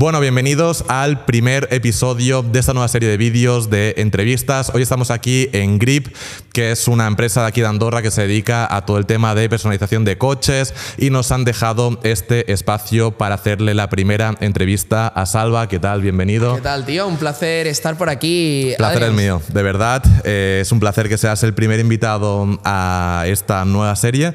[0.00, 4.72] Bueno, bienvenidos al primer episodio de esta nueva serie de vídeos de entrevistas.
[4.74, 6.08] Hoy estamos aquí en Grip,
[6.54, 9.34] que es una empresa de aquí de Andorra que se dedica a todo el tema
[9.34, 15.06] de personalización de coches y nos han dejado este espacio para hacerle la primera entrevista
[15.06, 15.68] a Salva.
[15.68, 16.00] ¿Qué tal?
[16.00, 16.54] Bienvenido.
[16.54, 17.06] ¿Qué tal, tío?
[17.06, 18.72] Un placer estar por aquí.
[18.78, 20.02] Placer es mío, de verdad.
[20.24, 24.34] Eh, es un placer que seas el primer invitado a esta nueva serie.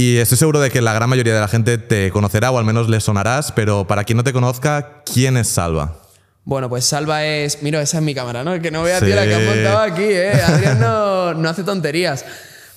[0.00, 2.64] Y estoy seguro de que la gran mayoría de la gente te conocerá o al
[2.64, 5.98] menos le sonarás, pero para quien no te conozca, ¿quién es Salva?
[6.44, 7.62] Bueno, pues Salva es.
[7.62, 8.58] Mira, esa es mi cámara, ¿no?
[8.62, 10.32] Que no vea, tío, la que han montado aquí, ¿eh?
[10.46, 12.24] Adrián no, no hace tonterías.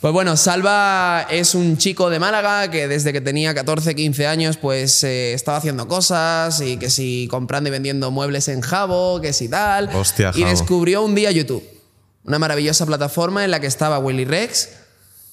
[0.02, 4.58] Pues bueno, Salva es un chico de Málaga que desde que tenía 14, 15 años
[4.58, 9.32] pues eh, estaba haciendo cosas y que si comprando y vendiendo muebles en Jabo, que
[9.32, 9.90] si tal.
[9.96, 10.52] Hostia, y Jabo.
[10.52, 11.64] descubrió un día YouTube,
[12.26, 14.83] una maravillosa plataforma en la que estaba Willy Rex,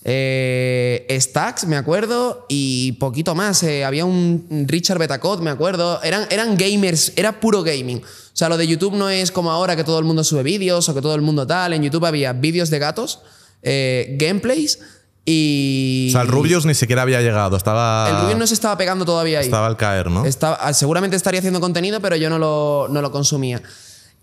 [0.05, 3.63] eh, Stacks, me acuerdo, y poquito más.
[3.63, 6.03] eh, había un Richard Betacot, me acuerdo.
[6.03, 7.99] Eran, eran gamers, era puro gaming.
[7.99, 10.89] O sea, lo de YouTube no es como ahora que todo el mundo sube vídeos
[10.89, 11.73] o que todo el mundo tal.
[11.75, 13.21] En YouTube había vídeos de gatos,
[13.63, 14.79] eh, gameplays
[15.25, 16.07] y.
[16.09, 18.09] O sea, el Rubius ni siquiera había llegado, estaba...
[18.09, 19.45] El Rubius no se estaba pegando todavía ahí.
[19.45, 20.25] Estaba al caer, ¿no?
[20.25, 23.61] Estaba- seguramente estaría haciendo contenido, pero yo no lo, no lo consumía.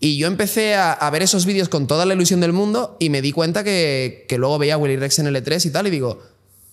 [0.00, 3.20] Y yo empecé a, ver esos vídeos con toda la ilusión del mundo y me
[3.20, 6.22] di cuenta que, que luego veía a Willy Rex en L3 y tal y digo,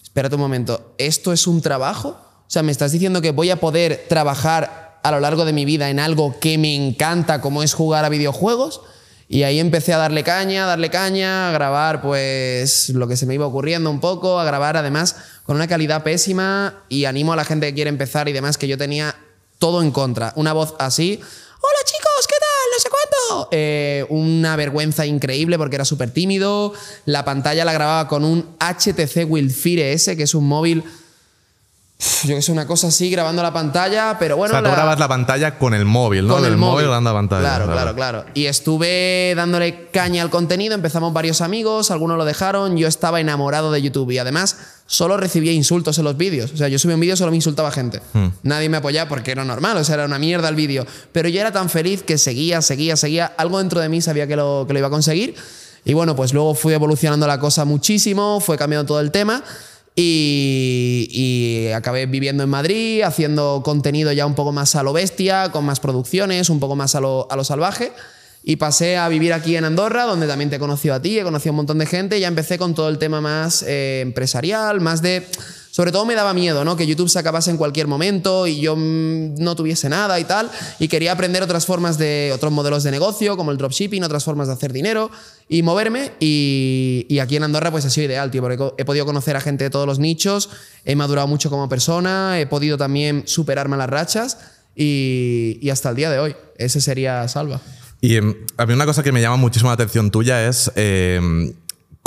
[0.04, 2.10] espérate un momento, ¿esto es un trabajo?
[2.10, 5.66] O sea, me estás diciendo que voy a poder trabajar a lo largo de mi
[5.66, 8.82] vida en algo que me encanta como es jugar a videojuegos.
[9.28, 13.26] Y ahí empecé a darle caña, a darle caña, a grabar pues lo que se
[13.26, 17.36] me iba ocurriendo un poco, a grabar además con una calidad pésima y animo a
[17.36, 19.16] la gente que quiere empezar y demás que yo tenía
[19.60, 20.34] todo en contra.
[20.36, 22.35] Una voz así, hola chicos, ¿qué
[23.52, 26.74] Eh, una vergüenza increíble porque era súper tímido.
[27.06, 30.84] La pantalla la grababa con un HTC Wildfire S, que es un móvil,
[32.26, 34.52] yo que sé, una cosa así, grabando la pantalla, pero bueno...
[34.54, 36.34] o sea, tú la- grabas la pantalla con el móvil, ¿no?
[36.34, 36.86] con Del el móvil.
[36.88, 37.42] grabando la pantalla.
[37.42, 38.26] Claro, claro, claro.
[38.34, 43.72] Y estuve dándole caña al contenido, empezamos varios amigos, algunos lo dejaron, yo estaba enamorado
[43.72, 44.58] de YouTube y además
[44.88, 46.52] solo recibía insultos en los vídeos.
[46.52, 48.02] O sea, yo subía un vídeo solo me insultaba gente.
[48.14, 48.28] Hmm.
[48.44, 50.86] Nadie me apoyaba porque era normal, o sea, era una mierda el vídeo.
[51.14, 53.34] Pero yo era tan feliz que seguía, seguía, seguía.
[53.38, 55.36] Algo dentro de mí sabía que lo, que lo iba a conseguir.
[55.86, 59.44] Y bueno, pues luego fui evolucionando la cosa muchísimo, fue cambiando todo el tema.
[59.96, 65.52] Y, y acabé viviendo en Madrid, haciendo contenido ya un poco más a lo bestia,
[65.52, 67.94] con más producciones, un poco más a lo, a lo salvaje.
[68.44, 71.50] Y pasé a vivir aquí en Andorra, donde también te he a ti, he conocido
[71.50, 72.18] a un montón de gente.
[72.18, 75.26] Y ya empecé con todo el tema más eh, empresarial, más de.
[75.76, 76.78] Sobre todo me daba miedo, ¿no?
[76.78, 80.50] Que YouTube se acabase en cualquier momento y yo mm, no tuviese nada y tal.
[80.80, 82.32] Y quería aprender otras formas de.
[82.34, 85.12] otros modelos de negocio, como el dropshipping, otras formas de hacer dinero
[85.50, 86.14] y moverme.
[86.22, 89.66] Y, aquí en Andorra, pues ha sido ideal, tío, porque he podido conocer a gente
[89.66, 90.50] de todos los nichos,
[90.86, 94.38] he madurado mucho como persona, he podido también superarme las rachas
[94.78, 96.38] y, hasta el día de hoy.
[96.58, 97.60] Ese sería Salva.
[98.00, 101.52] Y em, a mí una cosa que me llama muchísimo la atención tuya es, em,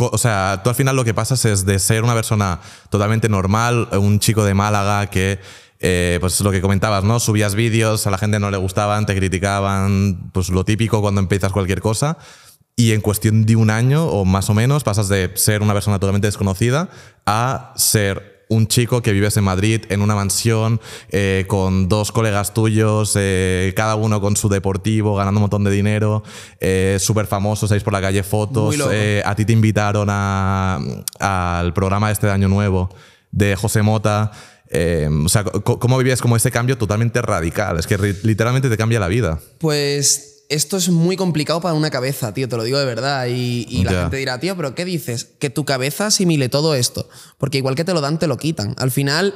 [0.06, 2.60] o sea, tú al final lo que pasas es de ser una persona
[2.90, 5.40] totalmente normal, un chico de Málaga que,
[5.80, 7.20] eh, pues lo que comentabas, ¿no?
[7.20, 11.52] Subías vídeos, a la gente no le gustaban, te criticaban, pues lo típico cuando empiezas
[11.52, 12.18] cualquier cosa.
[12.76, 15.98] Y en cuestión de un año o más o menos pasas de ser una persona
[15.98, 16.88] totalmente desconocida
[17.26, 22.54] a ser un chico que vives en Madrid en una mansión eh, con dos colegas
[22.54, 26.22] tuyos, eh, cada uno con su deportivo, ganando un montón de dinero,
[26.60, 28.74] eh, súper famosos, salís por la calle fotos.
[29.24, 30.78] A ti te invitaron a-
[31.20, 32.88] al programa este de Año Nuevo
[33.30, 34.32] de José Mota.
[34.70, 37.78] eh, o sea, ¿cómo vivías como ese cambio totalmente radical?
[37.78, 39.38] Es que literalmente te cambia la vida.
[39.58, 43.26] Pues esto es muy complicado para una cabeza, tío, te lo digo de verdad.
[43.26, 45.28] Y, y la gente dirá, tío, pero ¿qué dices?
[45.38, 47.08] Que tu cabeza asimile todo esto.
[47.36, 48.74] Porque igual que te lo dan, te lo quitan.
[48.78, 49.34] Al final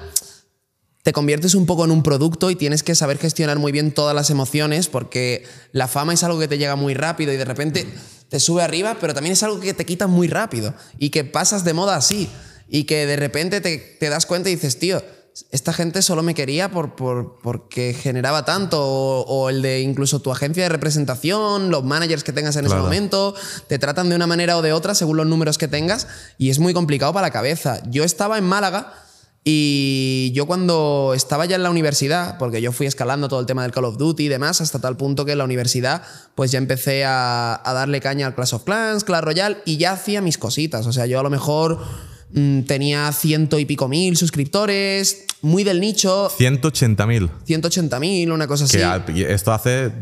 [1.03, 4.15] te conviertes un poco en un producto y tienes que saber gestionar muy bien todas
[4.15, 7.87] las emociones porque la fama es algo que te llega muy rápido y de repente
[8.29, 11.65] te sube arriba, pero también es algo que te quita muy rápido y que pasas
[11.65, 12.31] de moda así
[12.69, 15.03] y que de repente te, te das cuenta y dices, tío,
[15.51, 20.21] esta gente solo me quería por, por- porque generaba tanto o, o el de incluso
[20.21, 22.81] tu agencia de representación, los managers que tengas en Claro.
[22.81, 23.35] ese momento,
[23.67, 26.07] te tratan de una manera o de otra según los números que tengas
[26.39, 27.83] y es muy complicado para la cabeza.
[27.91, 28.93] Yo estaba en Málaga
[29.45, 33.63] y yo cuando estaba ya en la universidad, porque yo fui escalando todo el tema
[33.63, 36.03] del Call of Duty y demás, hasta tal punto que en la universidad
[36.37, 39.93] pues ya empecé a, a darle caña al Clash of Clans, Clash Royale y ya
[39.93, 40.87] hacía mis cositas.
[40.87, 41.81] O sea, yo a lo mejor
[42.67, 47.31] tenía ciento y pico mil suscriptores, muy del nicho, 180.000.
[47.45, 48.79] 180 mil, una cosa así.
[49.13, 49.93] Que esto hace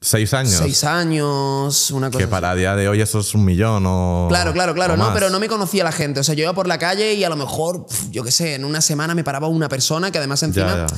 [0.00, 0.52] seis años.
[0.52, 2.30] Seis años, una cosa que así.
[2.30, 4.26] para día de hoy eso es un millón o.
[4.28, 6.20] Claro, claro, claro, no, pero no me conocía la gente.
[6.20, 8.64] O sea, yo iba por la calle y a lo mejor, yo qué sé, en
[8.64, 10.96] una semana me paraba una persona que además encima Ya, ya.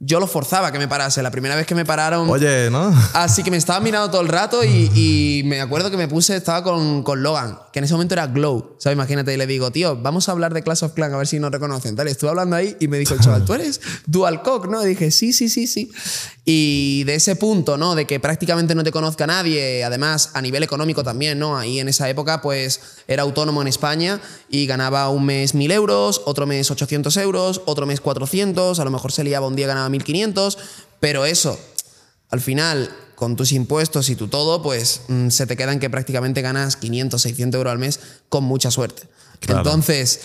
[0.00, 1.22] Yo lo forzaba que me parase.
[1.22, 2.30] La primera vez que me pararon.
[2.30, 2.94] Oye, ¿no?
[3.14, 6.36] Así que me estaba mirando todo el rato y, y me acuerdo que me puse,
[6.36, 8.76] estaba con, con, Logan, que en ese momento era Glow.
[8.78, 8.94] ¿Sabes?
[8.94, 11.40] Imagínate, y le digo, tío, vamos a hablar de Clash of Clans a ver si
[11.40, 11.96] nos reconocen.
[11.96, 14.68] Tal, estuve hablando ahí y me dijo el chaval, ¿tú eres Dual Cock?
[14.68, 14.84] ¿No?
[14.84, 15.90] Y dije, sí, sí, sí, sí.
[16.44, 17.94] Y de ese punto, ¿no?
[17.94, 21.58] De que prácticamente no te conozca nadie, además a nivel económico también, ¿no?
[21.58, 26.22] Ahí en esa época, pues era autónomo en España y ganaba un mes 1000 euros,
[26.24, 29.88] otro mes 800 euros, otro mes 400, a lo mejor se liaba un día ganaba
[29.88, 30.58] 1500,
[31.00, 31.58] pero eso,
[32.30, 35.90] al final, con tus impuestos y tu todo, pues mm, se te queda en que
[35.90, 39.02] prácticamente ganas 500, 600 euros al mes con mucha suerte.
[39.40, 39.60] Claro.
[39.60, 40.20] Entonces,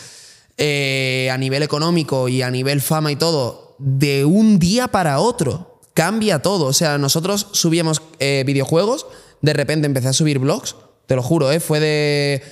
[0.57, 5.81] eh, a nivel económico y a nivel fama y todo, de un día para otro
[5.93, 6.65] cambia todo.
[6.65, 9.07] O sea, nosotros subíamos eh, videojuegos,
[9.41, 10.75] de repente empecé a subir blogs,
[11.07, 11.59] te lo juro, ¿eh?
[11.59, 12.43] fue de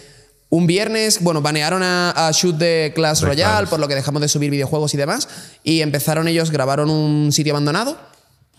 [0.51, 3.21] un viernes, bueno, banearon a, a Shoot de Clash.
[3.21, 5.27] Royale, por lo que dejamos de subir videojuegos y demás,
[5.63, 7.97] y empezaron ellos, grabaron un sitio abandonado,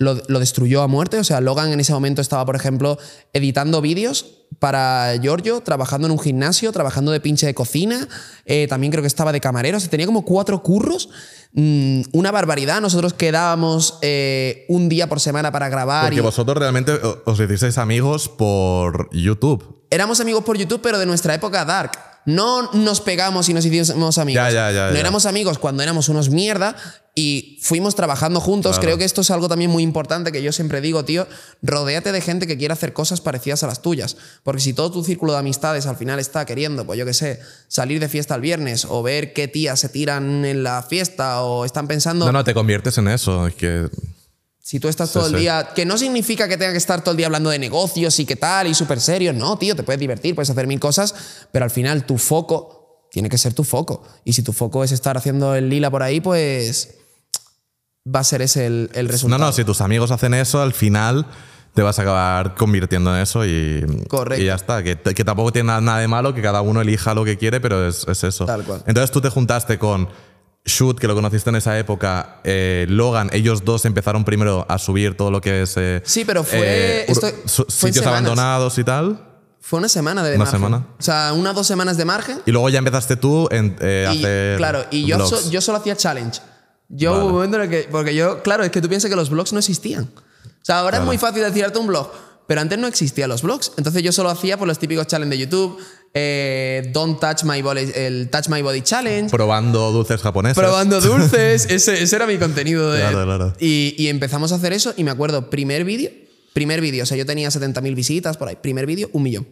[0.02, 1.19] lo, lo, destruyó a muerte.
[1.19, 2.99] O sea, Logan en ese momento estaba, por ejemplo,
[3.32, 8.08] editando vídeos para Giorgio, trabajando en un gimnasio, trabajando de pinche de cocina,
[8.44, 11.08] eh, también creo que estaba de camarero, o sea, tenía como cuatro curros,
[11.52, 12.81] mm, una barbaridad.
[12.81, 16.05] Nosotros quedábamos eh, un día por semana para grabar.
[16.05, 16.93] Porque y vosotros realmente
[17.25, 19.84] os hicisteis amigos por YouTube.
[19.90, 22.11] Éramos amigos por YouTube, pero de nuestra época dark.
[22.24, 24.44] No nos pegamos y nos hicimos amigos.
[24.44, 26.76] Ya, ya, ya, no éramos amigos cuando éramos unos mierda
[27.14, 28.72] y fuimos trabajando juntos.
[28.72, 28.82] Claro.
[28.82, 31.26] Creo que esto es algo también muy importante que yo siempre digo, tío,
[31.62, 34.16] rodéate de gente que quiera hacer cosas parecidas a las tuyas.
[34.44, 37.40] Porque si todo tu círculo de amistades al final está queriendo, pues yo qué sé,
[37.69, 41.64] salir de fiesta el viernes o ver qué tías se tiran en la fiesta o
[41.64, 42.24] están pensando...
[42.24, 43.46] No, no, te conviertes en eso.
[43.46, 43.88] Es que
[44.64, 45.40] Si tú estás Sí, todo el sí.
[45.40, 48.24] día, que no significa que tenga que estar todo el día hablando de negocios y
[48.24, 51.14] qué tal y súper serio, no, tío, te puedes divertir, puedes hacer mil cosas,
[51.50, 54.04] pero al final tu foco tiene que ser tu foco.
[54.24, 56.94] Y si tu foco es estar haciendo el lila por ahí, pues
[58.06, 59.44] va a ser ese el, el No, resultado.
[59.46, 61.26] no, si tus amigos hacen eso, al final
[61.74, 64.42] te vas a acabar convirtiendo en eso y, Correcto.
[64.42, 64.82] y ya está.
[64.84, 67.88] Que, que tampoco tiene nada de malo, que cada uno elija lo que quiere, pero
[67.88, 68.44] es, es eso.
[68.46, 68.84] Tal cual.
[68.86, 70.08] Entonces tú te juntaste con
[70.64, 75.16] Shoot, que lo conociste en esa época, eh, Logan, ellos dos empezaron primero a subir
[75.16, 75.74] todo lo que es...
[75.76, 77.34] eh, Sí, pero fue- esto en
[77.68, 79.28] sitios abandonados y tal.
[79.60, 80.60] Fue una semana de Una margen.
[80.60, 80.86] semana.
[80.98, 82.40] O sea, una dos semanas de margen.
[82.46, 85.30] Y luego ya empezaste tú en, eh, a hacer claro, y yo, vlogs.
[85.30, 86.40] so- yo solo hacía challenge.
[86.88, 87.22] Yo Vale.
[87.22, 87.88] hubo un momento en el que.
[87.90, 90.04] Porque yo, claro, es que tú piensas que los blogs no existían.
[90.14, 92.10] O sea, ahora es muy fácil decirte un blog,
[92.52, 93.72] pero antes no existían los blogs.
[93.78, 95.78] Entonces yo solo hacía por los típicos challenge de YouTube,
[96.12, 99.31] eh, Don't Touch My Body, el Touch My Body Challenge.
[99.31, 100.58] Probando dulces japoneses.
[100.58, 102.93] Probando dulces, ese, ese era mi contenido.
[102.93, 103.54] De, Claro, claro.
[103.58, 106.10] Y, y empezamos a hacer eso y me acuerdo, primer vídeo,
[106.52, 109.48] primer vídeo, o sea, yo tenía 70.000 visitas por ahí, primer vídeo, un millón.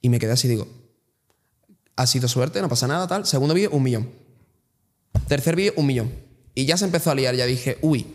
[0.00, 0.66] Y me quedé así, digo,
[1.94, 3.26] ha sido suerte, no pasa nada, tal.
[3.26, 4.10] Segundo vídeo, un millón.
[5.28, 6.12] Tercer vídeo, un millón.
[6.56, 8.08] Y ya se empezó a liar, ya dije, uy,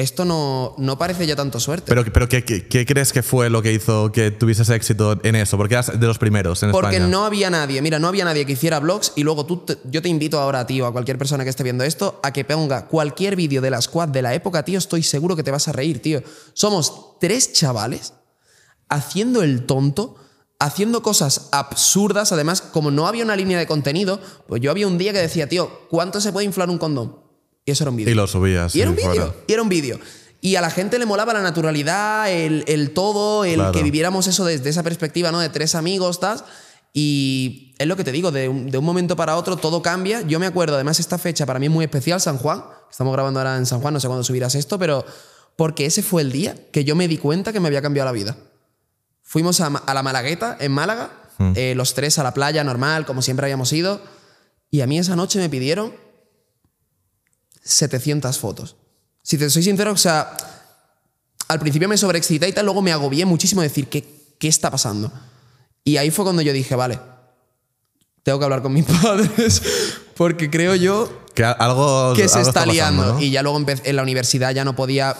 [0.00, 1.86] esto no, no parece ya tanto suerte.
[1.88, 5.36] Pero, pero ¿qué, qué, qué crees que fue lo que hizo que tuvieses éxito en
[5.36, 5.56] eso?
[5.56, 7.08] Porque eras de los primeros en Porque España.
[7.10, 10.02] no había nadie, mira, no había nadie que hiciera vlogs y luego tú, te- yo
[10.02, 13.36] te invito ahora, tío, a cualquier persona que esté viendo esto, a que ponga cualquier
[13.36, 16.00] vídeo de la squad de la época, tío, estoy seguro que te vas a reír,
[16.02, 16.22] tío.
[16.54, 18.14] Somos tres chavales
[18.88, 20.16] haciendo el tonto,
[20.58, 24.98] haciendo cosas absurdas, además, como no había una línea de contenido, pues yo había un
[24.98, 27.19] día que decía, tío, ¿cuánto se puede inflar un condón?
[27.64, 28.12] Y eso era un vídeo.
[28.12, 28.74] Y lo subías.
[28.74, 30.00] Y era un vídeo, y era un vídeo.
[30.40, 33.72] Y a la gente le molaba la naturalidad, el, el todo, el Claro.
[33.72, 35.38] que viviéramos eso desde esa perspectiva, ¿no?
[35.40, 36.42] De tres amigos, tal.
[36.92, 40.22] Y es lo que te digo, de un, de un momento para otro todo cambia.
[40.22, 42.64] Yo me acuerdo, además, esta fecha para mí es muy especial, San Juan.
[42.90, 45.04] Estamos grabando ahora en San Juan, no sé cuándo subirás esto, pero
[45.56, 48.12] porque ese fue el día que yo me di cuenta que me había cambiado la
[48.12, 48.36] vida.
[49.22, 51.10] Fuimos a, a la Malagueta, en Málaga,
[51.54, 54.00] eh, los tres a la playa, normal, como siempre habíamos ido.
[54.70, 55.92] Y a mí esa noche me pidieron
[57.70, 58.76] 700 fotos.
[59.22, 60.36] Si te soy sincero, o sea,
[61.48, 64.04] al principio me sobreexcité y tal, luego me agobié muchísimo de decir, ¿qué,
[64.38, 65.12] qué está pasando?
[65.84, 66.98] Y ahí fue cuando yo dije, vale,
[68.22, 69.62] tengo que hablar con mis padres,
[70.16, 72.12] porque creo yo Que algo.
[72.14, 73.14] que se algo está liando.
[73.14, 73.20] ¿no?
[73.20, 75.16] Y ya luego en la universidad ya no podía,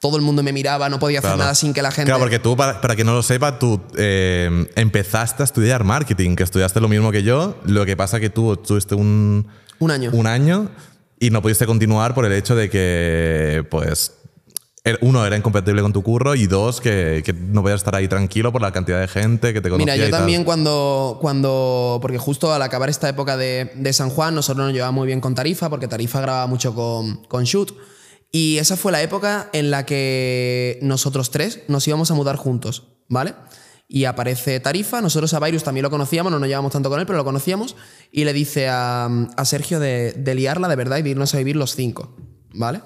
[0.00, 1.38] todo el mundo me miraba, no podía hacer Claro.
[1.42, 2.06] nada sin que la gente...
[2.06, 6.36] Claro, porque tú, para, para que no lo sepa, tú eh, empezaste a estudiar marketing,
[6.36, 7.56] que estudiaste lo mismo que yo.
[7.64, 9.46] Lo que pasa que tú tuviste un,
[9.78, 10.10] Un año.
[10.12, 10.68] un año
[11.18, 14.12] y no pudiste continuar por el hecho de que, pues,
[14.84, 18.06] el- uno, era incompatible con tu curro y dos, que, que no podías estar ahí
[18.06, 19.94] tranquilo por la cantidad de gente que te conocía.
[19.94, 20.20] Mira, yo y tal.
[20.20, 24.72] también cuando, cuando, porque justo al acabar esta época de, de San Juan, nosotros nos
[24.72, 27.72] llevábamos muy bien con Tarifa, porque Tarifa grababa mucho con, con Shoot.
[28.30, 32.88] Y esa fue la época en la que nosotros tres nos íbamos a mudar juntos,
[33.08, 33.34] ¿vale?
[33.88, 37.06] Y aparece Tarifa, nosotros a Virus también lo conocíamos, no nos llevamos tanto con él,
[37.06, 37.76] pero lo conocíamos,
[38.10, 41.38] y le dice a, a Sergio de, de liarla de verdad y de irnos a
[41.38, 42.16] vivir los cinco,
[42.52, 42.82] ¿vale?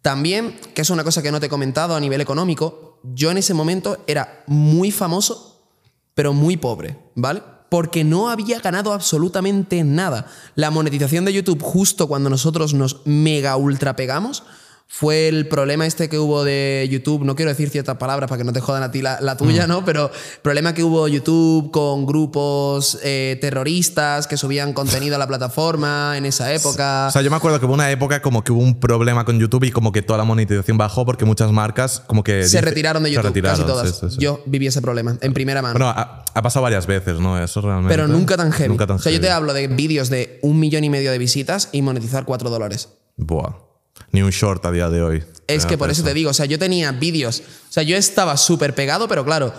[0.00, 3.38] También, que es una cosa que no te he comentado a nivel económico, yo en
[3.38, 5.70] ese momento era muy famoso,
[6.14, 7.42] pero muy pobre, ¿vale?
[7.70, 10.26] Porque no había ganado absolutamente nada.
[10.54, 14.44] La monetización de YouTube, justo cuando nosotros nos mega ultra pegamos,
[14.86, 18.44] fue el problema este que hubo de YouTube, no quiero decir ciertas palabras para que
[18.44, 19.84] no te jodan a ti la, tuya, ¿no?
[19.84, 20.08] Pero
[20.40, 26.26] problema que hubo YouTube con grupos eh, terroristas que subían contenido a la plataforma en
[26.26, 27.06] esa época.
[27.08, 29.40] O sea, yo me acuerdo que hubo una época como que hubo un problema con
[29.40, 32.44] YouTube y como que toda la monetización bajó porque muchas marcas como que...
[32.46, 34.16] Se retiraron de YouTube, casi todas.
[34.18, 35.72] Yo viví ese problema en primera mano.
[35.72, 37.42] Bueno, ha, ha, pasado varias veces, ¿no?
[37.42, 37.92] Eso realmente...
[37.92, 38.68] Pero nunca tan heavy.
[38.68, 41.18] Nunca tan o sea, yo te hablo de vídeos de un millón y medio de
[41.18, 42.90] visitas y monetizar cuatro dólares.
[43.16, 43.73] Buah.
[44.14, 45.24] Ni un short a día de hoy.
[45.48, 48.36] Es que por eso te digo, o sea, yo tenía vídeos, o sea, yo estaba
[48.36, 49.52] súper pegado, pero claro,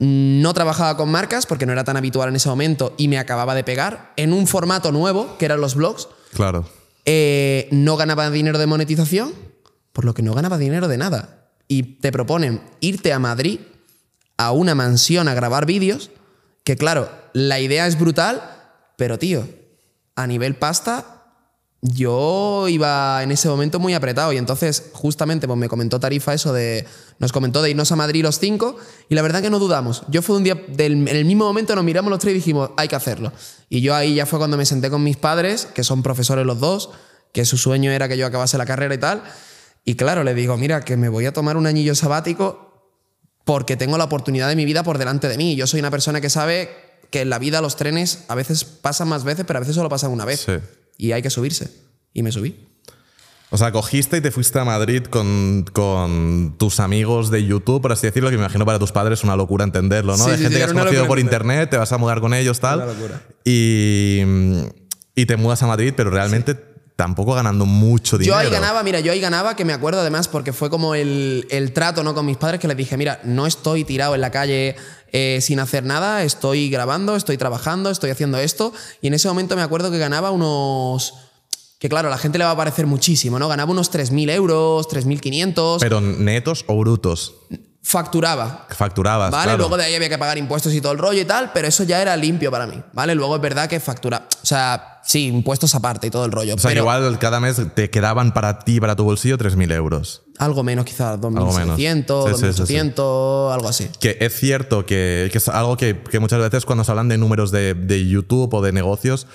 [0.00, 3.54] no trabajaba con marcas porque no era tan habitual en ese momento y me acababa
[3.54, 6.08] de pegar en un formato nuevo, que eran los blogs.
[6.34, 6.68] Claro.
[7.06, 9.32] Eh, no ganaba dinero de monetización,
[9.94, 11.48] por lo que no ganaba dinero de nada.
[11.66, 13.60] Y te proponen irte a Madrid
[14.36, 16.10] a una mansión a grabar vídeos,
[16.64, 18.42] que claro, la idea es brutal,
[18.98, 19.48] pero tío,
[20.16, 21.11] a nivel pasta
[21.84, 26.52] yo iba en ese momento muy apretado y entonces justamente pues me comentó Tarifa eso
[26.52, 26.86] de,
[27.18, 28.76] nos comentó de irnos a Madrid los cinco
[29.08, 30.04] y la verdad que no dudamos.
[30.08, 32.86] Yo fue un día, en el mismo momento nos miramos los tres y dijimos, hay
[32.86, 33.32] que hacerlo.
[33.68, 36.60] Y yo ahí ya fue cuando me senté con mis padres, que son profesores los
[36.60, 36.90] dos,
[37.32, 39.24] que su sueño era que yo acabase la carrera y tal.
[39.84, 42.92] Y claro, le digo, mira, que me voy a tomar un añillo sabático
[43.44, 45.56] porque tengo la oportunidad de mi vida por delante de mí.
[45.56, 46.70] Yo soy una persona que sabe
[47.10, 49.88] que en la vida los trenes a veces pasan más veces, pero a veces solo
[49.88, 50.42] pasan una vez.
[50.46, 50.52] Sí
[50.96, 51.70] y hay que subirse.
[52.12, 52.68] Y me subí.
[53.50, 57.92] O sea, cogiste y te fuiste a Madrid con, con, tus amigos de YouTube, por
[57.92, 60.26] así decirlo, que me imagino para tus padres es una locura entenderlo, ¿no?
[60.26, 62.82] de gente que has conocido por internet, te vas a mudar con ellos, tal.
[63.44, 64.22] Y,
[65.14, 66.54] y te mudas a Madrid, pero realmente
[66.96, 68.36] tampoco ganando mucho dinero.
[68.36, 71.46] Yo ahí ganaba, mira, yo ahí ganaba, que me acuerdo además, porque fue como el,
[71.50, 72.14] el trato ¿no?
[72.14, 74.76] con mis padres, que les dije, mira, no estoy tirado en la calle
[75.12, 78.72] eh, sin hacer nada, estoy grabando, estoy trabajando, estoy haciendo esto.
[79.00, 81.14] Y en ese momento me acuerdo que ganaba unos...
[81.78, 83.48] Que claro, a la gente le va a parecer muchísimo, ¿no?
[83.48, 85.78] Ganaba unos 3.000 euros, 3.500.
[85.80, 87.34] ¿Pero netos o brutos?
[87.82, 88.66] Facturaba.
[88.68, 89.30] Facturabas.
[89.30, 89.56] ¿Vale?
[89.56, 91.82] Luego de ahí había que pagar impuestos y todo el rollo y tal, pero eso
[91.82, 92.80] ya era limpio para mí.
[92.92, 93.14] ¿Vale?
[93.14, 94.28] Luego es verdad que factura.
[94.42, 96.54] O sea, sí, impuestos aparte y todo el rollo.
[96.54, 100.22] O sea, pero igual cada mes te quedaban para ti, para tu bolsillo, 3.000 euros.
[100.38, 103.90] Algo menos, quizás 2.600, 2.800, algo así.
[104.00, 107.18] Que es cierto que, que es algo que, que, muchas veces cuando se hablan de
[107.18, 109.26] números de, de YouTube o de negocios,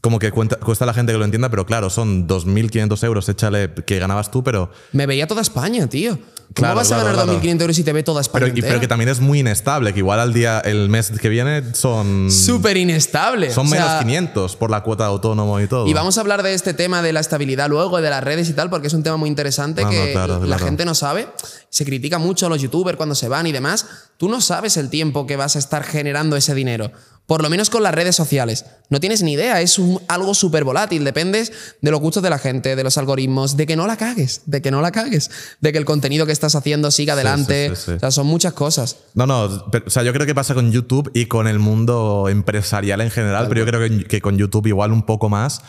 [0.00, 3.28] como que cuenta, cuesta a la gente que lo entienda, pero claro, son 2.500 euros,
[3.28, 4.70] échale que ganabas tú, pero...
[4.92, 6.18] Me veía toda España, tío.
[6.54, 9.08] ¿Cómo vas a ganar 2.500 euros si te ve toda España pero, pero, que también
[9.08, 12.30] es muy inestable, que igual al día, el mes que viene son...
[12.30, 13.50] Súper inestable.
[13.50, 15.86] Son menos 500 por la cuota de autónomo y todo.
[15.86, 18.52] Y vamos a hablar de este tema de la estabilidad luego, de las redes y
[18.54, 21.28] tal, porque es un tema muy interesante que la gente no sabe.
[21.70, 23.86] Se critica mucho a los youtubers cuando se van y demás.
[24.16, 26.90] Tú no sabes el tiempo que vas a estar generando ese dinero.
[27.28, 28.64] Por lo menos con las redes sociales.
[28.88, 31.04] No tienes ni idea, es algo súper volátil.
[31.04, 34.40] Dependes de los gustos de la gente, de los algoritmos, de que no la cagues,
[34.46, 37.70] de que no la cagues, de que el contenido que estás haciendo siga adelante.
[37.70, 38.96] o sea, son muchas cosas.
[39.12, 43.02] No, no, o sea, yo creo que pasa con YouTube y con el mundo empresarial
[43.02, 45.60] en general, pero yo creo que, con YouTube igual un poco más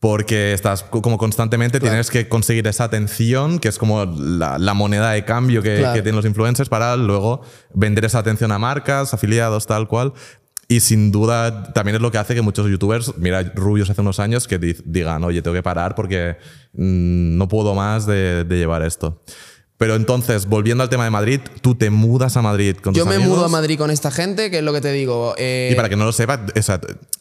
[0.00, 5.24] porque estás como constantemente tienes que conseguir esa atención, que es como la, moneda de
[5.24, 7.42] cambio que, que, tienen los influencers para luego
[7.74, 10.12] vender esa atención a marcas, afiliados, tal cual.
[10.70, 14.20] Y sin duda también es lo que hace que muchos youtubers, mira Rubios hace unos
[14.20, 16.36] años, que digan, oye, tengo que parar porque
[16.74, 19.22] mm, no puedo más de, llevar esto.
[19.78, 23.20] Pero entonces, volviendo al tema de Madrid, tú te mudas a Madrid con Yo me
[23.20, 25.36] mudo a Madrid con esta gente, que es lo que te digo.
[25.38, 26.40] Y para que no lo sepas,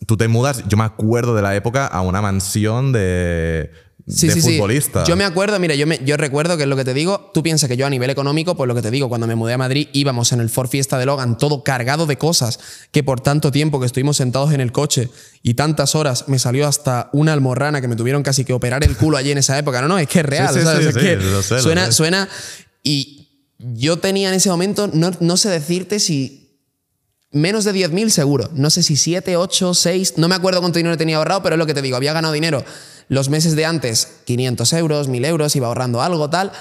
[0.08, 3.70] tú te mudas, yo me acuerdo de la época, a una mansión de
[4.08, 5.04] sí, sí, futbolista.
[5.04, 7.44] Yo me acuerdo, mira, yo, me, yo recuerdo que es lo que te digo, tú
[7.44, 9.58] piensas que yo a nivel económico, pues lo que te digo, cuando me mudé a
[9.58, 12.60] Madrid íbamos en el Ford Fiesta de Logan todo cargado de cosas
[12.92, 15.10] que por tanto tiempo que estuvimos sentados en el coche
[15.44, 18.96] y tantas horas me salió hasta una almorrana que me tuvieron casi que operar el
[18.96, 19.82] culo allí en esa época.
[19.82, 20.88] No, no, es que es real, ¿sabes?
[20.88, 21.20] es que
[21.60, 22.30] suena, suena
[22.84, 23.28] y
[23.60, 26.47] yo tenía en ese momento, no, no sé decirte si
[27.38, 28.50] Menos de 10.000 seguro.
[28.54, 30.14] No sé si 7, 8, 6.
[30.18, 31.96] No me acuerdo cuánto dinero tenía ahorrado, pero es lo que te digo.
[31.96, 32.64] Había ganado dinero
[33.10, 36.52] los meses de antes, 500 euros, 1000 euros, iba ahorrando algo, tal.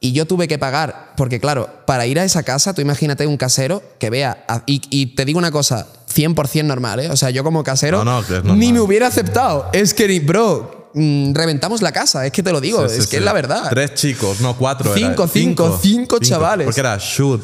[0.00, 3.36] Y yo tuve que pagar, porque claro, para ir a esa casa, tú imagínate un
[3.36, 7.10] casero que vea, y, te digo una cosa, 100% normal, ¿eh?
[7.10, 8.04] O sea, yo como casero
[8.44, 9.70] ni me hubiera aceptado.
[9.72, 13.22] Es que, bro, mm, reventamos la casa, es que te lo digo, es que es
[13.22, 13.70] la verdad.
[13.70, 14.92] Tres chicos, no cuatro.
[14.94, 16.66] Cinco, cinco, cinco, chavales.
[16.66, 17.40] Porque era shoot,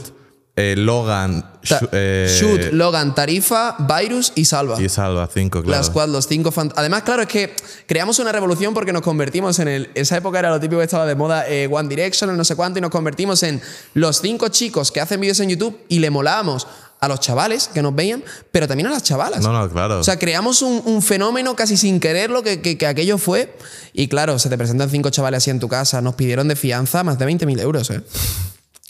[0.60, 4.80] eh, Logan, Ta- eh, Shoot, Logan, Tarifa, Virus y Salva.
[4.80, 5.78] y Salva, cinco, claro.
[5.78, 7.54] Las cual, los cinco Además, claro, es que
[7.86, 9.90] creamos una revolución porque nos convertimos en el.
[9.94, 12.78] Esa época era lo típico que estaba de moda, eh, One Direction, no sé cuánto,
[12.78, 13.60] y nos convertimos en
[13.94, 16.66] los cinco chicos que hacen vídeos en YouTube y le molábamos
[17.02, 19.40] a los chavales que nos veían, pero también a las chavalas.
[19.40, 20.00] No, no, claro.
[20.00, 23.56] O sea, creamos un, un fenómeno casi sin quererlo que, que, que aquello fue.
[23.94, 27.02] Y claro, se te presentan cinco chavales así en tu casa, nos pidieron de fianza
[27.02, 28.02] más de 20.000 euros, ¿eh?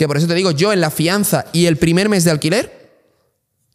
[0.01, 2.91] Que por eso te digo, yo en la fianza y el primer mes de alquiler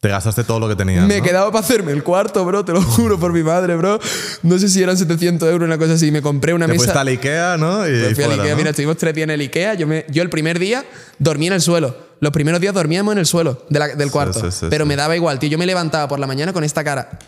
[0.01, 1.05] Te gastaste todo lo que tenías.
[1.05, 1.23] me ¿no?
[1.23, 3.99] quedaba para hacerme el cuarto, bro, te lo juro por mi madre, bro.
[4.41, 6.09] No sé si eran 700 euros, una cosa así.
[6.09, 6.83] Me compré una Te mesa.
[6.85, 7.87] fuiste al Ikea, ¿no?
[7.87, 8.57] Y Me fui al fuera, Ikea, ¿no?
[8.57, 9.75] mira, estuvimos tres días en el Ikea.
[9.75, 10.83] Yo, me- yo el primer día
[11.19, 11.95] dormí en el suelo.
[12.21, 14.39] Los primeros días dormíamos en el suelo de la- del cuarto.
[14.41, 15.49] sí, sí, pero me daba igual, tío.
[15.49, 17.19] Yo me levantaba por la mañana con esta cara.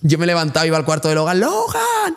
[0.00, 2.14] Yo me levantaba, iba al cuarto de Logan, Logan.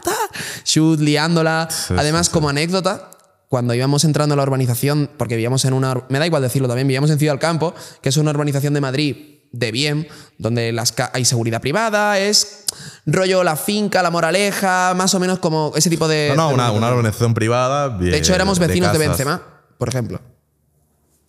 [0.63, 1.67] Shoot, liándola.
[1.97, 3.09] Además, como anécdota,
[3.51, 6.05] cuando íbamos entrando a la urbanización, porque vivíamos en una.
[6.07, 8.79] Me da igual decirlo también, vivíamos en Ciudad del Campo, que es una urbanización de
[8.79, 9.17] Madrid
[9.51, 12.63] de bien, donde las hay seguridad privada, es
[13.05, 16.31] rollo la finca, la moraleja, más o menos como ese tipo de.
[16.33, 17.89] No, no, de una, una organización privada.
[17.89, 19.09] de hecho, éramos vecinos de, casas.
[19.09, 19.41] Benzema,
[19.77, 20.21] por ejemplo.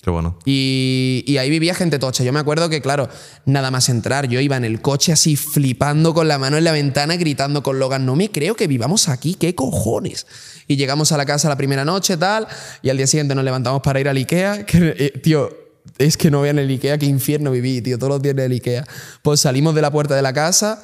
[0.05, 0.37] Bueno.
[0.45, 2.25] Y, y ahí vivía gente tocha.
[2.25, 3.09] Yo me acuerdo que, claro,
[3.45, 6.73] nada más entrar, yo iba en el coche así flipando con la mano en la
[6.73, 10.27] ventana, gritando con Logan, no me creo que vivamos aquí, qué cojones.
[10.67, 12.49] Y llegamos a la casa la primera noche, tal,
[12.83, 14.67] y al día siguiente nos levantamos para ir al Ikea.
[14.67, 15.51] Que, eh, tío,
[15.99, 18.53] es que no vean el Ikea, qué infierno viví, tío, todos los días en el
[18.53, 18.85] Ikea.
[19.23, 20.83] Pues salimos de la puerta de la casa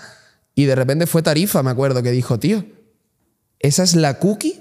[0.55, 2.65] y de repente fue Tarifa, me acuerdo, que dijo, tío,
[3.59, 4.61] esa es la cookie.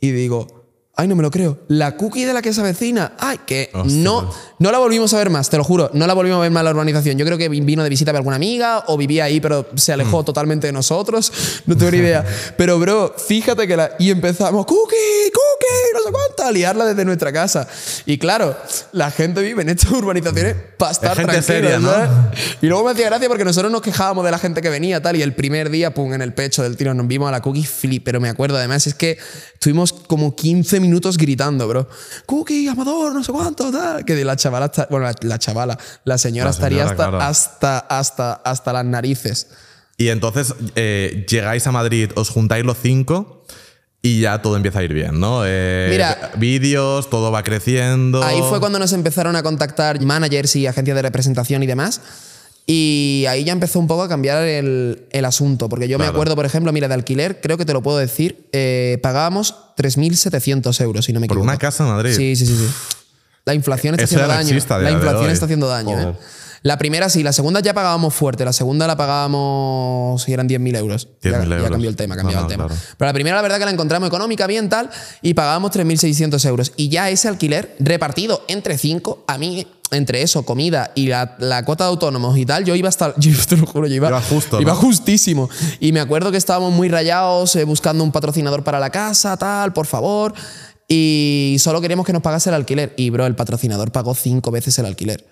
[0.00, 0.59] Y digo,
[0.96, 1.58] ay, no me lo creo.
[1.68, 3.14] La cookie de la que se avecina.
[3.18, 5.90] Ay, que no, no la volvimos a ver más, te lo juro.
[5.94, 7.16] No la volvimos a ver más la urbanización.
[7.16, 10.24] Yo creo que vino de visita de alguna amiga o vivía ahí, pero se alejó
[10.24, 11.32] totalmente de nosotros.
[11.66, 12.24] No tengo ni idea.
[12.56, 13.92] Pero, bro, fíjate que la.
[13.98, 17.66] Y empezamos, cookie, cookie, no sé cuánto, a liarla desde nuestra casa.
[18.04, 18.56] Y claro,
[18.92, 21.90] la gente vive en estas urbanizaciones para estar gente seria, ¿no?
[22.60, 25.16] Y luego me hacía gracia porque nosotros nos quejábamos de la gente que venía tal
[25.16, 27.64] y el primer día, pum, en el pecho del tiro nos vimos a la Cookie
[27.64, 29.18] flip, pero me acuerdo además es que
[29.54, 31.88] estuvimos como 15 minutos gritando, bro.
[32.26, 34.04] Cookie, Amador, no sé cuánto, tal.
[34.04, 37.20] Que de la chavala, bueno, la, la chavala, la señora La estaría hasta, claro.
[37.20, 39.48] hasta, hasta, hasta las narices.
[39.96, 43.44] Y entonces eh, llegáis a Madrid, os juntáis los cinco
[44.02, 45.42] y ya todo empieza a ir bien, ¿no?
[45.44, 46.30] Eh, Mira.
[46.38, 48.22] vídeos, todo va creciendo.
[48.22, 52.00] Ahí fue cuando nos empezaron a contactar managers y agencias de representación y demás.
[52.72, 55.68] Y ahí ya empezó un poco a cambiar el, el asunto.
[55.68, 58.46] Porque yo me acuerdo, por ejemplo, mira, de alquiler, creo que te lo puedo decir,
[58.52, 61.50] eh, pagábamos 3.700 euros, si no me Por equivoco.
[61.50, 62.12] una casa en Madrid.
[62.14, 62.54] Sí, sí, sí.
[62.56, 62.66] sí.
[63.44, 64.82] La inflación está haciendo ya daño.
[64.84, 66.00] la inflación está haciendo daño.
[66.10, 66.14] ¿eh?
[66.62, 68.44] La primera sí, la segunda ya pagábamos fuerte.
[68.44, 71.08] La segunda la pagábamos si eran 10.000 euros.
[71.22, 71.70] 10.000 ya, ya euros.
[71.70, 72.66] cambió el tema, cambió No, el tema.
[72.66, 72.80] claro.
[72.98, 74.90] Pero la primera, la verdad, que la encontramos económica, bien tal,
[75.22, 76.72] y pagábamos 3.600 euros.
[76.76, 81.64] Y ya ese alquiler repartido entre cinco, a mí, entre eso, comida y la, la
[81.64, 83.14] cuota de autónomos y tal, yo iba hasta.
[83.18, 84.08] Yo te lo juro, yo iba.
[84.08, 84.78] Iba justo, Iba ¿no?
[84.78, 85.48] justísimo.
[85.80, 89.72] Y me acuerdo que estábamos muy rayados, eh, buscando un patrocinador para la casa, tal,
[89.72, 90.34] por favor.
[90.88, 92.94] Y solo queríamos que nos pagase el alquiler.
[92.96, 95.24] Y, bro, el patrocinador pagó cinco veces el alquiler.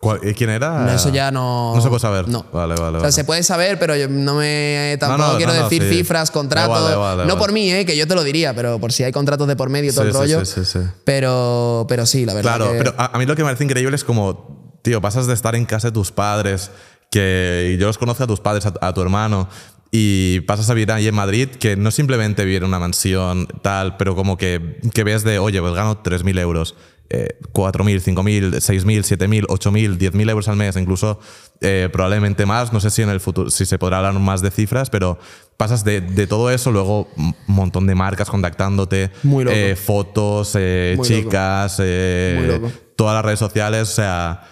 [0.00, 0.84] ¿Cuál- eh, ¿Quién era?
[0.84, 1.72] No, eso ya no.
[1.74, 2.28] No se puede saber.
[2.28, 2.46] No.
[2.52, 3.12] Vale, vale, O sea, vale.
[3.12, 4.96] se puede saber, pero yo no me.
[5.00, 5.88] Tampoco no, quiero no, no, decir sí.
[5.90, 6.92] cifras, contratos.
[6.92, 9.10] Igual, da no por mí, eh, que yo te lo diría, pero por si hay
[9.12, 10.44] contratos de por medio todo Sí, el rollo.
[10.44, 10.78] sí, sí, sí.
[11.04, 12.56] Pero, pero sí, la verdad.
[12.56, 15.34] Claro, que- pero a, mí lo que me parece increíble es como, tío, pasas de
[15.34, 16.70] estar en casa de tus padres,
[17.10, 19.48] que yo los conozco a tus padres, a, a tu hermano,
[19.90, 23.96] y pasas a vivir ahí en Madrid, que no simplemente vivir en una mansión, tal,
[23.96, 26.74] pero como que, que ves de, oye, pues gano 3.000 euros.
[27.10, 31.18] Eh, 4.000, 5.000, 6.000, 7.000, 8.000, 10.000 euros al mes, incluso
[31.62, 32.72] eh, probablemente más.
[32.72, 35.18] No sé si en el futuro si se podrá hablar más de cifras, pero
[35.56, 39.56] pasas de, de todo eso, luego un montón de marcas contactándote, Muy loco.
[39.56, 42.70] eh, fotos, eh, Muy chicas, eh, Muy loco.
[42.94, 44.42] todas las redes sociales, o sea,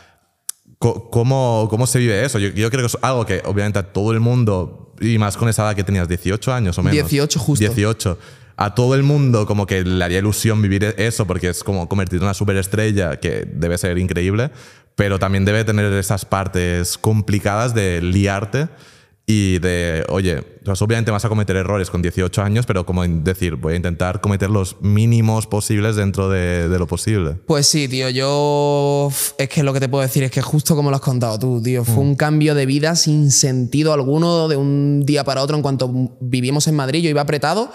[0.78, 2.38] ¿cómo, cómo se vive eso?
[2.38, 5.48] Yo, yo creo que es algo que obviamente a todo el mundo, y más con
[5.48, 6.94] esa edad que tenías 18 años o menos.
[6.94, 7.60] 18 justo.
[7.64, 8.18] 18.
[8.56, 12.22] A todo el mundo como que le haría ilusión vivir eso porque es como convertirte
[12.22, 14.50] en una superestrella que debe ser increíble,
[14.94, 18.68] pero también debe tener esas partes complicadas de liarte
[19.28, 23.56] y de, oye, pues obviamente vas a cometer errores con 18 años, pero como decir,
[23.56, 27.32] voy a intentar cometer los mínimos posibles dentro de, de lo posible.
[27.44, 30.90] Pues sí, tío, yo es que lo que te puedo decir es que justo como
[30.90, 35.04] lo has contado tú, tío, fue un cambio de vida sin sentido alguno de un
[35.04, 37.72] día para otro en cuanto vivimos en Madrid, yo iba apretado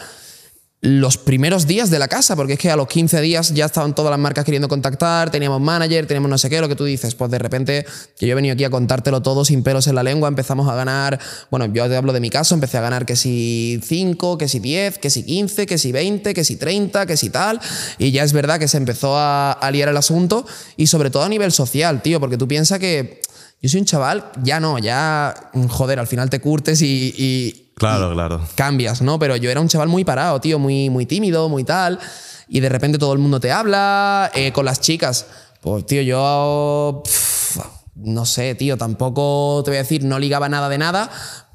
[0.82, 3.94] los primeros días de la casa, porque es que a los 15 días ya estaban
[3.94, 7.14] todas las marcas queriendo contactar, teníamos manager, teníamos no sé qué, lo que tú dices,
[7.14, 7.86] pues de repente,
[8.18, 10.74] que yo he venido aquí a contártelo todo sin pelos en la lengua, empezamos a
[10.74, 11.20] ganar,
[11.52, 14.60] bueno, yo te hablo de mi caso, empecé a ganar que si 5, que si
[14.60, 17.62] 10, que si 15, que si 20, que si 30, que si tal,
[18.00, 21.30] y ya es verdad que se empezó a, liar el asunto, y sobre todo a
[21.30, 23.22] nivel social, tío, porque tú piensas que
[23.62, 28.42] yo soy un chaval, ya no, ya, joder, al final te curtes y Claro, claro.
[28.56, 29.18] cambias, ¿no?
[29.18, 32.00] Pero yo era un chaval muy parado, tío, muy, muy tímido, muy tal.
[32.48, 34.30] Y de repente todo el mundo te habla.
[34.36, 35.26] eh, con las chicas,
[35.62, 37.02] pues, tío, yo.
[37.04, 37.58] pff,
[37.96, 41.10] no sé, tío, tampoco te voy a decir, no ligaba nada de nada.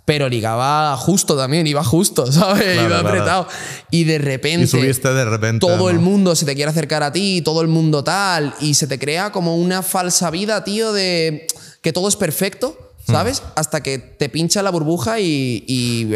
[0.04, 2.62] Pero ligaba justo también, iba justo, ¿sabes?
[2.62, 3.08] Claro, iba claro.
[3.08, 3.48] apretado.
[3.90, 4.62] Y de repente.
[4.64, 5.66] Y subiste de repente.
[5.66, 8.86] Todo el mundo se te quiere acercar a ti, todo el mundo tal, y se
[8.86, 11.48] te crea como una falsa vida, tío, de
[11.82, 13.42] que todo es perfecto, ¿sabes?
[13.54, 15.64] Hasta que te pincha la burbuja y,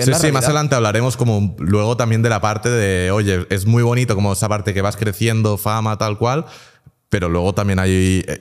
[0.03, 3.67] Sí, la sí, más adelante hablaremos como luego también de la parte de, oye, es
[3.67, 6.47] muy bonito como esa parte que vas creciendo, fama, tal cual,
[7.09, 8.41] pero luego también hay eh,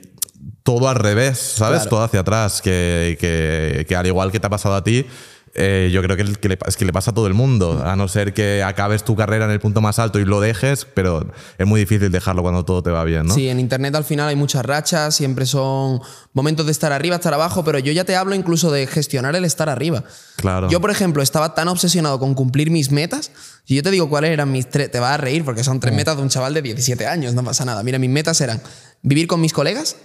[0.62, 1.80] todo al revés, ¿sabes?
[1.82, 1.90] Claro.
[1.90, 5.06] Todo hacia atrás, que, que- que al igual que te ha pasado a ti,
[5.54, 7.96] eh, yo creo que, que le, es que le pasa a todo el mundo, a
[7.96, 11.26] no ser que acabes tu carrera en el punto más alto y lo dejes, pero
[11.58, 13.34] es muy difícil dejarlo cuando todo te va bien, ¿no?
[13.34, 16.00] Sí, en internet al final hay muchas rachas, siempre son
[16.32, 19.44] momentos de estar arriba, estar abajo, pero yo ya te hablo incluso de gestionar el
[19.44, 20.04] estar arriba.
[20.36, 20.68] Claro.
[20.70, 23.30] Yo, por ejemplo, estaba tan obsesionado con cumplir mis metas.
[23.64, 25.80] Si yo te digo cuáles eran mis tres, te vas a reír porque son Mm.
[25.80, 27.82] tres metas de un chaval de 17 años, no pasa nada.
[27.82, 28.60] Mira, mis metas eran
[29.02, 29.96] vivir con mis colegas,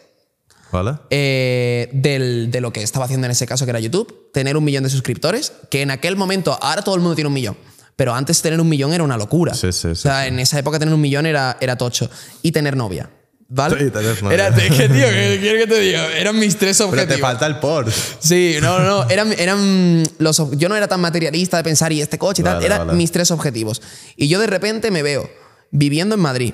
[0.76, 0.98] ¿Vale?
[1.10, 4.64] eh, del- de lo que estaba haciendo en ese caso, que era YouTube, tener un
[4.64, 7.58] millón de suscriptores, que en aquel momento, ahora todo el mundo tiene un millón,
[7.96, 9.54] pero antes tener un millón era una locura.
[9.54, 12.10] Sí, sí, sí, o sea, en esa época tener un millón era, era tocho.
[12.42, 13.10] Y tener novia.
[13.48, 13.78] ¿Vale?
[13.86, 14.34] Sí, tener novia.
[14.34, 16.18] Era, es que, tío, ¿qué quiero que te diga?
[16.18, 17.16] Eran mis tres Pero objetivos.
[17.16, 17.94] te falta el Porsche.
[18.20, 19.10] Sí, no, no, no.
[19.10, 22.64] Eran, eran los, yo no era tan materialista de pensar, y este coche y tal.
[22.64, 22.98] Eran vale.
[22.98, 23.82] mis tres objetivos.
[24.18, 25.30] Y yo de repente me veo
[25.72, 26.54] viviendo en Madrid,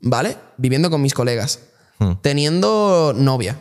[0.00, 0.36] ¿vale?
[0.58, 1.60] Viviendo con mis colegas,
[1.98, 2.12] Hmm.
[2.22, 3.58] teniendo novia,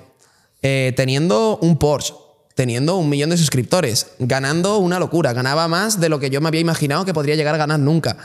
[0.62, 2.14] eh, teniendo un Porsche,
[2.54, 5.34] teniendo un millón de suscriptores, ganando una locura.
[5.34, 8.18] Ganaba más de lo que yo me había imaginado que podría llegar a ganar nunca.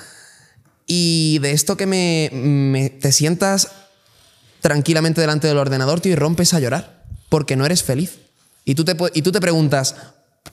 [0.87, 3.73] Y de esto que me, te sientas
[4.61, 8.19] tranquilamente delante del ordenador, y rompes a llorar porque no eres feliz.
[8.65, 9.97] Y tú te, y tú te preguntas,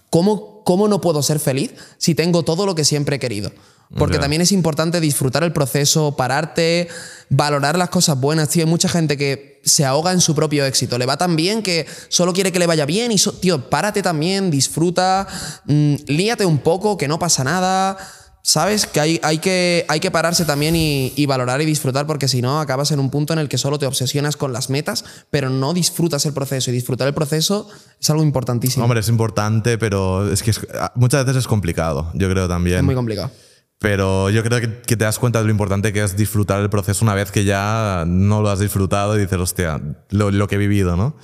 [0.09, 3.51] ¿cómo, ¿cómo no puedo ser feliz si tengo todo lo que siempre he querido?
[3.97, 4.21] Porque Ya.
[4.21, 6.87] también es importante disfrutar el proceso, pararte,
[7.29, 8.63] valorar las cosas buenas, tío.
[8.63, 10.97] Hay mucha gente que se ahoga en su propio éxito.
[10.99, 14.01] Le va tan bien que solo quiere que le vaya bien y, so- tío, párate
[14.03, 15.27] también, disfruta,
[15.65, 17.97] mm, líate un poco, que no pasa nada.
[18.41, 18.85] ¿Sabes?
[18.87, 22.41] Que hay, hay que hay que pararse también y, y valorar y disfrutar porque si
[22.41, 25.49] no acabas en un punto en el que solo te obsesionas con las metas, pero
[25.49, 26.71] no disfrutas el proceso.
[26.71, 27.67] Y disfrutar el proceso
[27.99, 28.85] es algo importantísimo.
[28.85, 30.61] Hombre, es importante, pero es que es-
[30.95, 32.77] muchas veces es complicado, yo creo también.
[32.77, 33.29] es muy complicado.
[33.79, 37.05] Pero yo creo que, te das cuenta de lo importante que es disfrutar el proceso
[37.05, 40.97] una vez que ya no lo has disfrutado y dices, hostia, lo, que he vivido,
[40.97, 41.15] ¿no?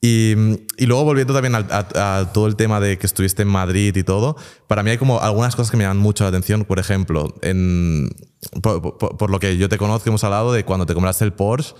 [0.00, 0.34] Y,
[0.78, 4.36] y luego volviendo también a, todo el tema de que estuviste en Madrid y todo,
[4.68, 6.64] para mí hay como algunas cosas que me llaman mucho la atención.
[6.64, 7.34] Por ejemplo,
[8.62, 11.74] por lo que yo te conozco, hemos hablado de cuando te compraste el Porsche,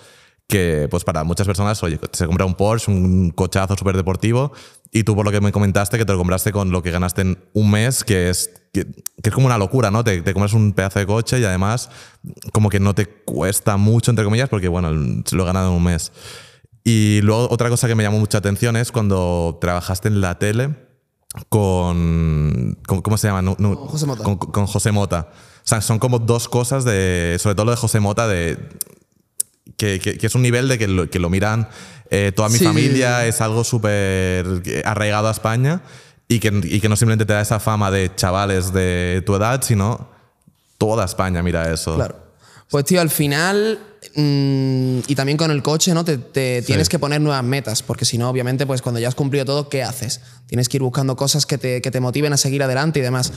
[0.47, 4.53] que pues para muchas personas, oye, se compra un Porsche, un cochazo súper deportivo,
[4.93, 7.23] y tú por lo que me comentaste que te lo compraste con lo que ganaste
[7.23, 10.05] en un mes, que es, que, que es como una locura, ¿no?
[10.05, 11.91] Te, te compras un pedazo de coche y además
[12.53, 15.83] como que no te cuesta mucho, entre comillas, porque bueno, lo he ganado en un
[15.85, 16.13] mes.
[16.85, 20.75] Y luego otra cosa que me llamó mucha atención es cuando trabajaste en la tele
[21.49, 23.43] con, con- ¿cómo se llama?
[23.43, 24.23] No- no- Con José Mota.
[24.25, 25.29] Con, con José Mota.
[25.33, 28.57] O sea, son como dos cosas de, sobre todo lo de José Mota, de
[29.77, 31.69] que, que- que es un nivel de que lo, que lo miran
[32.11, 34.47] eh, toda mi Sí, familia, es algo súper
[34.85, 35.83] arraigado a España
[36.29, 39.63] y que, y que no simplemente te da esa fama de chavales de tu edad,
[39.63, 40.09] sino
[40.79, 41.95] toda España mira eso.
[41.97, 42.25] Claro.
[42.71, 43.79] Pues tío, al final,
[44.15, 46.05] mm, y también con el coche, ¿no?
[46.05, 49.15] Te, te tienes que poner nuevas metas, porque si no, obviamente, pues cuando ya has
[49.15, 50.21] cumplido todo, ¿qué haces?
[50.47, 53.33] Tienes que ir buscando cosas que te, que te motiven a seguir adelante y demás.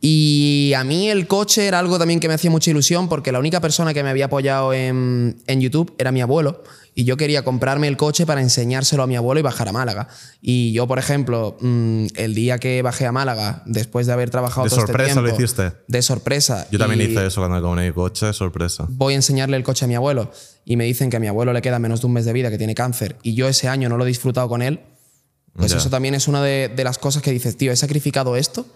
[0.00, 3.38] Y a mí el coche era algo también que me hacía mucha ilusión, porque la
[3.38, 6.62] única persona que me había apoyado en, en YouTube era mi abuelo,
[6.98, 10.08] y yo quería comprarme el coche para enseñárselo a mi abuelo y bajar a Málaga.
[10.40, 14.64] Y yo, por ejemplo, mm, el día que bajé a Málaga, después de haber trabajado
[14.64, 15.72] ¿De todo sorpresa este lo tiempo, hiciste?
[15.88, 16.66] De sorpresa.
[16.70, 18.86] Yo también hice eso cuando compré mi coche, sorpresa.
[18.88, 20.30] voy a enseñarle el coche a mi abuelo
[20.64, 22.50] y me dicen que a mi abuelo le queda menos de un mes de vida,
[22.50, 24.80] que tiene cáncer, y yo ese año no lo he disfrutado con él,
[25.54, 28.66] pues eso también es una de, de las cosas que dices, tío, he sacrificado esto,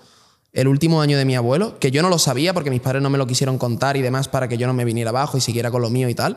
[0.52, 3.10] el último año de mi abuelo, que yo no lo sabía porque mis padres no
[3.10, 5.70] me lo quisieron contar y demás para que yo no me viniera abajo y siguiera
[5.70, 6.36] con lo mío y tal,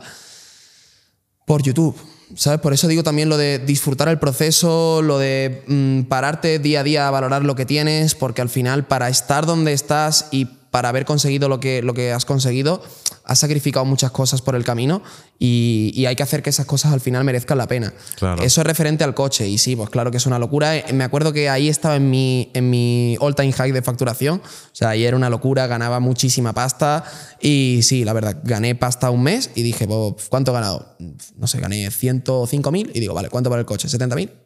[1.45, 1.95] por YouTube.
[2.35, 2.61] ¿Sabes?
[2.61, 6.83] Por eso digo también lo de disfrutar el proceso, lo de mm, pararte día a
[6.83, 10.89] día a valorar lo que tienes, porque al final para estar donde estás y para
[10.89, 12.81] haber conseguido lo que, lo que has conseguido,
[13.25, 15.03] has sacrificado muchas cosas por el camino
[15.37, 17.93] y, y hay que hacer que esas cosas al final merezcan la pena.
[18.15, 18.41] Claro.
[18.41, 20.75] Eso es referente al coche y sí, pues claro que es una locura.
[20.75, 24.41] Eh, Me acuerdo que ahí estaba en mi, en mi all time high de facturación,
[24.43, 27.03] o sea, ahí era una locura, ganaba muchísima pasta
[27.39, 29.87] y sí, la verdad, gané pasta un mes y dije,
[30.29, 30.95] ¿cuánto he ganado?
[31.37, 33.87] No sé, gané 105.000 y digo, vale, ¿cuánto vale el coche?
[33.87, 34.42] ¿70.000?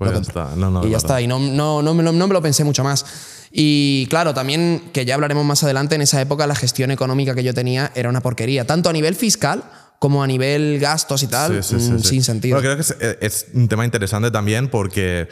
[0.00, 0.56] Pues ya está.
[0.56, 0.96] No, no, y ya claro.
[0.98, 3.04] está, y no, no, no, me lo- no me lo pensé mucho más.
[3.52, 7.42] Y claro, también, que ya hablaremos más adelante, en esa época la gestión económica que
[7.44, 9.62] yo tenía era una porquería, tanto a nivel fiscal
[9.98, 12.58] como a nivel gastos y tal, Sí, sí, sí, mm, sin sentido.
[12.60, 15.28] Creo que es, eh, es un tema interesante también porque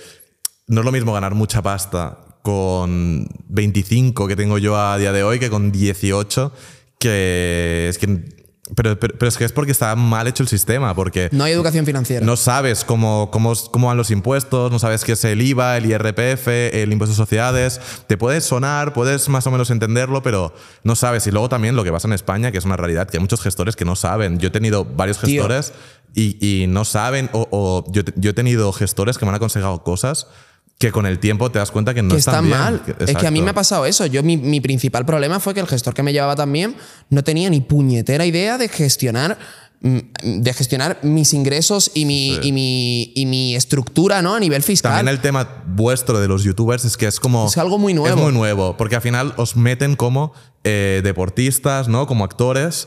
[0.67, 5.23] no es lo mismo ganar mucha pasta con 25 que tengo yo a día de
[5.23, 6.53] hoy que con 18
[6.99, 8.38] que es que
[8.75, 11.53] pero, pero, pero es que es porque está mal hecho el sistema porque no hay
[11.53, 12.25] educación financiera.
[12.25, 15.87] no sabes cómo, cómo, cómo van los impuestos, no sabes qué es el IVA, el
[15.87, 17.81] IRPF, el impuesto de sociedades.
[18.07, 20.55] Te puede sonar, puedes más o menos entenderlo, pero
[20.85, 21.27] no sabes.
[21.27, 23.41] Y luego también lo que pasa en España, que es una realidad, que hay muchos
[23.41, 24.39] gestores que no saben.
[24.39, 25.73] Yo he tenido varios gestores
[26.15, 29.83] y, y no saben, o, o yo, yo he tenido gestores que me han aconsejado
[29.83, 30.27] cosas
[30.79, 32.57] que con el tiempo te das cuenta que no que están bien.
[32.57, 32.83] mal.
[33.01, 34.07] Es que a mí me ha pasado eso.
[34.07, 36.77] Yo, mi, mi principal problema fue que el gestor que me llevaba también
[37.11, 39.39] no tenía ni puñetera idea de gestionar
[39.81, 44.37] mm, de gestionar mis ingresos y mi, y mi, y mi estructura ¿no?
[44.37, 44.93] a nivel fiscal.
[44.93, 47.49] También el tema vuestro de los youtubers es que es como.
[47.49, 48.17] Es algo muy nuevo.
[48.17, 52.07] Es muy nuevo, porque al final os meten como eh, deportistas, ¿no?
[52.07, 52.87] Como actores,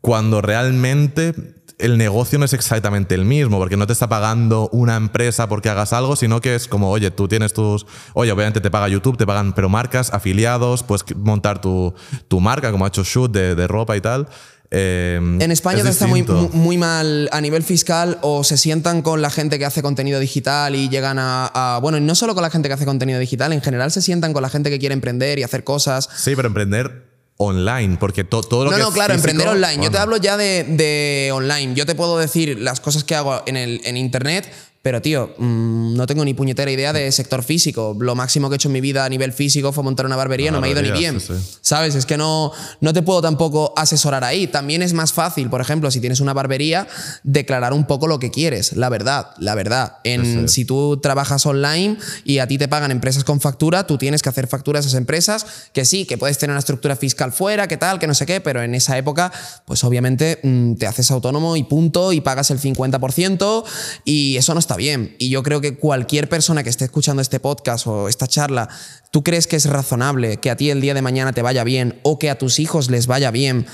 [0.00, 1.34] cuando realmente
[1.78, 5.68] el negocio no es exactamente el mismo, porque no te está pagando una empresa porque
[5.68, 7.86] hagas algo, sino que es como, oye, tú tienes tus.
[8.14, 11.94] Oye, obviamente te paga YouTube, te pagan, pero marcas, afiliados, puedes montar tu,
[12.26, 14.28] tu marca, como ha hecho Shoot de, de ropa y tal.
[14.70, 19.22] Eh, En España es está muy, muy mal a nivel fiscal o se sientan con
[19.22, 22.42] la gente que hace contenido digital y llegan a, a- Bueno, y no solo con
[22.42, 24.92] la gente que hace contenido digital, en general se sientan con la gente que quiere
[24.92, 26.08] emprender y hacer cosas.
[26.16, 29.48] Sí, pero emprender online, porque to- todo lo No, que no, es claro, físico, emprender
[29.54, 29.82] online.
[29.84, 31.74] Yo te hablo ya de, de online.
[31.74, 35.96] Yo te puedo decir las cosas que hago en, el, en internet, pero tío, mm,
[35.96, 37.96] no tengo ni puñetera idea de sector físico.
[37.98, 40.50] Lo máximo que he hecho en mi vida a nivel físico fue montar una barbería,
[40.50, 41.20] Una no me ha ido ni bien.
[41.20, 41.58] sí, sí.
[41.60, 41.94] ¿Sabes?
[41.94, 44.46] Es que no, no te puedo tampoco asesorar ahí.
[44.46, 46.86] También es más fácil, por ejemplo, si tienes una barbería,
[47.22, 48.74] declarar un poco lo que quieres.
[48.74, 49.98] La verdad, la verdad.
[50.04, 50.48] En, Sí, sí.
[50.48, 54.28] Si tú trabajas online y a ti te pagan empresas con factura, tú tienes que
[54.28, 57.76] hacer factura a esas empresas, que sí, que puedes tener una estructura fiscal fuera, que
[57.76, 59.32] tal, que no sé qué, pero en esa época,
[59.64, 63.64] pues obviamente mm, te haces autónomo y punto, y pagas el 50%,
[64.04, 65.16] y eso no está bien.
[65.18, 68.68] Y yo creo que cualquier persona que esté escuchando este podcast o esta charla,
[69.10, 71.98] ¿tú crees que es razonable que a ti el día de mañana te vaya bien
[72.02, 73.66] o que a tus hijos les vaya bien?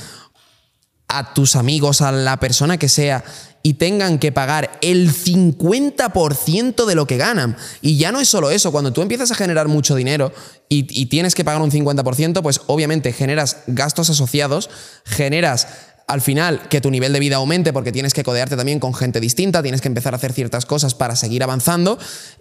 [1.07, 3.23] a tus amigos, a la persona que sea,
[3.63, 7.57] y tengan que pagar el 50% de lo que ganan.
[7.83, 10.33] Y ya no es solo eso, cuando tú empiezas a generar mucho dinero
[10.69, 14.71] y, y tienes que pagar un 50%, pues obviamente generas gastos asociados,
[15.05, 15.69] generas
[16.07, 19.21] al final que tu nivel de vida aumente porque tienes que codearte también con gente
[19.21, 21.99] distinta, tienes que empezar a hacer ciertas cosas para seguir avanzando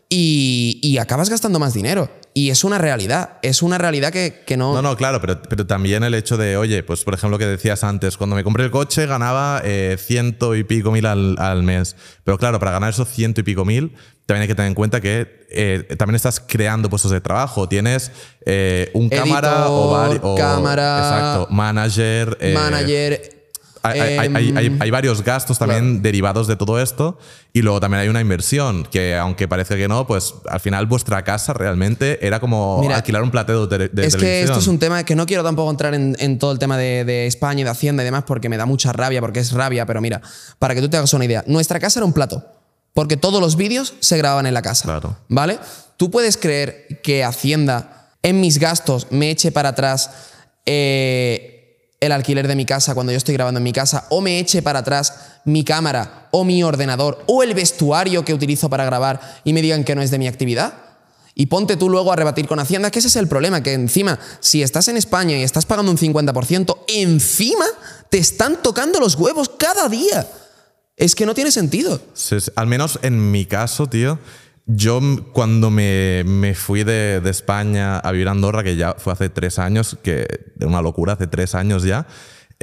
[0.09, 2.09] y, y acabas gastando más dinero.
[2.35, 4.73] Y es una realidad, es una realidad que, que no...
[4.73, 7.83] No, no, claro, pero, pero también el hecho de, oye, pues por ejemplo, que decías
[7.83, 11.95] antes, cuando me compré el coche ganaba eh, ciento y pico mil al, al mes.
[12.23, 13.93] Pero claro, para ganar esos ciento y pico mil,
[14.25, 17.69] también hay que tener en cuenta que eh, también estás creando puestos de trabajo.
[17.69, 18.11] Tienes
[18.45, 20.39] eh, un cámara o varios.
[20.39, 22.37] cámara, Exacto, manager.
[22.41, 23.32] eh, manager.
[23.85, 27.17] Hay, hay- hay- hay- hay- hay varios gastos también derivados de todo esto
[27.51, 31.21] y luego también hay una inversión que aunque parece que no, pues al final vuestra
[31.23, 34.79] casa realmente era como Mira, alquilar un plateo de, de es que esto es un
[34.79, 37.63] tema que no quiero tampoco entrar en, en todo el tema de, de España y
[37.65, 40.21] de Hacienda y demás porque me da mucha rabia, porque es rabia, pero mira,
[40.59, 42.41] para que tú te hagas una idea, nuestra casa era un plato,
[42.93, 44.85] porque todos los vídeos se grababan en la casa.
[44.85, 45.17] Claro.
[45.27, 45.59] ¿Vale?
[45.97, 50.09] ¿Tú puedes creer que Hacienda en mis gastos me eche para atrás
[50.65, 51.62] eh,
[52.05, 54.61] el alquiler de mi casa cuando yo estoy grabando en mi casa o me eche
[54.61, 55.13] para atrás
[55.45, 59.85] mi cámara o mi ordenador o el vestuario que utilizo para grabar y me digan
[59.85, 60.73] que no es de mi actividad?
[61.33, 64.19] Y ponte tú luego a rebatir con Hacienda, que ese es el problema, que encima,
[64.39, 67.65] si estás en España y estás pagando un 50%, encima
[68.09, 70.27] te están tocando los huevos cada día.
[70.95, 72.01] Es que no tiene sentido.
[72.55, 74.19] Al menos en mi caso, tío,
[74.65, 75.01] yo
[75.33, 79.29] cuando me, me fui de, de España a vivir a Andorra, que ya fue hace
[79.29, 82.07] tres años, que era una locura, hace tres años ya,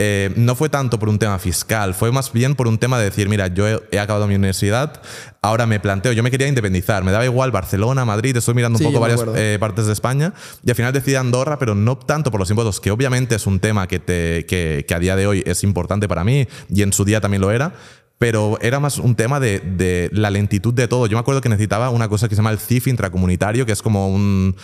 [0.02, 3.04] eh, no fue tanto por un tema fiscal, fue más bien por un tema de
[3.04, 5.02] decir, mira, yo he, he acabado mi universidad,
[5.42, 8.78] ahora me planteo, yo me quería independizar, me daba igual Barcelona, Madrid, estoy mirando un
[8.78, 10.32] Sí, poco varias eh, partes de España
[10.64, 13.60] y al final decidí Andorra, pero no tanto por los impuestos, que obviamente es un
[13.60, 16.94] tema que, te, que, que a día de hoy es importante para mí y en
[16.94, 17.74] su día también lo era,
[18.20, 21.06] pero era más un tema de, de la lentitud de todo.
[21.06, 23.80] Yo me acuerdo que necesitaba una cosa que se llama el CIF intracomunitario, que es
[23.80, 24.54] como un,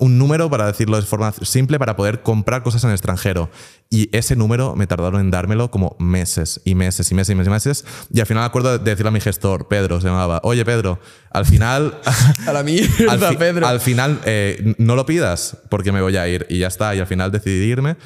[0.00, 3.48] un número, para decirlo de forma simple, para poder comprar cosas en el extranjero.
[3.90, 7.46] Y ese número me tardaron en dármelo como meses y meses y meses y meses
[7.46, 7.84] y meses.
[8.12, 10.98] Y al final me acuerdo de decirle a mi gestor, Pedro, se llamaba, oye Pedro,
[11.30, 12.00] al final...
[12.48, 13.68] a la mierda, al Pedro.
[13.68, 16.44] Al final, eh, no lo pidas porque me voy a ir.
[16.50, 16.92] Y ya está.
[16.96, 17.96] Y al final decidí irme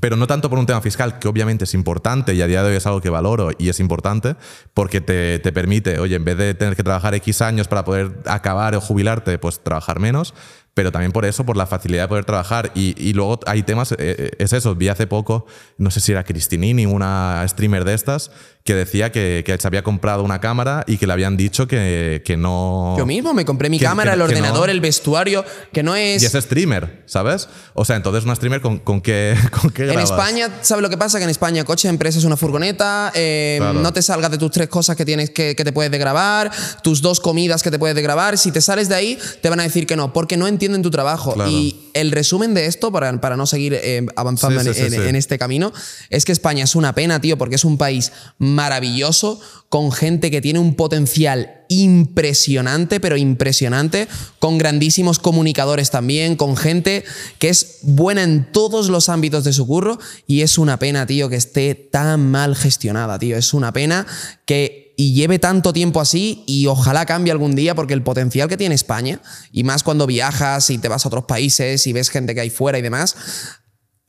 [0.00, 2.70] pero no tanto por un tema fiscal, que obviamente es importante y a día de
[2.70, 4.36] hoy es algo que valoro y es importante,
[4.74, 8.22] porque te, te, permite, oye, en vez de tener que trabajar X años para poder
[8.26, 10.34] acabar o jubilarte, pues trabajar menos,
[10.74, 12.72] pero también por eso, por la facilidad de poder trabajar.
[12.74, 16.24] Y, y luego hay temas, eh, es eso, vi hace poco, no sé si era
[16.24, 18.30] Cristinini, una streamer de estas,
[18.64, 22.22] que decía que, que, se había comprado una cámara y que le habían dicho que,
[22.24, 22.94] que no...
[22.96, 24.72] Yo mismo me compré mi que, cámara, el ordenador, no.
[24.72, 26.22] el vestuario, que no es...
[26.22, 27.48] Y es streamer, ¿sabes?
[27.74, 29.98] O sea, entonces una streamer con, con qué, con qué En?
[29.98, 31.18] España, ¿sabes lo que pasa?
[31.18, 33.80] Que en España coche de empresa es una furgoneta, eh, Claro.
[33.80, 36.50] no te salgas de tus tres cosas que tienes que, que te puedes de grabar,
[36.82, 38.38] tus dos comidas que te puedes de grabar.
[38.38, 40.90] Si te sales de ahí, te van a decir que no, porque no entienden tu
[40.90, 41.34] trabajo.
[41.34, 41.50] Claro.
[41.50, 44.90] Y el resumen de esto, para, para no seguir eh, avanzando Sí, en, sí, en-
[44.92, 45.08] sí.
[45.08, 45.72] en este camino,
[46.10, 48.12] es que España es una pena, tío, porque es un país
[48.54, 54.06] maravilloso, con gente que tiene un potencial impresionante, pero impresionante,
[54.38, 57.04] con grandísimos comunicadores también, con gente
[57.38, 61.28] que es buena en todos los ámbitos de su curro y es una pena, tío,
[61.30, 63.36] que esté tan mal gestionada, tío.
[63.36, 64.06] Es una pena
[64.44, 68.56] que y lleve tanto tiempo así y ojalá cambie algún día porque el potencial que
[68.56, 72.34] tiene España y más cuando viajas y te vas a otros países y ves gente
[72.34, 73.16] que hay fuera y demás,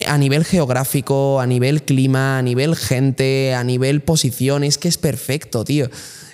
[0.08, 4.98] a nivel geográfico, a nivel clima, a nivel gente, a nivel posición, es que es
[4.98, 5.90] perfecto, tío.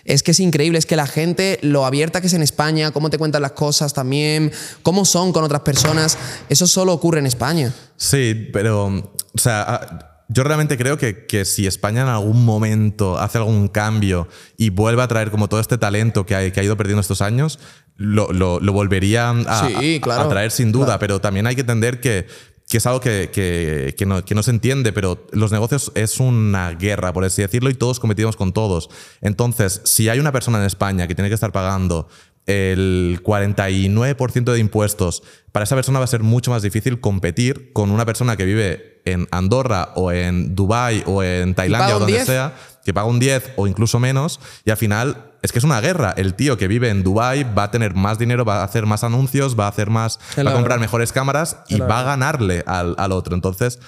[0.05, 3.09] Es que es increíble, es que la gente, lo abierta que es en España, cómo
[3.11, 4.51] te cuentan las cosas también,
[4.81, 6.17] cómo son con otras personas,
[6.49, 7.73] eso solo ocurre en España.
[7.95, 13.19] Sí, pero, o sea, ah, yo realmente creo que, que si España en algún momento
[13.19, 14.27] hace algún cambio
[14.57, 17.21] y vuelve a traer como todo este talento que, hay, que ha ido perdiendo estos
[17.21, 17.59] años,
[17.95, 20.99] lo, lo- lo volvería a, Sí, a- claro, a traer sin duda, claro.
[20.99, 22.25] pero también hay que entender que,
[22.69, 26.19] que es algo que, que- que no, que no se entiende, pero los negocios es
[26.19, 28.89] una guerra, por así decirlo, y todos competimos con todos.
[29.21, 32.07] Entonces, si hay una persona en España que tiene que estar pagando
[32.45, 37.91] el 49% de impuestos, para esa persona va a ser mucho más difícil competir con
[37.91, 42.25] una persona que vive en Andorra o en Dubai o en Tailandia o donde 10.
[42.25, 42.55] sea,
[42.85, 46.13] que paga un 10 o incluso menos, y al final es que es una guerra.
[46.17, 49.03] El tío que vive en Dubai va a tener más dinero, va a hacer más
[49.03, 52.95] anuncios, va a hacer más, va a comprar mejores cámaras y va a ganarle al,
[52.97, 53.35] al otro.
[53.35, 53.79] Entonces,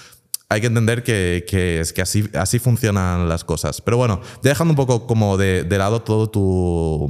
[0.49, 3.81] hay que entender que, que es que así, así funcionan las cosas.
[3.81, 7.07] Pero bueno, dejando un poco como de, de lado todo tu,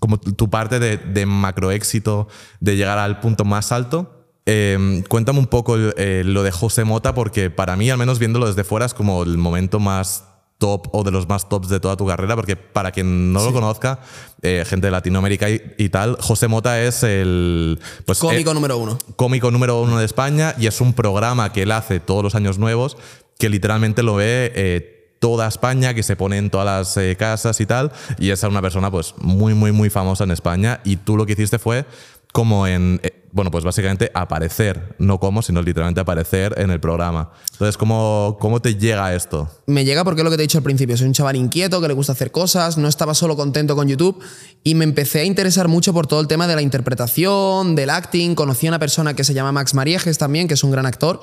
[0.00, 2.28] como tu parte de, de macro éxito,
[2.60, 4.26] de llegar al punto más alto.
[4.46, 8.46] eh, cuéntame un poco eh, lo de José Mota, porque para mí, al menos viéndolo
[8.46, 10.24] desde fuera, es como el momento más
[10.58, 13.52] top o de los más tops de toda tu carrera, porque para quien no lo
[13.52, 14.00] conozca,
[14.42, 18.78] eh, gente de Latinoamérica y, y tal, José Mota es el pues, Cómico eh, número
[18.78, 18.98] uno.
[19.16, 22.58] cómico número uno de España y es un programa que él hace todos los años
[22.58, 22.96] nuevos
[23.38, 27.60] que literalmente lo ve eh, toda España, que se pone en todas las eh, casas
[27.60, 31.16] y tal, y es una persona pues muy, muy, muy famosa en España y tú
[31.16, 31.86] lo que hiciste fue
[32.32, 37.32] como en, eh, bueno, pues básicamente aparecer, no como, sino literalmente aparecer en el programa.
[37.50, 39.50] Entonces, ¿cómo, cómo te llega esto?
[39.66, 41.80] Me llega porque es lo que te he dicho al principio, soy un chaval inquieto
[41.80, 44.22] que le gusta hacer cosas, no estaba solo contento con YouTube
[44.62, 48.36] y me empecé a interesar mucho por todo el tema de la interpretación, del acting,
[48.36, 51.20] conocí a una persona que se llama Max Mariejes también, que es un gran actor.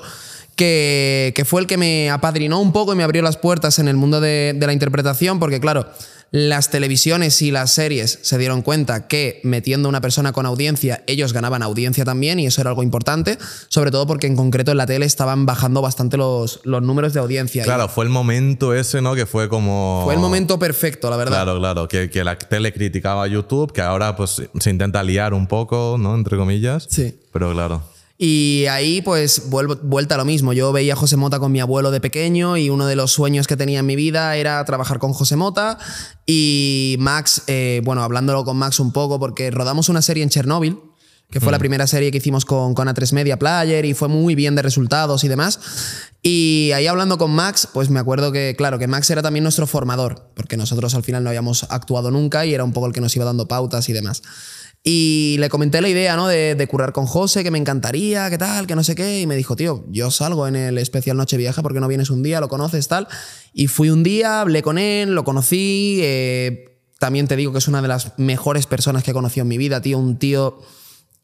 [0.54, 3.88] Que, que fue el que me apadrinó un poco y me abrió las puertas en
[3.88, 5.86] el mundo de, de la interpretación, porque claro,
[6.32, 11.04] las televisiones y las series se dieron cuenta que metiendo a una persona con audiencia,
[11.06, 14.78] ellos ganaban audiencia también, y eso era algo importante, sobre todo porque en concreto en
[14.78, 17.64] la tele estaban bajando bastante los, los números de audiencia.
[17.64, 19.14] Claro, fue el momento ese, ¿no?
[19.14, 20.00] Que fue como...
[20.04, 21.44] fue el momento perfecto, la verdad.
[21.44, 25.34] Claro, claro, que, que la tele criticaba a YouTube, que ahora pues se intenta liar
[25.34, 26.14] un poco, ¿no?
[26.14, 26.86] Entre comillas.
[26.88, 27.14] Sí.
[27.30, 27.91] Pero claro.
[28.24, 30.52] Y ahí, pues, vuelvo, vuelta a lo mismo.
[30.52, 33.48] Yo veía a José Mota con mi abuelo de pequeño y uno de los sueños
[33.48, 35.76] que tenía en mi vida era trabajar con José Mota.
[36.24, 40.78] Y Max, eh, bueno, hablándolo con Max un poco, porque rodamos una serie en Chernóbil,
[41.32, 44.36] que fue la primera serie que hicimos con, con A3 Media Player y fue muy
[44.36, 45.58] bien de resultados y demás.
[46.22, 49.66] Y ahí hablando con Max, pues me acuerdo que, claro, que Max era también nuestro
[49.66, 53.00] formador, porque nosotros al final no habíamos actuado nunca y era un poco el que
[53.00, 54.22] nos iba dando pautas y demás.
[54.84, 56.26] Y le comenté la idea, ¿no?
[56.26, 59.20] De, de currar con José, que me encantaría, que tal, que no sé qué.
[59.20, 62.40] Y me dijo, tío, yo salgo en el especial Nochevieja porque no vienes un día,
[62.40, 63.06] lo conoces, tal.
[63.52, 66.00] Y fui un día, hablé con él, lo conocí.
[66.02, 69.48] eh, también te digo que es una de las mejores personas que he conocido en
[69.48, 69.98] mi vida, tío.
[69.98, 70.60] Un tío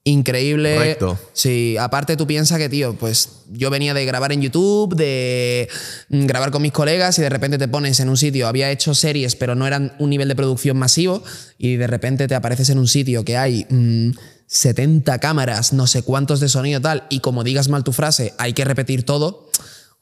[0.05, 0.79] increíble.
[0.79, 1.19] Recto.
[1.33, 5.69] Sí, aparte tú piensas que, tío, pues yo venía de grabar en YouTube, de
[6.09, 8.95] mm, grabar con mis colegas y de repente te pones en un sitio, había hecho
[8.95, 11.23] series pero no eran un nivel de producción masivo
[11.59, 14.11] y de repente te apareces en un sitio que hay mm,
[14.49, 18.55] 70 cámaras, no sé cuántos de sonido tal, y como digas mal tu frase, hay
[18.55, 19.51] que repetir todo,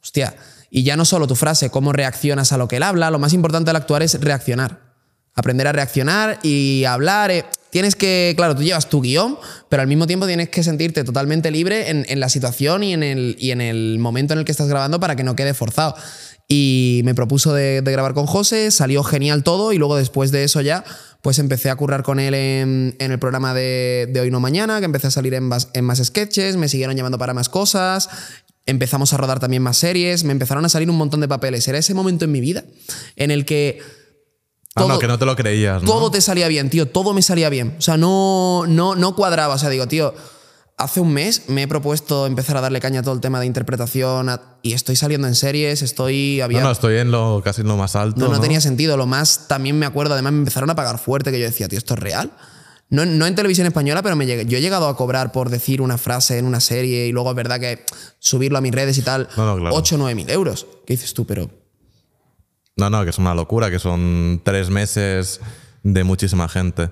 [0.01, 0.35] hostia.
[0.69, 3.33] Y ya no solo tu frase, cómo reaccionas a lo que él habla, lo más
[3.33, 4.87] importante al actuar es reaccionar.
[5.33, 7.31] Aprender a reaccionar y hablar.
[7.69, 9.37] Tienes que, claro, tú llevas tu guion,
[9.69, 13.35] pero al mismo tiempo tienes que sentirte totalmente libre en, la situación y en, el,
[13.39, 15.95] y en el momento en el que estás grabando para que no quede forzado.
[16.47, 20.61] Y me propuso de, grabar con José, salió genial todo y luego después de eso
[20.61, 20.85] ya,
[21.21, 24.85] pues empecé a currar con él en, el programa de, de Hoy No Mañana, que
[24.85, 28.09] empecé a salir en en más sketches, me siguieron llamando para más cosas,
[28.65, 31.67] empezamos a rodar también más series, me empezaron a salir un montón de papeles.
[31.67, 32.63] Era ese momento en mi vida
[33.15, 33.79] en el que
[34.77, 35.87] Ah, no, todo- que no te lo creías, ¿no?
[35.91, 37.75] todo te salía bien, tío, todo me salía bien.
[37.77, 39.55] O sea, no, no, no cuadraba.
[39.55, 40.13] O sea, digo, tío,
[40.77, 43.45] hace un mes me he propuesto empezar a darle caña a todo el tema de
[43.47, 46.41] interpretación a- y estoy saliendo en series, estoy...
[46.41, 48.19] Había, No, no, estoy en lo casi en lo más alto.
[48.19, 48.95] no, No, no tenía sentido.
[48.97, 51.77] Lo más, también me acuerdo, además me empezaron a pagar fuerte, que yo decía, tío,
[51.79, 52.31] ¿esto es real?
[52.89, 55.81] No, no en televisión española, pero me llegué- yo he llegado a cobrar por decir
[55.81, 57.83] una frase en una serie y luego es verdad que
[58.19, 59.75] subirlo a mis redes y tal, No, no, claro.
[59.75, 60.67] 8 o 9 mil euros.
[60.85, 61.25] ¿Qué dices tú?
[61.25, 61.49] Pero
[62.77, 65.41] No, no, que es una locura, que son tres meses
[65.83, 66.91] de muchísima gente.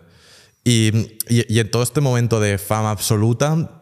[0.63, 0.91] Y,
[1.29, 3.81] en todo este momento de fama absoluta,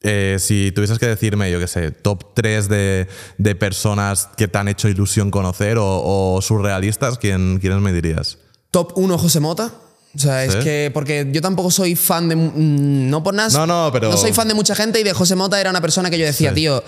[0.00, 4.58] eh, si tuvieses que decirme, yo qué sé, top 3 de, de personas que te
[4.58, 8.38] han hecho ilusión conocer o, o surrealistas, ¿quién, ¿quiénes me dirías?
[8.70, 9.72] top 1 José Mota.
[10.14, 10.58] O sea, es ¿Sí?
[10.60, 13.48] que porque yo tampoco soy fan de mm, no por nada.
[13.50, 15.80] No, no, pero- no soy fan de mucha gente y de José Mota era una
[15.80, 16.82] persona que yo decía, tío,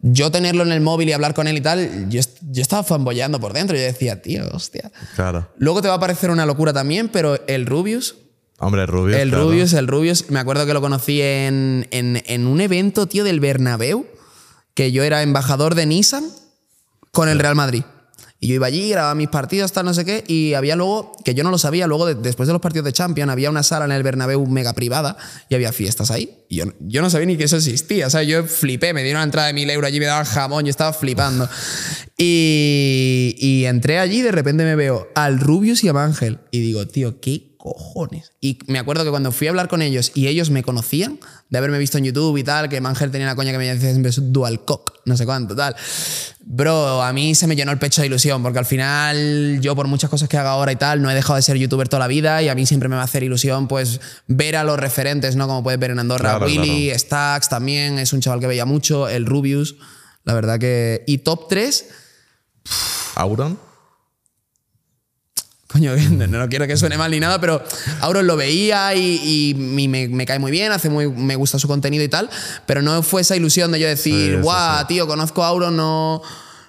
[0.00, 2.20] yo tenerlo en el móvil y hablar con él y tal, yo,
[2.50, 3.76] yo estaba fanboyando por dentro.
[3.76, 4.92] Yo decía, tío, hostia.
[5.16, 5.48] Claro.
[5.58, 8.14] Luego te va a parecer una locura también, pero el Rubius,
[8.60, 9.16] Hombre, Rubius.
[9.18, 9.44] el claro.
[9.44, 13.40] Rubius, el Rubius, me acuerdo que lo conocí en, en, en un evento, tío, del
[13.40, 14.06] Bernabéu,
[14.74, 16.24] que yo era embajador de Nissan
[17.10, 17.82] con el Real Madrid.
[18.40, 21.34] Y yo iba allí, grababa mis partidos, tal, no sé qué, y había luego, que
[21.34, 23.84] yo no lo sabía, luego de- después de los partidos de Champions, había una sala
[23.84, 25.16] en el Bernabéu mega privada
[25.48, 26.38] y había fiestas ahí.
[26.48, 29.18] Y yo, yo no sabía ni que eso existía, o sea, yo flipé, me dieron
[29.18, 31.48] una entrada de mil euros, allí me daban jamón, yo estaba flipando.
[32.16, 36.60] Y, y entré allí y de repente me veo al Rubius y a Ángel y
[36.60, 38.32] digo, tío, ¿qué cojones?
[38.40, 41.18] Y me acuerdo que cuando fui a hablar con ellos y ellos me conocían,
[41.50, 43.90] de haberme visto en YouTube y tal, que Mangel tenía la coña que me decía
[43.90, 45.76] siempre dual cock, no sé cuánto, tal.
[46.44, 49.86] Bro, a mí se me llenó el pecho de ilusión, porque al final yo por
[49.86, 52.08] muchas cosas que hago ahora y tal, no he dejado de ser youtuber toda la
[52.08, 55.36] vida y a mí siempre me va a hacer ilusión pues ver a los referentes,
[55.36, 55.46] ¿no?
[55.46, 59.08] Como puedes ver en Andorra, Claro, Willy, Stacks también, es un chaval que veía mucho,
[59.08, 59.76] el Rubius,
[60.24, 61.04] la verdad que...
[61.06, 61.86] Y top 3,
[63.14, 63.58] ¿Auron?
[65.68, 67.62] Coño, no, no quiero que suene mal ni nada, pero
[68.00, 72.02] Auron lo veía y, me, me cae muy bien, hace muy, me gusta su contenido
[72.02, 72.30] y tal,
[72.66, 76.22] pero no fue esa ilusión de yo decir, sí, guau, tío, conozco a Auron, no,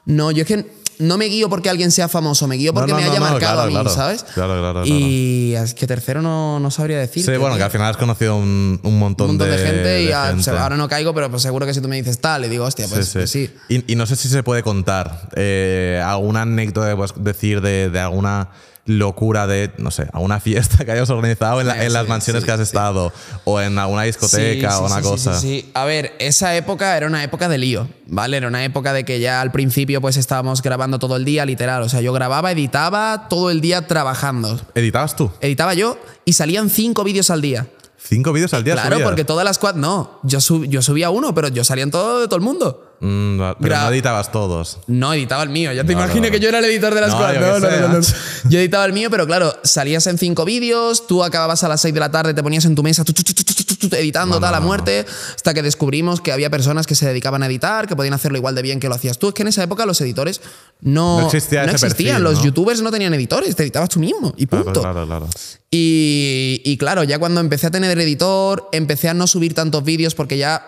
[0.05, 2.97] no, yo es que no me guío porque alguien sea famoso, me guío porque no,
[2.97, 3.89] me haya marcado claro, a mí, claro.
[3.89, 4.23] ¿sabes?
[4.33, 7.23] Claro, claro, Y es que tercero no, no sabría decir.
[7.23, 10.11] Sí, bueno, que al final has conocido un, un montón, un montón de, gente y
[10.11, 10.49] ah, gente.
[10.51, 12.85] ahora no caigo, pero pues seguro que si tú me dices tal, le digo, hostia,
[12.89, 13.49] pues Sí, pues sí.
[13.69, 18.49] Y, y no sé si se puede contar eh, alguna anécdota, decir de, de alguna
[18.85, 22.09] locura de, no sé, alguna fiesta que hayas organizado en, la- Sí, en las sí,
[22.09, 23.13] mansiones sí, que has estado
[23.43, 25.39] o en alguna discoteca o una cosa.
[25.39, 25.71] Sí, sí.
[25.73, 28.37] A ver, esa época era una época de lío, ¿vale?
[28.37, 31.83] Era una época de que ya al principio pues estábamos grabando todo el día, literal.
[31.83, 34.59] O sea, yo grababa, editaba todo el día trabajando.
[34.75, 35.31] ¿Editabas tú?
[35.41, 37.67] Editaba yo y salían cinco vídeos al día.
[38.01, 38.73] ¿Cinco vídeos al día?
[38.73, 39.07] Claro, subías?
[39.09, 40.19] porque todas las squad no.
[40.23, 42.88] Yo, sub- yo subía uno, pero yo salía en todo de todo el mundo.
[43.01, 44.79] Mm, pero Gra- no editabas todos.
[44.87, 45.71] No, editaba el mío.
[45.71, 46.31] Ya te No, imaginas no, no.
[46.31, 48.03] que yo era el editor de la No, squad.
[48.49, 51.93] yo editaba el mío, pero claro, salías en cinco vídeos, tú acababas a las seis
[51.93, 55.05] de la tarde, te ponías en tu mesa tu, tu, tu, editando tal a muerte,
[55.35, 58.53] hasta que descubrimos que había personas que se dedicaban a editar, que podían hacerlo igual
[58.55, 59.29] de bien que lo hacías tú.
[59.29, 60.41] Es que en esa época los editores
[60.81, 62.17] no, No existía existían.
[62.17, 64.81] perfil, los youtubers no tenían editores, te editabas tú mismo y Claro, punto.
[64.81, 65.27] claro, claro.
[65.71, 70.15] Y, y claro, ya cuando empecé a tener editor, empecé a no subir tantos vídeos
[70.15, 70.65] porque ya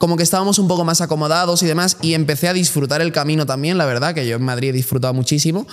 [0.00, 3.44] como que estábamos un poco más acomodados y demás, y empecé a disfrutar el camino
[3.44, 5.66] también, la verdad, que yo en Madrid he disfrutado muchísimo.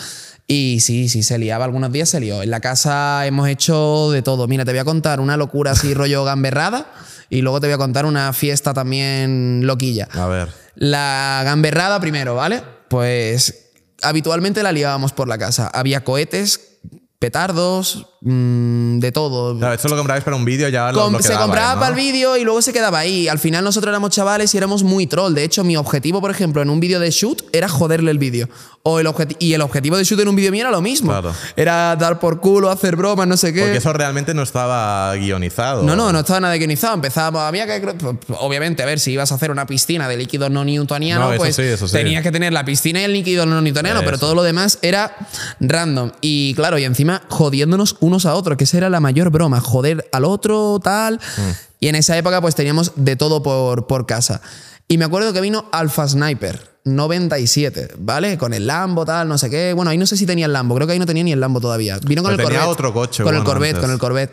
[0.48, 2.44] Y sí, sí, se liaba, algunos días se lió.
[2.44, 4.46] En la casa hemos hecho de todo.
[4.50, 6.92] Mira, te voy a contar una locura así rollo gamberrada,
[7.30, 10.10] y luego te voy a contar una fiesta también loquilla.
[10.12, 10.50] A ver.
[10.76, 12.62] La gamberrada primero, ¿vale?
[12.90, 13.70] Pues
[14.02, 15.72] habitualmente la liábamos por la casa.
[15.74, 16.77] Había cohetes,
[17.20, 19.58] petardos, mm, de todo.
[19.58, 21.80] Claro, esto lo comprabais para un vídeo ya lo, Com- lo se compraba ¿no?
[21.80, 23.28] para el vídeo y luego se quedaba ahí.
[23.28, 25.34] Al final nosotros éramos chavales y éramos muy troll.
[25.34, 28.48] De hecho, mi objetivo, por ejemplo, en un vídeo de shoot era joderle el vídeo.
[28.90, 31.12] O el objeti- y el objetivo de shoot en un vídeo mío era lo mismo.
[31.12, 31.34] Claro.
[31.58, 33.62] Era dar por culo, hacer bromas, no sé qué.
[33.62, 35.84] Porque eso realmente no estaba guionizado.
[35.84, 36.94] No, no, no estaba nada guionizado.
[36.94, 37.96] Empezábamos, había que.
[38.40, 41.56] Obviamente, a ver, si ibas a hacer una piscina de líquido no newtoniano, No, pues
[41.56, 41.94] sí, eso sí.
[41.94, 45.16] tenías que tener la piscina y el líquido no newtoniano, pero todo lo demás era
[45.60, 46.12] random.
[46.22, 50.08] Y claro, y encima jodiéndonos unos a otros, que esa era la mayor broma, joder
[50.12, 51.16] al otro, tal.
[51.16, 51.42] Mm.
[51.80, 54.42] Y en esa época, pues teníamos de todo por, por casa.
[54.88, 56.78] Y me acuerdo que vino Alpha Sniper.
[56.86, 58.38] 97, ¿vale?
[58.38, 59.74] Con el Lambo, tal, no sé qué.
[59.74, 61.40] Bueno, ahí no sé si tenía el Lambo, creo que ahí no tenía ni el
[61.42, 62.00] Lambo todavía.
[62.06, 62.74] Vino con Pero el tenía Corvette.
[62.80, 63.82] otro coche, Con el Corvette, antes.
[63.84, 64.32] con el Corvette.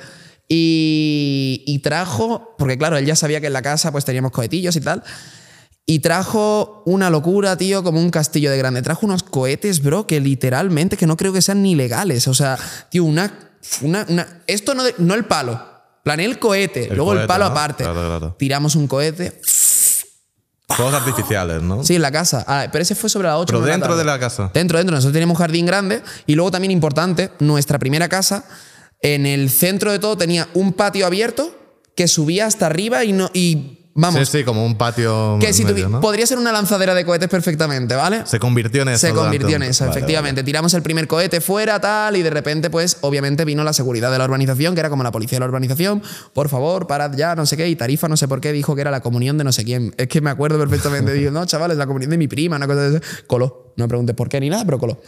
[0.48, 4.76] Y, y trajo, porque claro, él ya sabía que en la casa pues teníamos cohetillos
[4.76, 5.02] y tal.
[5.86, 8.82] Y trajo una locura, tío, como un castillo de grande.
[8.82, 12.28] Trajo unos cohetes, bro, que literalmente que no creo que sean ni legales.
[12.28, 12.57] O sea,
[12.90, 13.50] tío, una.
[13.82, 15.61] una, una- esto no, de- no el palo.
[16.05, 17.50] Planeé el cohete, El luego el palo ¿no?
[17.50, 17.82] aparte.
[17.84, 18.36] Claro, claro.
[18.38, 19.40] Tiramos un cohete.
[20.68, 21.84] Fuegos artificiales, ¿no?
[21.84, 22.44] Sí, en la casa.
[22.48, 24.50] Ah, pero ese fue sobre las 8 Pero dentro de la casa.
[24.54, 24.94] Dentro, dentro.
[24.94, 28.44] Nosotros teníamos un jardín grande y luego también importante, nuestra primera casa,
[29.00, 31.54] en el centro de todo tenía un patio abierto
[31.94, 35.38] que subía hasta arriba y no y vamos, Sí, sí, como un patio.
[35.40, 36.01] que si medio, tuvi- ¿no?
[36.01, 38.26] podría ser una lanzadera de cohetes perfectamente, ¿vale?
[38.26, 39.07] Se convirtió en eso.
[39.07, 40.42] Se convirtió en eso, Vale, efectivamente.
[40.42, 44.18] Tiramos el primer cohete fuera, tal, y de repente, pues, obviamente vino la seguridad de
[44.18, 46.03] la urbanización, que era como la policía de la urbanización.
[46.32, 47.68] Por favor, parad ya, no sé qué.
[47.68, 49.95] Y Tarifa, no sé por qué, dijo que era la comunión de no sé quién.
[49.97, 51.12] Es que me acuerdo perfectamente.
[51.14, 53.07] Digo, no, chavales, la comunión de mi prima, una cosa de esa.
[53.26, 53.72] Coló.
[53.76, 55.01] No me preguntes por qué ni nada, pero coló.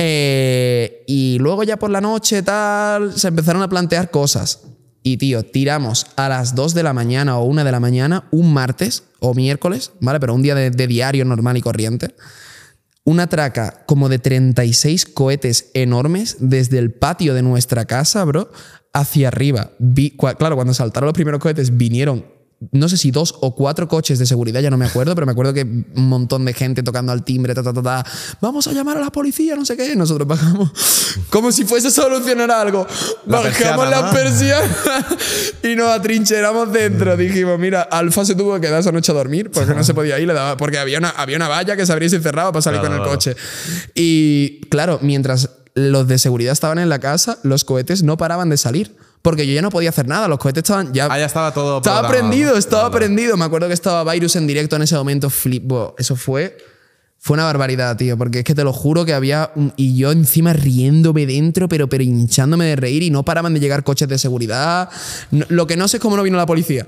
[0.00, 4.60] Eh, y luego ya por la noche, tal, se empezaron a plantear cosas.
[5.02, 8.52] Y tío, tiramos a las 2 de la mañana o 1 de la mañana, un
[8.52, 10.20] martes o miércoles, ¿vale?
[10.20, 12.14] Pero un día de, diario normal y corriente
[13.04, 18.50] una traca como de 36 cohetes enormes desde el patio de nuestra casa, bro,
[18.92, 19.70] hacia arriba.
[19.78, 22.26] Vi- claro, cuando saltaron los primeros cohetes vinieron,
[22.72, 25.32] no sé si dos o cuatro coches de seguridad, ya no me acuerdo, pero me
[25.32, 28.04] acuerdo que un montón de gente tocando al timbre, ta, ta, ta, ta.
[28.40, 29.94] vamos a llamar a la policía, no sé qué.
[29.94, 30.70] Nosotros bajamos
[31.30, 32.86] como si fuese a solucionar algo.
[33.26, 34.12] La Bajamos persiana, la ¿no?
[34.12, 35.06] persiana
[35.62, 37.16] y nos atrincheramos dentro.
[37.16, 40.18] Dijimos, mira, Alfa se tuvo que quedar esa noche a dormir porque no se podía
[40.18, 42.50] ir, le daba, porque había una, había una valla que se abría y se cerraba
[42.50, 43.36] para salir Claro, con el coche.
[43.94, 48.56] Y claro, mientras los de seguridad estaban en la casa, los cohetes no paraban de
[48.56, 48.96] salir.
[49.22, 51.08] Porque yo ya no podía hacer nada, los cohetes estaban ya...
[51.10, 51.78] Ah, ya estaba todo.
[51.78, 52.96] estaba prendido, estaba Vale.
[52.96, 53.36] prendido.
[53.36, 55.30] Me acuerdo que estaba Virus en directo en ese momento.
[55.98, 56.56] Eso fue...
[57.20, 60.12] Fue una barbaridad, tío, porque es que te lo juro que había un- y yo
[60.12, 64.18] encima riéndome dentro, pero, pero hinchándome de reír y no paraban de llegar coches de
[64.18, 64.88] seguridad.
[65.32, 66.86] No- lo que no sé es cómo no vino la policía.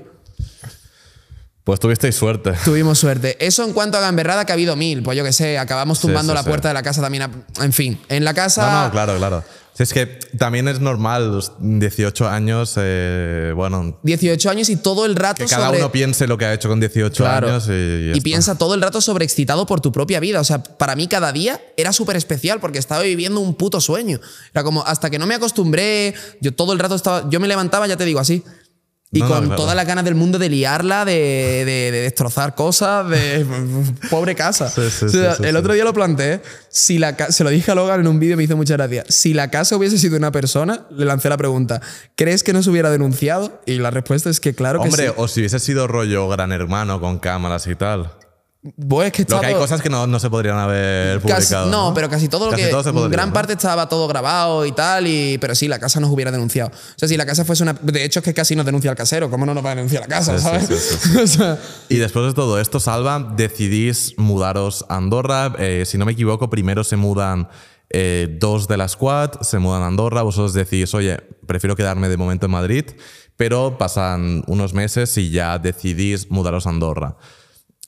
[1.65, 2.53] Pues tuvisteis suerte.
[2.65, 3.37] Tuvimos suerte.
[3.45, 5.03] Eso en cuanto a gamberrada, que ha habido mil.
[5.03, 6.47] Pues yo que sé, acabamos tumbando sí, la sí.
[6.49, 7.23] puerta de la casa también.
[7.23, 8.71] a- En fin, en la casa.
[8.71, 9.43] No, no, claro, claro.
[9.79, 10.05] Es que
[10.37, 15.49] también es normal, los 18 años, eh, bueno, 18 años y todo el rato que
[15.49, 15.79] cada sobre.
[15.79, 17.47] uno piense lo que ha hecho con 18 Claro.
[17.47, 20.39] años y, y piensa todo el rato sobreexcitado por tu propia vida.
[20.39, 24.19] O sea, para mí cada día era súper especial porque estaba viviendo un puto sueño.
[24.53, 27.87] Era como, hasta que no me acostumbré, yo todo el rato estaba, yo me levantaba,
[27.87, 28.43] ya te digo, así.
[29.13, 29.55] Y No, no, con claro.
[29.61, 31.11] todas las ganas del mundo de liarla, de,
[31.65, 33.45] de- de destrozar cosas, de
[34.09, 34.69] pobre casa.
[34.69, 36.41] Sí, sí, O sea, sí, el otro día lo planteé.
[36.69, 39.03] Si la se lo dije a Logan en un vídeo, me hizo mucha gracia.
[39.09, 41.81] Si la casa hubiese sido una persona, le lancé la pregunta:
[42.15, 43.61] ¿crees que no se hubiera denunciado?
[43.65, 45.13] Y la respuesta es que claro Hombre, que sí.
[45.17, 48.11] o si hubiese sido rollo gran hermano con cámaras y tal.
[48.63, 51.33] Vos es que Lo que hay estaba- cosas que no, no se podrían haber Casi-
[51.47, 51.71] publicado.
[51.71, 52.69] no, pero casi todo lo Casi que.
[52.69, 53.33] todo se podría, gran ¿no?
[53.33, 56.69] parte estaba todo grabado y tal, y, pero sí, la casa nos hubiera denunciado.
[56.69, 57.73] O sea, si la casa fuese una.
[57.73, 59.31] De hecho, es que casi nos denuncia el casero.
[59.31, 60.67] ¿Cómo no nos va a denunciar la casa, sí, sabes?
[60.67, 61.57] sí, sí, O sea,
[61.89, 65.53] Y después de todo esto, Salva, decidís mudaros a Andorra.
[65.57, 67.49] Eh, si no me equivoco, primero se mudan
[67.89, 70.21] eh, dos de la squad, se mudan a Andorra.
[70.21, 72.85] Vosotros decís, oye, prefiero quedarme de momento en Madrid,
[73.37, 77.17] pero pasan unos meses y ya decidís mudaros a Andorra.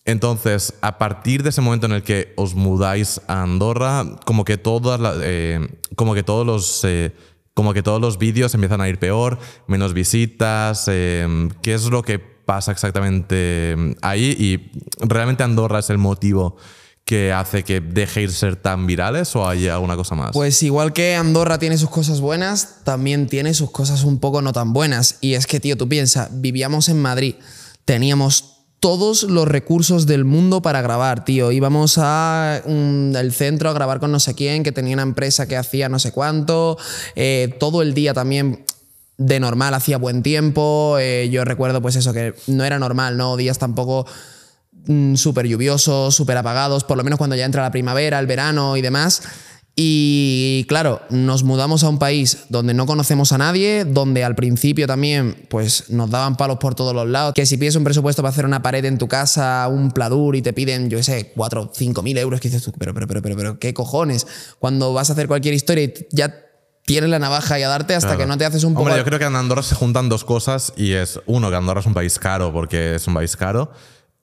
[0.06, 4.58] Entonces, a partir de ese momento en el que os mudáis a Andorra, como que
[4.58, 7.14] todas eh, como que todos los eh,
[7.54, 9.38] como que todos los vídeos empiezan a ir peor,
[9.68, 10.86] menos visitas.
[10.88, 14.36] eh, ¿Qué es lo que pasa exactamente ahí?
[14.38, 16.58] Y realmente Andorra es el motivo
[17.06, 20.32] que hace que dejéis ser tan virales o hay alguna cosa más?
[20.32, 24.54] Pues igual que Andorra tiene sus cosas buenas, también tiene sus cosas un poco no
[24.54, 25.18] tan buenas.
[25.22, 27.36] Y es que, tío, tú piensas, vivíamos en Madrid,
[27.86, 28.53] teníamos
[28.84, 31.54] todos los recursos del mundo para grabar, tío.
[31.54, 35.48] Íbamos a mm, el centro a grabar con no sé quién, que tenía una empresa
[35.48, 36.78] que hacía no sé cuánto,
[37.16, 38.66] eh, todo el día también
[39.18, 40.98] de normal hacía buen tiempo.
[41.00, 43.38] eh, yo recuerdo, pues eso, que no era normal, ¿no?
[43.38, 44.06] Días tampoco
[44.88, 48.76] mm, súper lluviosos, súper apagados, por lo menos cuando ya entra la primavera, el verano
[48.76, 49.22] y demás.
[49.76, 54.86] Y claro, nos mudamos a un país donde no conocemos a nadie, donde al principio
[54.86, 58.32] también pues nos daban palos por todos los lados, que si pides un presupuesto para
[58.32, 61.62] hacer una pared en tu casa, un pladur y te piden, yo qué sé, 4
[61.62, 64.28] o 5 mil euros, que dices tú, pero, pero, pero, pero, pero, ¿qué cojones?
[64.60, 66.36] Cuando vas a hacer cualquier historia y ya
[66.86, 68.20] tienes la navaja y a darte hasta Claro.
[68.20, 68.84] que no te haces un poco...
[68.84, 71.80] Hombre, yo creo que en Andorra se juntan dos cosas y es, uno, que Andorra
[71.80, 73.72] es un país caro porque es un país caro.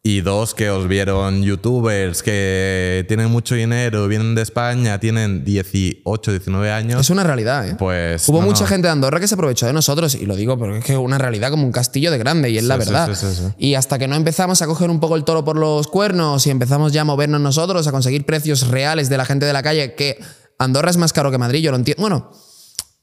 [0.03, 6.31] Y dos, que os vieron youtubers que tienen mucho dinero, vienen de España, tienen 18,
[6.31, 7.03] 19 años.
[7.03, 7.77] Es una realidad, ¿eh?
[7.79, 8.67] Pues, Hubo no, mucha no.
[8.69, 10.99] gente de Andorra que se aprovechó de nosotros, y lo digo porque es que es
[10.99, 13.11] una realidad como un castillo de grande, y es la Sí, verdad.
[13.15, 13.43] sí, sí, sí.
[13.59, 16.51] Y hasta que no empezamos a coger un poco el toro por los cuernos y
[16.51, 19.95] empezamos ya a movernos nosotros, a conseguir precios reales de la gente de la calle,
[19.97, 20.19] que
[20.59, 22.01] Andorra es más caro que Madrid, yo lo entiendo.
[22.01, 22.33] Bueno,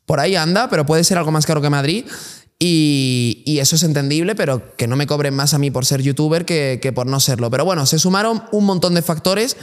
[0.07, 2.05] por ahí anda, pero puede ser algo más caro que Madrid.
[2.59, 6.45] Y, eso es entendible, pero que no me cobren más a mí por ser youtuber
[6.45, 7.51] que, por no serlo.
[7.51, 9.57] Pero bueno, se sumaron un montón de factores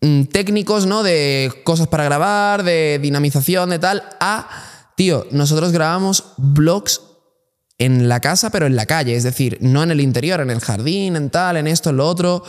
[0.00, 1.02] mm, técnicos, ¿no?
[1.02, 4.48] De cosas para grabar, de dinamización, de tal, a,
[4.96, 7.02] tío, nosotros grabamos vlogs
[7.78, 10.60] en la casa, pero en la calle, es decir, no en el interior, en el
[10.60, 12.42] jardín, en tal, en esto, en lo otro.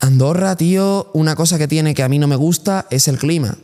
[0.00, 3.56] Andorra, tío, una cosa que tiene que a mí no me gusta es el clima.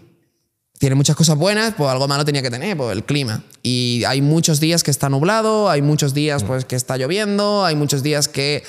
[0.83, 3.45] Tiene muchas cosas buenas, pues algo malo tenía que tener, pues el clima.
[3.63, 7.77] Y hay muchos días que está nublado, hay muchos días pues que está lloviendo, hay
[7.77, 8.65] muchos días que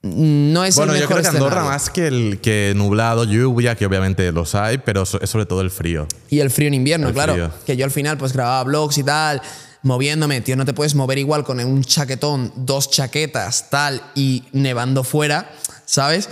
[0.00, 3.74] no es Bueno, el yo mejor creo que Andorra más que, el, que nublado, lluvia,
[3.74, 6.06] que obviamente los hay, pero es sobre todo el frío.
[6.30, 7.34] Y el frío en invierno, El claro.
[7.34, 7.50] frío.
[7.66, 9.42] Que yo al final pues grababa vlogs y tal,
[9.82, 10.40] moviéndome.
[10.40, 15.50] Tío, no te puedes mover igual con un chaquetón, dos chaquetas, tal, y nevando fuera,
[15.84, 16.30] ¿sabes?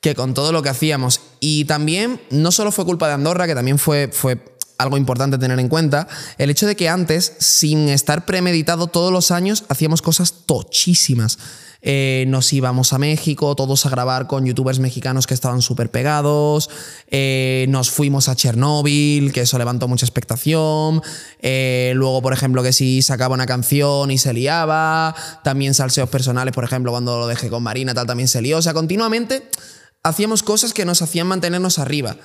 [0.00, 1.20] Que con todo lo que hacíamos.
[1.40, 4.42] Y también, no solo fue culpa de Andorra, que también fue, fue
[4.80, 9.30] algo importante tener en cuenta, el hecho de que antes, sin estar premeditado todos los
[9.30, 11.38] años, hacíamos cosas tochísimas.
[11.82, 16.68] Eh, nos íbamos a México, todos a grabar con youtubers mexicanos que estaban súper pegados.
[17.08, 21.02] Eh, nos fuimos a Chernóbil, que eso levantó mucha expectación.
[21.40, 25.14] Eh, luego, por ejemplo, que si sacaba una canción y se liaba.
[25.42, 28.58] También salseos personales, por ejemplo, cuando lo dejé con Marina, tal, también se lió.
[28.58, 29.48] O sea, continuamente
[30.02, 32.16] hacíamos cosas que nos hacían mantenernos arriba.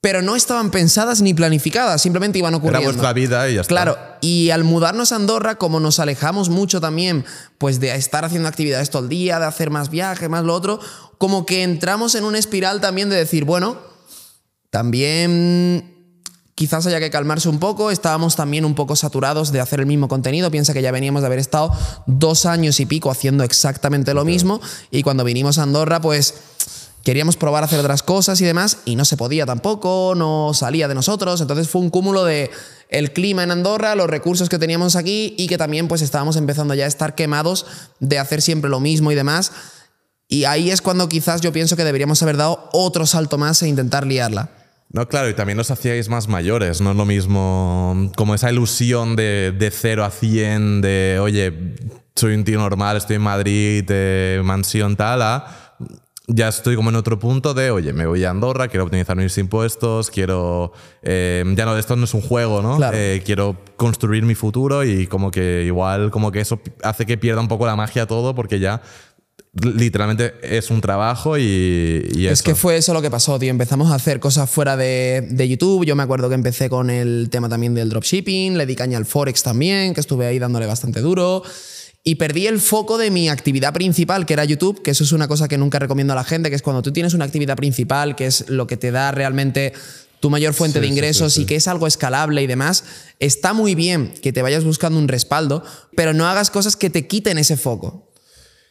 [0.00, 2.86] Pero no estaban pensadas ni planificadas, simplemente iban Era ocurriendo.
[2.86, 3.68] vuestra vida y ya está.
[3.68, 7.24] Claro, y al mudarnos a Andorra, como nos alejamos mucho también,
[7.58, 10.78] pues de estar haciendo actividades todo el día, de hacer más viajes, más lo otro,
[11.18, 13.76] como que entramos en una espiral también de decir, bueno,
[14.70, 15.96] también
[16.54, 20.06] quizás haya que calmarse un poco, estábamos también un poco saturados de hacer el mismo
[20.06, 21.72] contenido, piensa que ya veníamos de haber estado
[22.06, 24.60] dos años y pico haciendo exactamente lo mismo,
[24.92, 26.34] y cuando vinimos a Andorra, pues
[27.08, 30.88] queríamos probar a hacer otras cosas y demás y no se podía tampoco, no salía
[30.88, 32.50] de nosotros, entonces fue un cúmulo de
[32.90, 36.74] el clima en Andorra, los recursos que teníamos aquí y que también pues estábamos empezando
[36.74, 37.64] ya a estar quemados
[37.98, 39.52] de hacer siempre lo mismo y demás.
[40.28, 43.68] Y ahí es cuando quizás yo pienso que deberíamos haber dado otro salto más e
[43.68, 44.50] intentar liarla.
[44.90, 49.16] No, claro, y también os hacíais más mayores, no es lo mismo como esa ilusión
[49.16, 51.74] de, de 0 a 100, de oye,
[52.14, 55.22] soy un tío normal, estoy en Madrid, de mansión tal,
[56.28, 59.36] ya estoy como en otro punto de, oye, me voy a Andorra, quiero optimizar mis
[59.38, 60.72] impuestos, quiero,
[61.02, 62.76] eh, ya no, esto no es un juego, ¿no?
[62.76, 62.96] Claro.
[62.96, 67.40] Eh, quiero construir mi futuro y como que igual, como que eso hace que pierda
[67.40, 68.82] un poco la magia todo porque ya
[69.54, 73.50] literalmente es un trabajo y, y Es que fue eso lo que pasó, tío.
[73.50, 75.86] Empezamos a hacer cosas fuera de, de YouTube.
[75.86, 79.06] Yo me acuerdo que empecé con el tema también del dropshipping, le di caña al
[79.06, 81.42] Forex también, que estuve ahí dándole bastante duro.
[82.08, 85.28] Y perdí el foco de mi actividad principal, que era YouTube, que eso es una
[85.28, 88.16] cosa que nunca recomiendo a la gente, que es cuando tú tienes una actividad principal,
[88.16, 89.74] que es lo que te da realmente
[90.18, 91.42] tu mayor fuente Sí, de ingresos sí, sí.
[91.42, 92.84] y que es algo escalable y demás,
[93.18, 95.62] está muy bien que te vayas buscando un respaldo,
[95.96, 98.10] pero no hagas cosas que te quiten ese foco.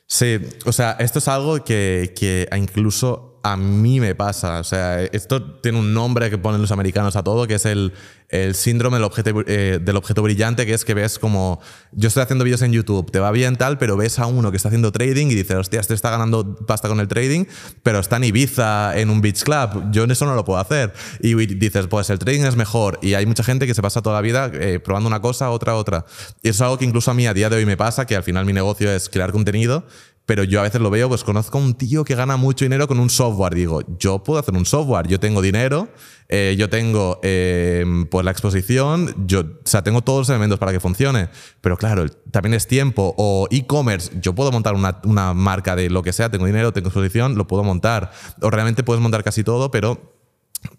[0.08, 4.60] Sí, o sea, esto es algo que, que incluso a mí me pasa.
[4.60, 7.94] O sea, esto tiene un nombre que ponen los americanos a todo, que es el,
[8.30, 11.62] el síndrome del objeto, eh, del objeto brillante, que es que ves como,
[11.94, 14.58] yo estoy haciendo vídeos en YouTube, te va bien tal, pero ves a uno que
[14.58, 17.46] está haciendo trading y dices, hostia, este está ganando pasta con el trading,
[17.84, 20.94] pero está en Ibiza, en un beach club, yo en eso no lo puedo hacer.
[21.22, 23.00] Y dices, pues el trading es mejor.
[23.02, 25.76] Y hay mucha gente que se pasa toda la vida eh, probando una cosa, otra,
[25.76, 26.06] otra.
[26.44, 28.16] Y eso es algo que incluso a mí a día de hoy me pasa, que
[28.18, 29.86] al final mi negocio es crear contenido
[30.28, 32.86] pero yo a veces lo veo, pues conozco a un tío que gana mucho dinero
[32.86, 33.56] con un software.
[33.56, 35.88] Digo, yo puedo hacer un software, yo tengo dinero,
[36.28, 40.74] eh, yo tengo eh, pues la exposición, yo, o sea, tengo todos los elementos para
[40.74, 41.30] que funcione.
[41.62, 43.16] Pero claro, también es tiempo.
[43.18, 46.90] O e-commerce, yo puedo montar una, una marca de lo que sea, tengo dinero, tengo
[46.90, 48.12] exposición, lo puedo montar.
[48.42, 50.17] O realmente puedes montar casi todo, pero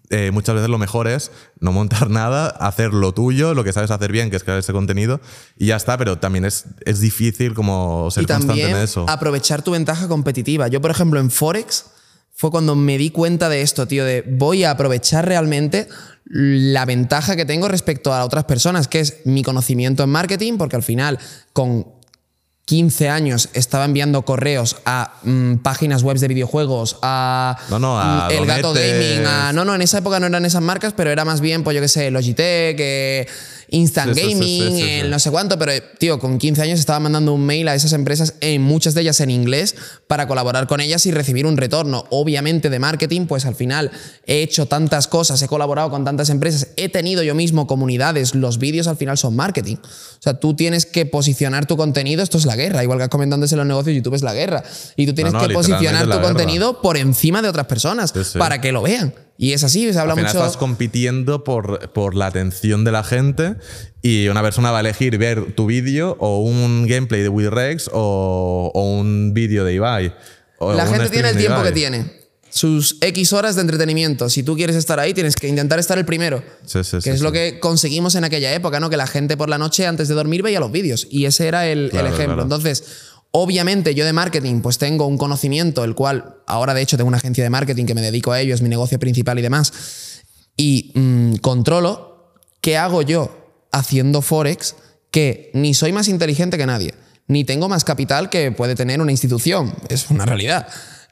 [0.09, 3.91] eh, muchas veces lo mejor es no montar nada, hacer lo tuyo, lo que sabes
[3.91, 5.21] hacer bien, que es crear ese contenido,
[5.57, 9.05] y ya está, pero también es, es difícil como ser y constante en eso.
[9.07, 10.67] aprovechar tu ventaja competitiva.
[10.67, 11.85] Yo, por ejemplo, en Forex,
[12.33, 15.89] fue cuando me di cuenta de esto, tío, de voy a aprovechar realmente
[16.23, 20.77] la ventaja que tengo respecto a otras personas, que es mi conocimiento en marketing, porque
[20.77, 21.19] al final
[21.51, 21.98] con
[22.69, 28.27] 15 años estaba enviando correos a mm, páginas web de videojuegos, a, No, no, a
[28.29, 28.73] mm, El Gato.
[28.75, 31.63] Gaming, a- no, no, en esa época no eran esas marcas, pero era más bien,
[31.63, 33.27] pues yo qué sé, Logitech, eh,
[33.71, 34.89] Instant Sí, Gaming, sí, sí, sí.
[35.01, 37.93] el no sé cuánto, pero tío, con 15 años estaba mandando un mail a esas
[37.93, 39.75] empresas, en muchas de ellas en inglés,
[40.07, 42.05] para colaborar con ellas y recibir un retorno.
[42.11, 43.89] Obviamente de marketing, pues al final
[44.27, 48.57] he hecho tantas cosas, he colaborado con tantas empresas, he tenido yo mismo comunidades, los
[48.59, 49.77] vídeos al final son marketing.
[49.77, 53.09] O sea, tú tienes que posicionar tu contenido, esto es la guerra, igual que has
[53.09, 54.63] comentado antes en los negocios, YouTube es la guerra.
[54.95, 56.21] Y tú tienes no, que posicionar tu guerra.
[56.21, 58.37] contenido por encima de otras personas Sí, sí.
[58.37, 59.13] para que lo vean.
[59.37, 60.45] Y es así, se habla Al final mucho.
[60.45, 63.55] estás compitiendo por, por la atención de la gente
[64.01, 67.89] y una persona va a elegir ver tu vídeo o un gameplay de Will Rex
[67.93, 70.13] o, o un vídeo de Ibai.
[70.57, 72.18] o La gente tiene el tiempo que tiene.
[72.49, 74.29] Sus X horas de entretenimiento.
[74.29, 76.43] Si tú quieres estar ahí, tienes que intentar estar el primero.
[76.65, 78.89] Sí, sí, que sí, es lo que conseguimos en aquella época, ¿no?
[78.89, 81.07] Que la gente por la noche antes de dormir veía los vídeos.
[81.09, 82.15] Y ese era el, ejemplo.
[82.15, 82.41] claro.
[82.43, 82.83] Entonces,
[83.31, 87.17] obviamente yo de marketing pues tengo un conocimiento, el cual ahora de hecho tengo una
[87.17, 89.73] agencia de marketing que me dedico a ello, es mi negocio principal y demás.
[90.57, 93.39] Y mm, controlo qué hago yo
[93.71, 94.75] haciendo Forex,
[95.11, 96.93] que ni soy más inteligente que nadie,
[97.27, 99.73] ni tengo más capital que puede tener una institución.
[99.89, 100.67] Es una realidad.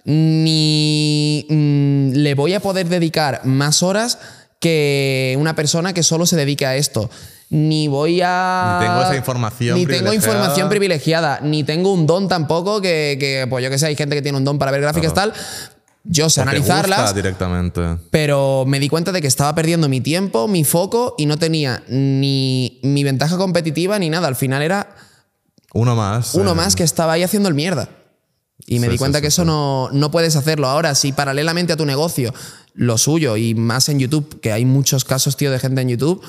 [0.07, 4.17] Ni mm, le voy a poder dedicar más horas
[4.59, 7.09] que una persona que solo se dedique a esto.
[7.49, 8.79] Ni voy a.
[8.81, 11.39] Ni tengo esa información Ni tengo información privilegiada.
[11.41, 14.37] Ni tengo un don tampoco, que, que, pues yo que sé, hay gente que tiene
[14.37, 15.33] un don para ver gráficas tal.
[16.09, 17.81] Yo sé O te gusta analizarlas, directamente.
[18.11, 21.83] pero me di cuenta de que estaba perdiendo mi tiempo, mi foco y no tenía
[21.89, 24.29] ni mi ventaja competitiva ni nada.
[24.29, 24.95] Al final era
[25.73, 26.33] Uno más.
[26.35, 27.89] uno eh, más que estaba ahí haciendo el mierda.
[28.69, 30.67] Y me Sí, di cuenta sí, que eso no, no puedes hacerlo.
[30.67, 32.33] Ahora, si paralelamente a tu negocio,
[32.73, 36.21] lo suyo, y más en YouTube, que hay muchos casos, tío, de gente en YouTube,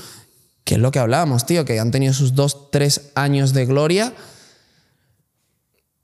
[0.64, 4.14] que es lo que hablábamos, tío, que han tenido sus dos, tres años de gloria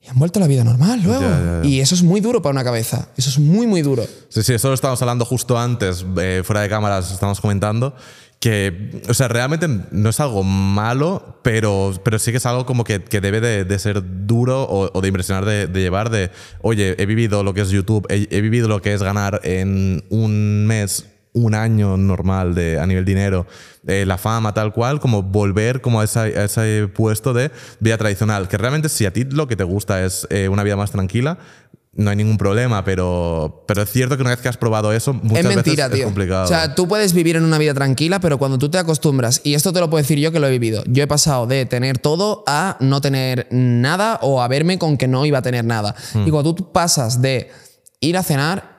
[0.01, 1.23] y han vuelto a la vida normal luego.
[1.23, 1.69] Ya, ya, ya.
[1.69, 3.09] Y eso es muy duro para una cabeza.
[3.17, 4.05] Eso es muy, muy duro.
[4.29, 7.95] Sí, sí, eso lo estábamos hablando justo antes, eh, fuera de cámaras, estábamos comentando.
[8.45, 12.85] Que, o sea, realmente no es algo malo, pero, pero sí que es algo como
[12.85, 16.11] que, que debe de, ser duro o, de impresionar de, llevar.
[16.11, 16.31] De,
[16.61, 20.05] oye, he vivido lo que es YouTube, he, he vivido lo que es ganar en
[20.11, 23.47] un mes, un año normal de, a nivel dinero,
[23.87, 28.49] eh, la fama, tal cual, como volver como a, a ese puesto de vida tradicional.
[28.49, 31.39] Que realmente, si a ti lo que te gusta es eh, una vida más tranquila,
[31.97, 35.13] no hay ningún problema, pero, pero es cierto que una vez que has probado eso,
[35.15, 36.05] muchas es mentira, veces tío.
[36.05, 36.45] es complicado.
[36.45, 39.55] O sea, tú puedes vivir en una vida tranquila, pero cuando tú te acostumbras, y
[39.55, 41.99] esto te lo puedo decir yo que lo he vivido, yo he pasado de tener
[41.99, 45.95] todo a no tener nada o a verme con que no iba a tener nada.
[46.13, 46.27] Hmm.
[46.27, 47.51] Y cuando tú pasas de
[48.01, 48.74] ir a cenar,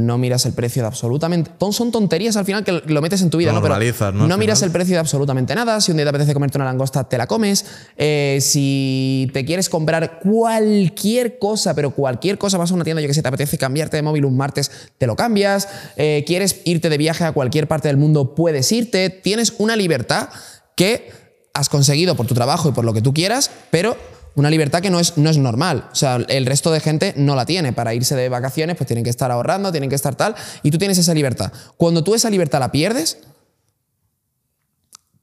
[0.00, 1.50] no miras el precio de absolutamente.
[1.70, 3.60] Son tonterías al final que lo metes en tu vida, ¿no?
[3.60, 3.74] Pero
[4.12, 4.24] ¿no?
[4.24, 5.80] Al miras el precio de absolutamente nada.
[5.80, 7.64] Si un día te apetece comerte una langosta, te la comes.
[7.96, 13.08] Eh, si te quieres comprar cualquier cosa, pero cualquier cosa, vas a una tienda, yo
[13.08, 15.68] que sé, te apetece cambiarte de móvil un martes, te lo cambias.
[15.96, 19.10] Eh, quieres irte de viaje a cualquier parte del mundo, puedes irte.
[19.10, 20.28] Tienes una libertad
[20.76, 21.12] que
[21.54, 23.96] has conseguido por tu trabajo y por lo que tú quieras, pero
[24.34, 25.88] una libertad que no es, no es normal.
[25.92, 27.72] O sea, el resto de gente no la tiene.
[27.72, 30.78] Para irse de vacaciones, pues tienen que estar ahorrando, tienen que estar tal, y tú
[30.78, 31.52] tienes esa libertad.
[31.76, 33.18] Cuando tú esa libertad la pierdes,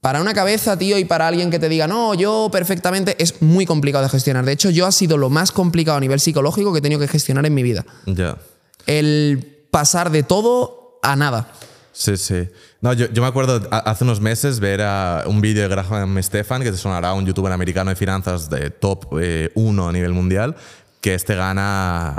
[0.02, 3.66] para una cabeza, tío, y para alguien que te diga, no, yo perfectamente, es muy
[3.66, 4.46] complicado de gestionar.
[4.46, 7.08] De hecho, yo ha sido lo más complicado a nivel psicológico que he tenido que
[7.08, 7.86] gestionar en mi vida.
[8.06, 8.38] Ya.
[8.86, 11.52] El pasar de todo a nada.
[11.92, 12.48] Sí, sí.
[12.80, 16.62] No, yo, yo me acuerdo hace unos meses ver a un vídeo de Graham Stefan,
[16.62, 19.14] que te sonará un youtuber americano de finanzas de top
[19.56, 20.56] 1 a nivel mundial,
[21.02, 22.16] que este gana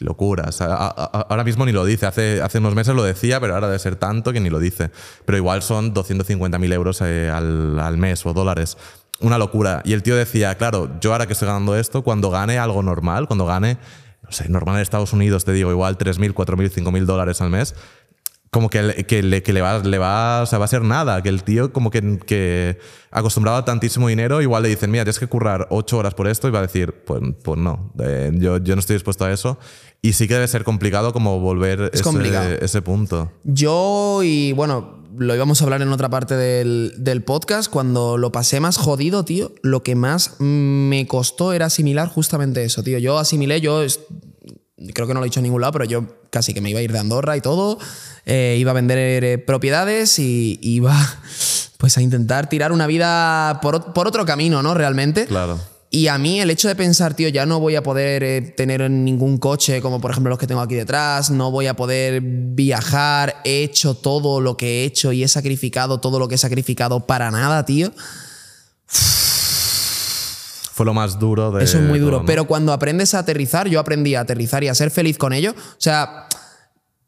[0.00, 0.60] locuras.
[0.60, 2.06] Ahora mismo ni lo dice.
[2.06, 4.90] Hace, hace unos meses lo decía, pero ahora debe ser tanto que ni lo dice.
[5.24, 8.76] Pero igual son 250.000 euros eh, al, al mes o dólares.
[9.20, 9.80] Una locura.
[9.84, 13.28] Y el tío decía, claro, yo ahora que estoy ganando esto, cuando gane algo normal,
[13.28, 13.78] cuando gane,
[14.22, 17.74] no sé, normal en Estados Unidos, te digo, igual 3.000, 4.000, 5.000 dólares al mes,
[18.52, 20.82] como que, le, que, le, que le va, le va, o sea, va a ser
[20.82, 22.78] nada, que el tío como que, que
[23.10, 26.48] acostumbrado a tantísimo dinero, igual le dicen, mira, tienes que currar ocho horas por esto
[26.48, 29.58] y va a decir, pues, pues no, eh, yo, yo no estoy dispuesto a eso.
[30.02, 32.50] Y sí que debe ser complicado como volver ese, complicado.
[32.60, 33.32] ese punto.
[33.44, 38.32] Yo, y bueno, lo íbamos a hablar en otra parte del, del podcast, cuando lo
[38.32, 42.98] pasé más jodido, tío, lo que más me costó era asimilar justamente eso, tío.
[42.98, 44.00] Yo asimilé, yo es-
[44.94, 46.80] creo que no lo he dicho en ningún lado, pero yo casi que me iba
[46.80, 47.78] a ir de Andorra y todo,
[48.26, 50.96] eh, iba a vender eh, propiedades y iba
[51.78, 54.74] pues a intentar tirar una vida por, por otro camino, ¿no?
[54.74, 55.26] Realmente.
[55.26, 55.58] Claro.
[55.94, 58.90] Y a mí el hecho de pensar, tío, ya no voy a poder eh, tener
[58.90, 63.42] ningún coche como por ejemplo los que tengo aquí detrás, no voy a poder viajar,
[63.44, 67.06] he hecho todo lo que he hecho y he sacrificado todo lo que he sacrificado
[67.06, 67.92] para nada, tío.
[70.72, 72.12] Fue lo más duro de Eso es muy duro.
[72.12, 72.26] todo, ¿no?
[72.26, 75.50] Pero cuando aprendes a aterrizar, yo aprendí a aterrizar y a ser feliz con ello.
[75.52, 76.26] O sea,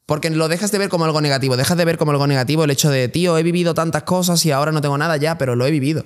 [0.06, 1.56] porque lo dejas de ver como algo negativo.
[1.56, 4.50] Dejas de ver como algo negativo el hecho de, tío, he vivido tantas cosas y
[4.50, 6.04] ahora no tengo nada ya, pero lo he vivido.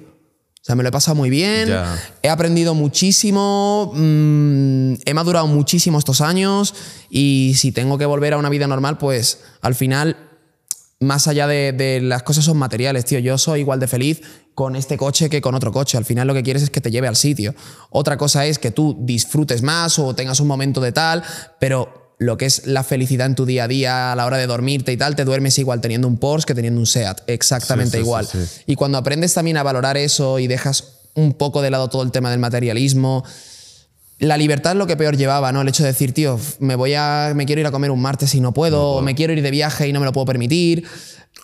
[0.60, 1.96] O sea, me lo he pasado muy bien, Ya.
[2.22, 6.74] he aprendido muchísimo, mm, he madurado muchísimo estos años
[7.10, 10.16] y si tengo que volver a una vida normal, pues al final
[11.00, 13.18] más allá de, de las cosas son materiales, tío.
[13.20, 14.20] Yo soy igual de feliz
[14.58, 15.96] con este coche que con otro coche.
[15.98, 17.54] Al final lo que quieres es que te lleve al sitio.
[17.90, 21.22] Otra cosa es que tú disfrutes más o tengas un momento de tal,
[21.60, 24.48] pero lo que es la felicidad en tu día a día a la hora de
[24.48, 27.20] dormirte y tal, te duermes igual teniendo un Porsche que teniendo un SEAT.
[27.28, 28.26] Exactamente Sí, sí, sí, igual.
[28.26, 28.38] sí.
[28.66, 32.10] Y cuando aprendes también a valorar eso y dejas un poco de lado todo el
[32.10, 33.22] tema del materialismo,
[34.18, 35.60] la libertad es lo que peor llevaba, ¿no?
[35.60, 37.32] El hecho de decir, tío, me voy a.
[37.36, 39.52] me quiero ir a comer un martes y no puedo, o me quiero ir de
[39.52, 40.84] viaje y no me lo puedo permitir.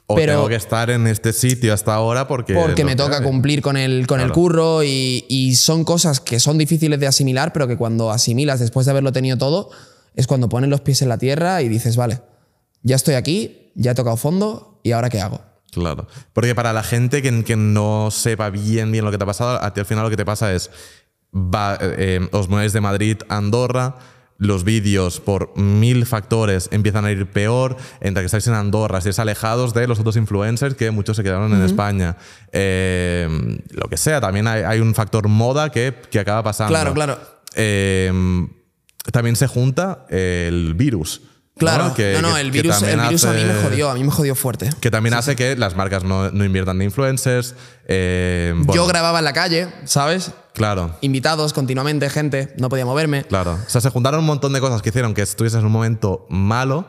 [0.07, 2.55] O pero tengo que estar en este sitio hasta ahora porque.
[2.55, 6.59] porque me toca cumplir con el, con el curro y, y son cosas que son
[6.59, 9.71] difíciles de asimilar, pero que cuando asimilas después de haberlo tenido todo,
[10.15, 12.21] es cuando pones los pies en la tierra y dices, vale,
[12.83, 15.41] ya estoy aquí, ya he tocado fondo y ahora qué hago.
[15.73, 16.07] Claro.
[16.33, 19.63] Porque para la gente que, que no sepa bien bien lo que te ha pasado,
[19.63, 20.71] a ti al final lo que te pasa es.
[21.35, 23.97] Va, eh, eh, os mueves de Madrid a Andorra.
[24.37, 27.77] Los vídeos, por mil factores, empiezan a ir peor.
[28.01, 31.53] Entre que estáis en Andorra, estáis alejados de los otros influencers que muchos se quedaron
[31.55, 32.17] en España.
[32.53, 33.29] Eh,
[33.71, 36.73] lo que sea, también hay, hay un factor moda que, que acaba pasando.
[36.73, 37.19] Claro, claro.
[37.55, 38.13] Eh,
[39.13, 41.23] también se junta el virus.
[41.57, 43.95] Claro, Que- no, no, que- el que virus, el virus a mí me jodió, a
[43.95, 44.71] mí me jodió fuerte.
[44.81, 47.55] que también hace que las marcas no, no inviertan en influencers.
[47.87, 50.33] eh, bueno, Yo grababa en la calle, ¿sabes?
[50.53, 53.25] Claro, Invitados continuamente, gente, no podía moverme.
[53.25, 53.53] claro.
[53.67, 56.27] O sea, se juntaron un montón de cosas que hicieron que estuvieses en un momento
[56.29, 56.89] malo.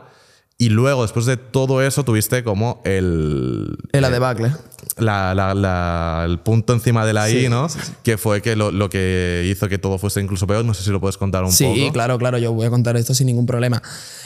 [0.58, 3.78] Y luego, después de todo eso, tuviste como el.
[3.91, 4.53] En la debacle.
[4.97, 7.68] la- la- la- el punto encima de la I, Sí, ¿no?
[7.68, 7.91] sí, sí.
[8.03, 10.64] Que fue que lo, lo que hizo que todo fuese incluso peor.
[10.64, 11.91] No sé si lo puedes contar un Sí, poco.
[11.91, 13.82] claro, claro, yo voy a contar esto sin ningún problema.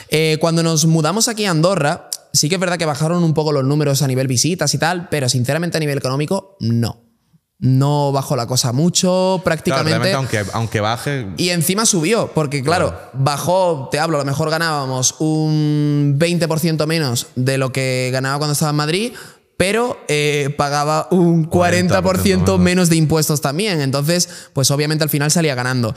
[0.08, 3.50] Eh, cuando nos mudamos aquí a Andorra, sí que es verdad que bajaron un poco
[3.50, 7.02] los números a nivel visitas y tal, pero sinceramente a nivel económico, no.
[7.60, 10.14] No bajó la cosa mucho, prácticamente.
[10.14, 11.26] aunque, aunque baje.
[11.36, 17.26] Y encima subió, porque claro, bajó, te hablo, a lo mejor ganábamos un 20% menos
[17.36, 19.12] de lo que ganaba cuando estaba en Madrid,
[19.58, 23.82] pero eh, pagaba un 40%, 40% menos de impuestos también.
[23.82, 25.94] Entonces, pues obviamente al final salía ganando.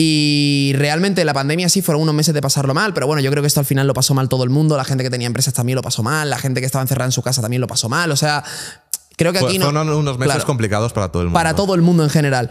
[0.00, 3.42] Y realmente la pandemia sí fueron unos meses de pasarlo mal, pero bueno, yo creo
[3.42, 5.54] que esto al final lo pasó mal todo el mundo, la gente que tenía empresas
[5.54, 7.88] también lo pasó mal, la gente que estaba encerrada en su casa también lo pasó
[7.88, 8.44] mal, o sea,
[9.18, 9.66] creo que aquí no...
[9.66, 11.38] fueron unos meses Claro complicados para todo el mundo.
[11.38, 12.48] para todo el mundo en general.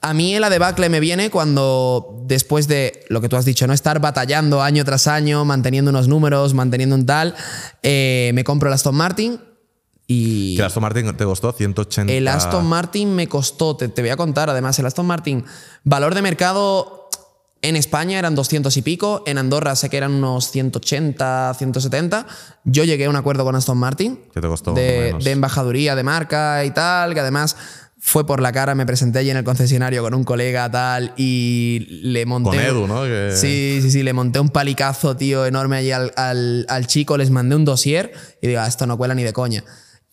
[0.00, 3.72] A mí la debacle me viene cuando, después de lo que tú has dicho, no
[3.72, 7.34] estar batallando año tras año, manteniendo unos números, manteniendo un tal,
[7.82, 9.40] eh, me compro el Aston Martin
[10.08, 12.12] y Que el Aston Martin te costó 180.
[12.12, 15.44] el Aston Martin me costó, te, te voy a contar además, el Aston Martin,
[15.84, 17.01] valor de mercado
[17.62, 22.26] en España eran 200 y pico, en Andorra sé que eran unos 180, 170.
[22.64, 26.64] Yo llegué a un acuerdo con Aston Martin Que te costó de, embajaduría de marca
[26.64, 27.56] y tal, que además
[28.04, 31.86] fue por la cara, me presenté allí en el concesionario con un colega tal y
[32.02, 32.50] le monté...
[32.50, 33.04] Con Edu, ¿no?
[33.04, 37.16] Que- Sí, sí, sí, le monté un palicazo, tío, enorme allí al, al- al chico,
[37.16, 39.62] les mandé un dossier y digo, "Ah, esto no cuela ni de coña.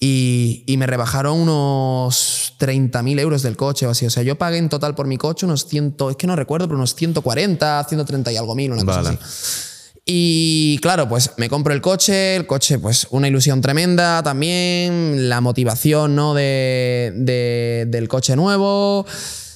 [0.02, 4.06] Y, y me rebajaron unos 30.000 euros del coche o así.
[4.06, 6.68] O sea, yo pagué en total por mi coche unos 100, es que no recuerdo,
[6.68, 9.18] pero unos 140, 130 y algo mil, una cosa Vale.
[9.22, 9.66] así.
[10.12, 15.42] Y claro, pues me compro el coche, el coche, pues una ilusión tremenda también, la
[15.42, 16.34] motivación ¿no?
[16.34, 19.06] de, de- del coche nuevo.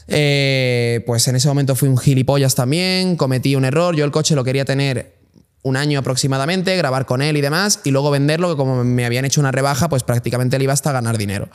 [0.08, 4.36] Eh, pues en ese momento fui un gilipollas también, cometí un error, yo el coche
[4.36, 5.23] lo quería tener
[5.64, 9.26] un año aproximadamente, grabar con él y demás, y luego venderlo, que como me habían
[9.26, 11.50] hecho una rebaja, pues prácticamente le iba hasta ganar dinero.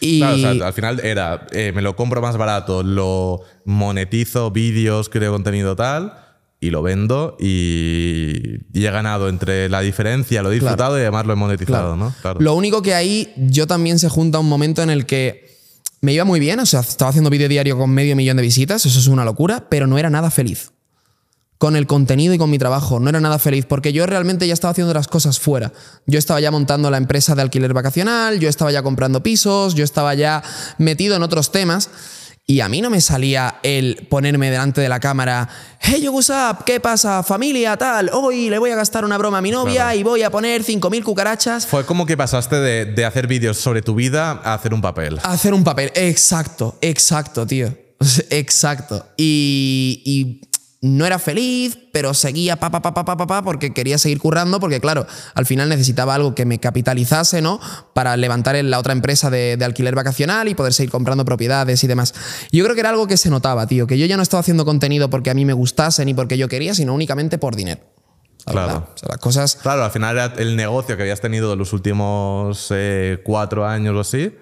[0.00, 4.50] Y Claro, o sea, al final era, eh, me lo compro más barato, lo monetizo,
[4.50, 6.14] vídeos, creo contenido tal,
[6.58, 11.26] y lo vendo y, y he ganado entre la diferencia, lo he disfrutado y además
[11.26, 11.96] lo he monetizado, Claro.
[11.96, 12.14] ¿no?
[12.22, 12.40] Claro.
[12.40, 15.46] Lo único que ahí yo también se junta un momento en el que
[16.00, 18.86] me iba muy bien, o sea, estaba haciendo vídeo diario con medio millón de visitas,
[18.86, 20.72] eso es una locura, pero no era nada feliz.
[21.58, 24.52] Con el contenido y con mi trabajo, no era nada feliz, porque yo realmente ya
[24.52, 25.72] estaba haciendo las cosas fuera.
[26.06, 29.82] Yo estaba ya montando la empresa de alquiler vacacional, yo estaba ya comprando pisos, yo
[29.84, 30.42] estaba ya
[30.78, 31.88] metido en otros temas.
[32.48, 35.48] Y a mí no me salía el ponerme delante de la cámara,
[35.80, 36.62] hey, yo, what's up?
[36.64, 37.24] ¿Qué pasa?
[37.24, 38.08] Familia, tal.
[38.12, 39.98] Hoy le voy a gastar una broma a mi novia Claro.
[39.98, 41.66] y voy a poner 5.000 cucarachas.
[41.66, 45.18] Fue como que pasaste de, de hacer vídeos sobre tu vida a hacer un papel.
[45.24, 45.90] A hacer un papel.
[45.96, 47.74] Exacto, exacto, tío.
[48.30, 49.06] Exacto.
[49.16, 50.40] Y, y
[50.86, 54.60] no era feliz, pero seguía pa, pa, pa, pa, pa, pa, porque quería seguir currando,
[54.60, 57.60] porque claro, al final necesitaba algo que me capitalizase, ¿no?
[57.94, 61.86] Para levantar la otra empresa de, de alquiler vacacional y poder seguir comprando propiedades y
[61.86, 62.14] demás.
[62.52, 64.64] Yo creo que era algo que se notaba, tío, que yo ya no estaba haciendo
[64.64, 67.80] contenido porque a mí me gustase ni porque yo quería, sino únicamente por dinero.
[68.46, 68.66] La Claro.
[68.68, 68.88] verdad.
[68.94, 69.56] O sea, las cosas...
[69.56, 74.00] Claro, al final era el negocio que habías tenido los últimos eh, cuatro años o
[74.00, 74.32] así,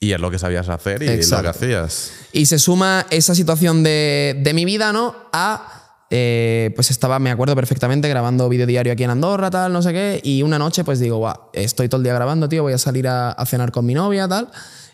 [0.00, 1.46] y es lo que sabías hacer y Exacto.
[1.48, 2.10] lo que hacías.
[2.32, 5.14] Y se suma esa situación de, de mi vida, ¿no?
[5.32, 5.76] A.
[6.12, 9.92] eh, pues estaba, me acuerdo perfectamente, grabando vídeo diario aquí en Andorra, tal, no sé
[9.92, 10.20] qué.
[10.24, 13.06] Y una noche, pues digo, "Buah, estoy todo el día grabando, tío, voy a salir
[13.06, 14.48] a, a cenar con mi novia, tal.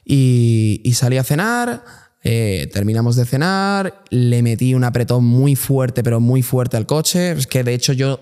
[0.05, 1.85] Y, y salí a cenar.
[2.29, 7.31] eh, terminamos de cenar, le metí un apretón muy fuerte, pero muy fuerte al coche.
[7.33, 8.19] Es que de hecho yo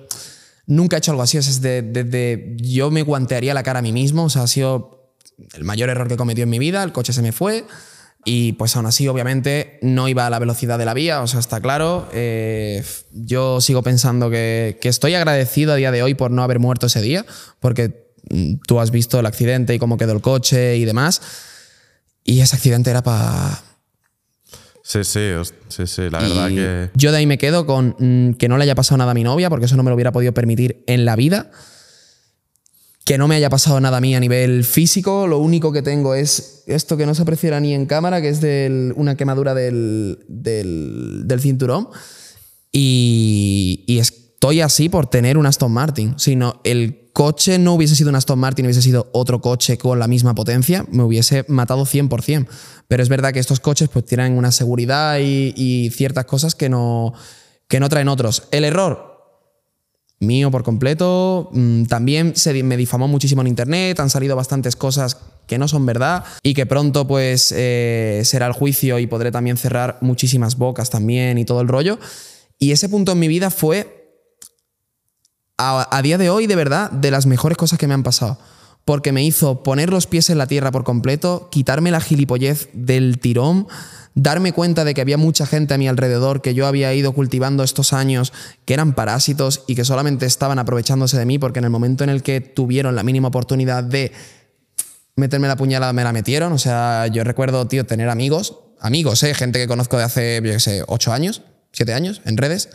[0.67, 1.39] nunca he hecho algo así.
[1.39, 4.25] o sea, es de, de- de- yo me guantearía la cara a mí mismo.
[4.25, 4.94] O sea, ha sido
[5.55, 6.83] el mayor error que he cometido en mi vida.
[6.83, 7.65] El coche se me fue.
[8.25, 11.41] Y pues aún así, obviamente, no iba a la velocidad de la vía, o sea,
[11.41, 12.09] está claro.
[12.13, 12.83] Eh,
[13.13, 16.87] yo sigo pensando que, que estoy agradecido a día de hoy por no haber muerto
[16.87, 17.27] ese día,
[17.61, 21.21] porque mm, tú has visto el accidente y cómo quedó el coche y demás.
[22.25, 23.63] Y ese accidente era para...
[24.83, 25.31] Sí, sí,
[25.69, 26.91] sí, sí, la verdad que...
[26.95, 29.25] Yo de ahí me quedo con mm, que no le haya pasado nada a mi
[29.25, 31.51] novia, porque eso no me lo hubiera podido permitir en la vida.
[33.05, 35.27] Que no me haya pasado nada a mí a nivel físico.
[35.27, 38.41] Lo único que tengo es esto que no se apreciará ni en cámara, que es
[38.41, 41.89] del- una quemadura del, del, del cinturón.
[42.73, 46.15] Y, y estoy así por tener un Aston Martin.
[46.19, 49.99] Si no, el coche no hubiese sido un Aston Martin, hubiese sido otro coche con
[49.99, 52.47] la misma potencia, me hubiese matado 100%.
[52.89, 56.69] Pero es verdad que estos coches pues tienen una seguridad y, y ciertas cosas que
[56.69, 57.13] no,
[57.69, 58.49] que no traen otros.
[58.51, 59.14] El error,
[60.21, 61.51] mío por completo.
[61.53, 65.85] Mm, También se me difamó muchísimo en internet, han salido bastantes cosas que no son
[65.85, 70.91] verdad y que pronto pues eh, será el juicio y podré también cerrar muchísimas bocas
[70.91, 71.99] también y todo el rollo.
[72.59, 74.01] Y ese punto en mi vida fue,
[75.59, 78.39] a día de hoy, de verdad, de las mejores cosas que me han pasado.
[78.85, 83.19] Porque me hizo poner los pies en la tierra por completo, quitarme la gilipollez del
[83.19, 83.67] tirón,
[84.15, 87.65] darme cuenta de que había mucha gente a mi alrededor que yo había ido cultivando
[87.65, 88.33] estos años,
[88.65, 92.11] que eran parásitos y que solamente estaban aprovechándose de mí, porque en el momento en
[92.11, 94.13] el que tuvieron la mínima oportunidad de
[95.17, 96.53] meterme la puñalada, me la metieron.
[96.53, 99.35] O sea, yo recuerdo, tío, tener amigos, amigos, ¿eh?
[99.35, 102.69] gente que conozco de hace, yo qué sé, ocho años, siete años, en redes,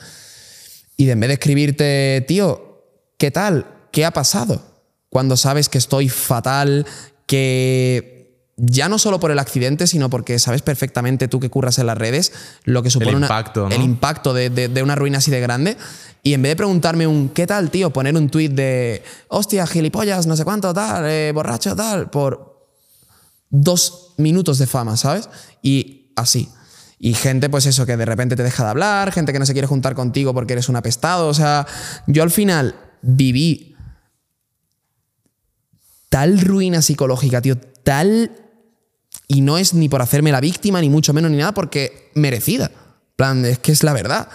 [0.97, 2.83] y de en vez de escribirte, tío,
[3.17, 3.65] ¿qué tal?
[3.91, 4.68] ¿Qué ha pasado?
[5.09, 6.85] Cuando sabes que estoy fatal,
[7.25, 8.17] que
[8.57, 11.97] ya no solo por el accidente, sino porque sabes perfectamente tú que curras en las
[11.97, 12.33] redes
[12.65, 13.75] lo que supone una- impacto, ¿no?
[13.75, 15.77] el impacto de, de- de una ruina así de grande.
[16.23, 17.91] Y en vez de preguntarme un ¿qué tal, tío?
[17.91, 22.67] Poner un tuit de hostia, gilipollas, no sé cuánto, tal, eh, borracho, tal, por
[23.49, 25.29] dos minutos de fama, ¿sabes?
[25.61, 26.49] Y así.
[26.99, 29.53] Y gente, pues eso, que de repente te deja de hablar, gente que no se
[29.53, 31.29] quiere juntar contigo porque eres un apestado.
[31.29, 31.65] O sea,
[32.07, 33.68] yo al final viví
[36.09, 38.31] tal ruina psicológica, tío, tal.
[39.27, 42.71] Y no es ni por hacerme la víctima, ni mucho menos, ni nada, porque merecida.
[43.15, 44.27] Plan, es que es la verdad.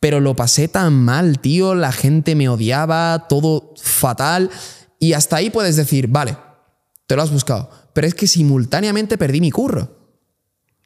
[0.00, 1.74] Pero lo pasé tan mal, tío.
[1.74, 4.50] La gente me odiaba, todo fatal.
[4.98, 6.36] Y hasta ahí puedes decir, vale,
[7.06, 7.70] te lo has buscado.
[7.92, 10.01] Pero es que simultáneamente perdí mi curro.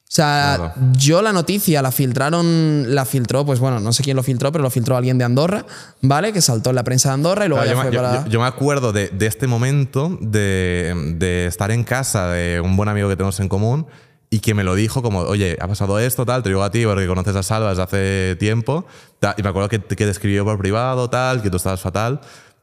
[0.09, 0.75] O sea, Claro.
[0.93, 4.63] yo la noticia la filtraron, la filtró, pues bueno, no sé quién lo filtró, pero
[4.63, 5.67] lo filtró alguien de Andorra,
[6.01, 6.33] ¿vale?
[6.33, 8.25] Que saltó en la prensa de Andorra y luego Claro, ya yo, fue para.
[8.25, 12.77] yo- yo me acuerdo de, de este momento de, de estar en casa de un
[12.77, 13.87] buen amigo que tenemos en común
[14.31, 16.85] y que me lo dijo como, oye, ha pasado esto, tal, te digo a ti
[16.85, 18.87] porque conoces a Salva desde hace tiempo.
[19.19, 22.21] tal, y me acuerdo que, que te escribió por privado, tal, que tú estabas fatal,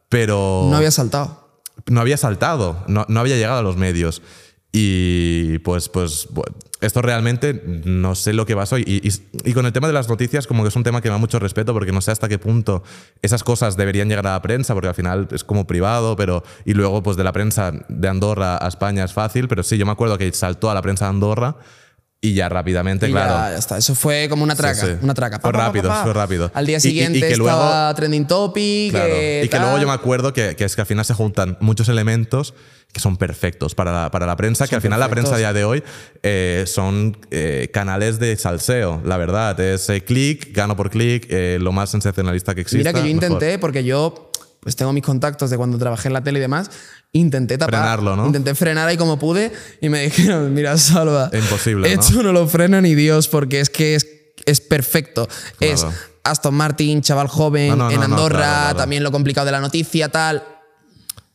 [0.07, 1.49] pero no había saltado.
[1.87, 4.21] no había saltado, no, no había llegado a los medios.
[4.75, 6.27] Y pues, pues
[6.81, 8.79] esto realmente no sé lo que pasó.
[8.79, 9.09] Y, y,
[9.49, 11.19] y con el tema de las noticias, como que es un tema que me da
[11.19, 12.81] mucho respeto, porque no sé hasta qué punto
[13.21, 16.43] esas cosas deberían llegar a la prensa, porque al final es como privado, pero.
[16.65, 19.85] Y luego, pues de la prensa de Andorra a España es fácil, pero sí, yo
[19.85, 21.55] me acuerdo que saltó a la prensa de Andorra
[22.19, 23.33] y ya rápidamente, Y claro.
[23.33, 23.77] ya, ya está.
[23.77, 24.73] Eso fue como una traca.
[24.79, 24.93] Sí, sí.
[25.03, 25.39] Una traca.
[25.39, 26.49] Fue rápido, fue rápido.
[26.55, 28.91] Al día Y- y- y siguiente que luego- estaba trending topic.
[28.91, 29.13] Claro.
[29.13, 29.61] que y que tal.
[29.63, 32.53] luego yo me acuerdo que, que es que al final se juntan muchos elementos
[32.93, 35.51] que son perfectos para la, para la prensa, que al final la prensa a día
[35.51, 35.83] de hoy
[36.21, 39.59] eh, son eh, canales de salseo, la verdad.
[39.59, 42.77] Es eh, clic, gano por clic, eh, lo más sensacionalista que existe.
[42.77, 44.29] Mira que yo intenté, porque yo
[44.59, 46.69] pues tengo mis contactos de cuando trabajé en la tele y demás,
[47.11, 47.81] intenté tapar.
[47.81, 48.27] Frenarlo, ¿no?
[48.27, 51.29] Intenté frenar ahí como pude y me dijeron, mira, Salva.
[51.33, 52.01] Imposible, ¿no?
[52.01, 54.07] Esto no lo frena ni Dios porque es que es,
[54.45, 55.27] es perfecto.
[55.59, 55.97] Es Claro.
[56.23, 58.77] Aston Martin, chaval joven, No, no, en no, no, Andorra, claro, claro.
[58.77, 60.43] también lo complicado de la noticia, tal.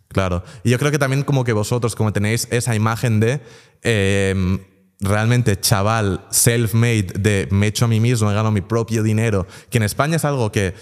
[0.08, 0.42] Claro.
[0.64, 3.40] Y yo creo que también como que vosotros, como tenéis esa imagen de...
[3.82, 4.58] eh,
[5.00, 9.46] realmente chaval self-made de me he hecho a mí mismo, he ganado mi propio dinero,
[9.70, 10.74] que en España es algo que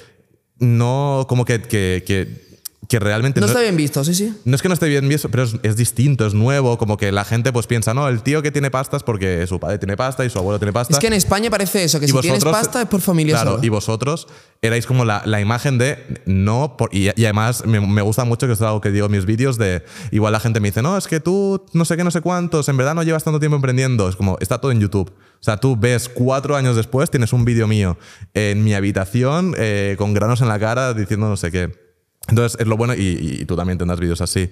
[0.59, 2.45] no, como que, que
[2.89, 4.33] que realmente no, está bien visto, sí, sí.
[4.45, 7.24] No es que no esté bien visto, pero es, distinto, es nuevo, como que la
[7.24, 10.24] gente pues piensa, no, el tío que tiene pasta es porque su padre tiene pasta
[10.24, 10.95] y su abuelo tiene pasta.
[10.95, 13.68] Es que en España parece eso, que si tienes pasta es por familia Claro, y
[13.68, 14.29] vosotros
[14.62, 18.62] erais como la, la imagen de no, y, además me, me, gusta mucho que es
[18.62, 21.18] algo que digo en mis vídeos de, igual la gente me dice, no, es que
[21.18, 24.16] tú no sé qué, no sé cuántos, en verdad no llevas tanto tiempo emprendiendo, es
[24.16, 25.11] como, está todo en YouTube.
[25.11, 27.99] O sea, tú ves cuatro años después, tienes un vídeo mío
[28.33, 31.86] en mi habitación eh, con granos en la cara diciendo no sé qué.
[32.29, 34.51] Entonces es lo bueno, y, y tú también tendrás vídeos así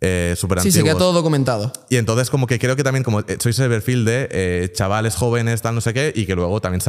[0.00, 1.72] eh, súper Sí, se queda todo documentado.
[1.88, 5.14] Y entonces como que creo que también como eh, sois el perfil de eh, chavales
[5.14, 6.82] jóvenes, tal, no sé qué, y que luego también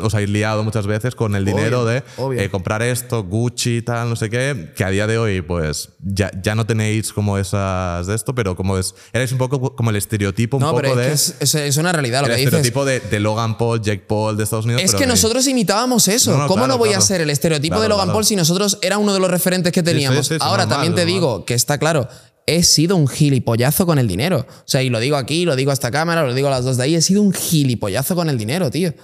[0.00, 2.02] os habéis liado muchas veces con el dinero de
[2.36, 6.30] eh, comprar esto, Gucci, tal, no sé qué, que a día de hoy pues ya,
[6.42, 9.96] ya no tenéis como esas de esto, pero como es, erais un poco como el
[9.96, 11.12] estereotipo un no, poco pero de...
[11.12, 14.36] Es, es, es, una realidad lo el que estereotipo De, de, Logan Paul, Jake Paul
[14.36, 14.82] de Estados Unidos.
[14.82, 16.32] Es que nosotros imitábamos eso.
[16.32, 17.02] No, no, ¿Cómo claro, no voy claro.
[17.02, 19.72] a ser el estereotipo claro, de Logan Paul si nosotros era uno de los referentes
[19.72, 20.26] que teníamos?
[20.26, 21.14] Sí, sí, sí, Ahora normal, también te normal.
[21.14, 22.08] digo que está claro,
[22.48, 24.46] he sido un gilipollazo con el dinero.
[24.48, 26.64] O sea, y lo digo aquí, lo digo a esta cámara, lo digo a las
[26.64, 28.94] dos de ahí, he sido un gilipollazo con el dinero, tío.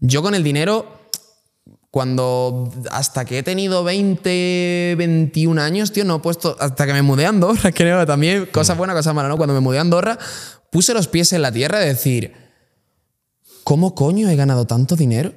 [0.00, 0.86] Yo con el dinero,
[1.90, 7.02] cuando hasta que he tenido 20, 21 años, tío, no he puesto, hasta que me
[7.02, 9.36] mudé a Andorra, creo también, cosa buena, cosa mala, ¿no?
[9.36, 10.18] Cuando me mudé a Andorra,
[10.72, 12.32] puse los pies en la tierra de decir,
[13.64, 15.34] ¿cómo coño he ganado tanto dinero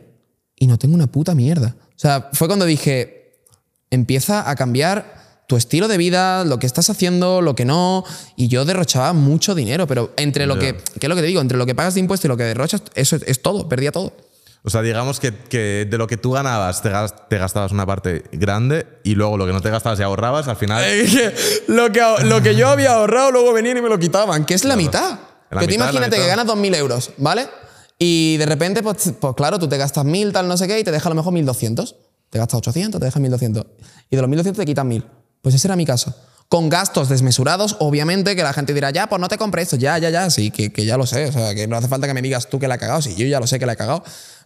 [0.56, 1.76] y no tengo una puta mierda?
[1.82, 3.44] O sea, fue cuando dije,
[3.90, 5.21] empieza a cambiar
[5.52, 8.06] tu estilo de vida, lo que estás haciendo, lo que no.
[8.38, 11.42] Y yo derrochaba mucho dinero, pero entre lo que, ¿qué es lo que te digo?
[11.42, 13.92] Entre lo que pagas de impuesto y lo que derrochas, eso es, es todo, perdía
[13.92, 14.14] todo.
[14.64, 17.86] O sea, digamos que, que de lo que tú ganabas te, gas- te gastabas una
[17.86, 20.86] parte grande y luego lo que no te gastabas y ahorrabas, al final...
[21.68, 24.64] lo, que, lo que yo había ahorrado, luego venían y me lo quitaban, que es
[24.64, 25.20] la mitad.
[25.50, 27.48] La que tú mitad, la imagínate que ganas 2.000 euros, ¿vale?
[28.00, 30.84] Y de repente, pues, pues claro, tú te gastas 1.000, tal, no sé qué, y
[30.86, 31.94] te deja a lo mejor 1.200.
[32.30, 33.66] Te gastas 800, te deja 1.200.
[34.10, 35.04] Y de los 1.200 te quitan 1.000.
[35.42, 36.16] Pues ese era mi caso.
[36.50, 39.98] Con gastos desmesurados, obviamente, que la gente dirá, ya, pues no te compré esto, ya,
[39.98, 41.28] ya, ya, sí, que, que ya lo sé.
[41.28, 43.16] O sea, que no hace falta que me digas tú que la he cagado, sí,
[43.16, 44.04] yo ya lo sé que la he cagado.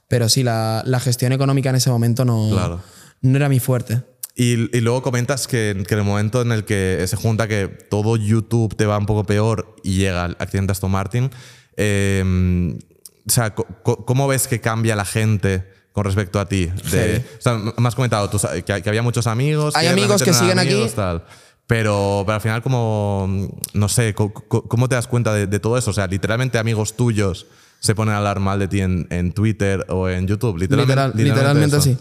[0.08, 2.82] Pero sí, la, la gestión económica en ese momento no, Claro.
[3.22, 4.04] no era mi fuerte.
[4.36, 7.68] Y, y luego comentas que, que en el momento en el que se junta que
[7.70, 11.32] todo YouTube te va un poco peor y llega el accidente Aston Martin,
[11.78, 12.24] eh,
[13.28, 16.66] o sea, ¿cómo ves que cambia la gente con respecto a ti?
[16.91, 19.76] De, o sea, me has comentado tú, que, que había muchos amigos.
[19.76, 20.76] Hay que amigos que no siguen aquí.
[20.93, 21.24] tal.
[21.68, 25.89] Pero, pero al final, como, no sé, ¿cómo te das cuenta de, de todo eso?
[25.89, 27.48] O sea, literalmente amigos tuyos
[27.80, 30.58] se ponen a hablar mal de ti en, en Twitter o en YouTube.
[30.60, 31.89] Literalmente, Literal- literalmente eso.
[31.89, 31.98] así.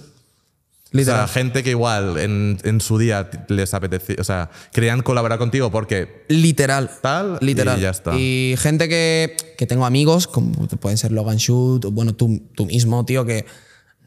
[0.91, 1.25] Literal.
[1.25, 5.39] O sea, gente que igual en, en su día les apetecía, o sea, querían colaborar
[5.39, 6.89] contigo porque Literal.
[7.01, 7.79] tal Literal.
[7.79, 8.15] y ya está.
[8.17, 12.67] Y gente que, que tengo amigos, como pueden ser Logan Shoot, o bueno, tú, tú
[12.67, 13.45] mismo, tío, que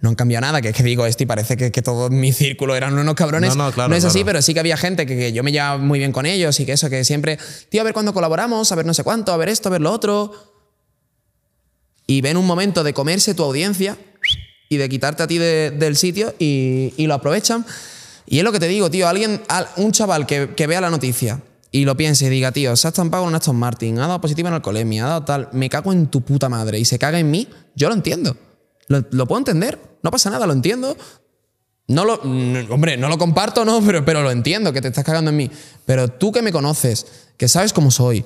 [0.02, 2.32] no han cambiado nada, que es que digo esto y parece que, que todo mi
[2.32, 3.56] círculo eran unos cabrones.
[3.56, 4.26] No, no, claro, es así, claro.
[4.28, 6.66] pero sí que había gente que, que yo me llevaba muy bien con ellos y
[6.66, 7.40] que eso, que siempre,
[7.70, 9.82] tío, a ver cuándo colaboramos, a ver no sé cuánto, a ver esto, a ver
[9.82, 10.32] lo otro.
[12.06, 13.98] Y ven un momento de comerse tu audiencia
[14.70, 17.66] y de quitarte a ti de- del sitio y, y lo aprovechan.
[18.26, 20.90] Y es lo que te digo, tío, alguien, al- un chaval que, que vea la
[20.90, 21.42] noticia
[21.72, 24.48] y lo piense y diga, tío, se ha estampado con Aston Martin, ha dado positivo
[24.48, 27.30] en alcoholemia, ha dado tal, me cago en tu puta madre y se caga en
[27.32, 28.38] mí, yo lo entiendo.
[28.88, 30.96] Lo, lo puedo entender, no pasa nada, lo entiendo.
[31.88, 35.04] No lo, mm, hombre, no lo comparto, no, pero, pero lo entiendo, que te estás
[35.06, 35.52] cagando en mí.
[35.86, 37.06] Pero tú que me conoces,
[37.38, 38.26] que sabes cómo soy,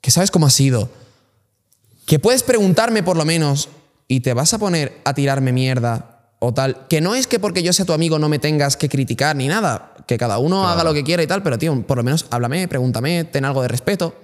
[0.00, 0.88] que sabes cómo ha sido,
[2.06, 3.68] que puedes preguntarme por lo menos
[4.08, 7.62] y te vas a poner a tirarme mierda o tal, que no es que porque
[7.62, 10.82] yo sea tu amigo no me tengas que criticar ni nada, que cada uno haga
[10.82, 13.68] lo que quiera y tal, pero tío, por lo menos háblame, pregúntame, ten algo de
[13.68, 14.14] respeto.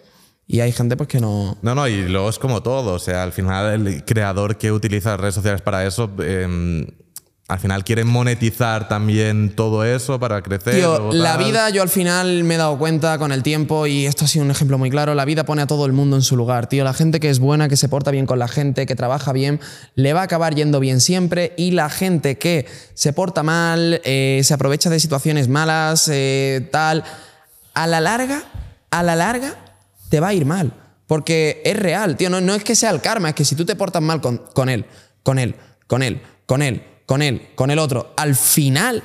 [0.51, 1.59] Y hay gente pues que no...
[1.61, 2.95] No, no, y luego es como todo.
[2.95, 6.87] O sea, al final el creador que utiliza las redes sociales para eso, eh,
[7.49, 10.75] al final quiere monetizar también todo eso para crecer.
[10.75, 14.25] Tío, la vida yo al final me he dado cuenta con el tiempo y esto
[14.25, 16.37] ha sido un ejemplo muy claro, la vida pone a todo el mundo en su
[16.37, 18.95] lugar, tío, la gente que es buena, que se porta bien con la gente, que
[18.95, 19.61] trabaja bien,
[19.95, 24.43] le va a acabar yendo bien siempre y la gente que se porta mal, eh,
[24.45, 27.03] se aprovecha de situaciones malas, eh, tal,
[27.73, 28.45] a la larga,
[28.91, 29.68] a la larga
[30.09, 30.73] te va a ir mal,
[31.07, 33.65] porque es real, tío, no, no es que sea el karma, es que si tú
[33.65, 34.87] te portas mal con, con él,
[35.23, 35.57] con él,
[35.87, 39.03] con él, con él, con él, con el otro, al final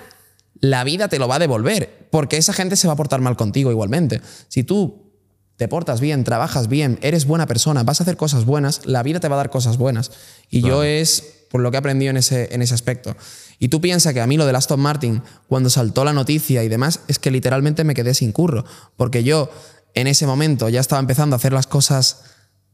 [0.59, 3.35] la vida te lo va a devolver, porque esa gente se va a portar mal
[3.35, 4.21] contigo igualmente.
[4.47, 5.11] Si tú
[5.57, 9.19] te portas bien, trabajas bien, eres buena persona, vas a hacer cosas buenas, la vida
[9.19, 10.11] te va a dar cosas buenas.
[10.49, 13.15] Y yo es por lo que he aprendido en ese, en ese aspecto.
[13.59, 16.69] Y tú piensas que a mí lo del Aston Martin, cuando saltó la noticia y
[16.69, 18.65] demás, es que literalmente me quedé sin curro,
[18.97, 19.51] porque yo
[19.93, 22.23] en ese momento ya estaba empezando a hacer las cosas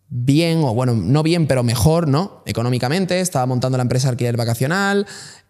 [0.09, 2.43] bien, o bueno, no bien, pero mejor, ¿no?
[2.45, 5.05] Económicamente, estaba montando la empresa alquiler vacacional,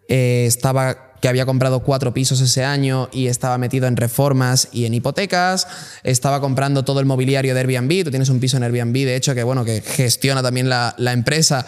[0.08, 4.86] eh, estaba que había comprado cuatro pisos ese año y estaba metido en reformas y
[4.86, 5.66] en hipotecas,
[6.02, 9.34] estaba comprando todo el mobiliario de Airbnb, tú tienes un piso en Airbnb, de hecho,
[9.34, 11.66] que bueno, que gestiona también la, empresa.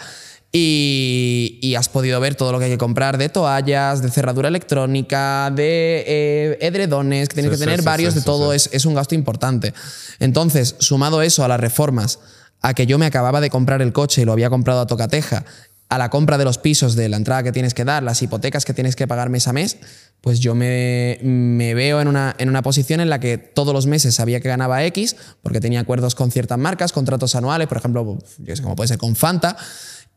[0.55, 5.49] Y, has podido ver todo lo que hay que comprar de toallas, de cerradura electrónica,
[5.49, 9.73] de eh, edredones, que tienes que tener varios de todo, es, es un gasto importante.
[10.19, 12.19] Entonces, sumado eso a las reformas,
[12.61, 15.43] a que yo me acababa de comprar el coche y lo había comprado a tocateja,
[15.89, 18.65] a la compra de los pisos, de la entrada que tienes que dar, las hipotecas
[18.65, 19.77] que tienes que pagar mes a mes,
[20.21, 24.15] pues yo me, veo en una, en una, posición en la que todos los meses
[24.15, 28.55] sabía que ganaba X, porque tenía acuerdos con ciertas marcas, contratos anuales, por ejemplo, yo
[28.55, 29.57] sé, como puede ser con Fanta,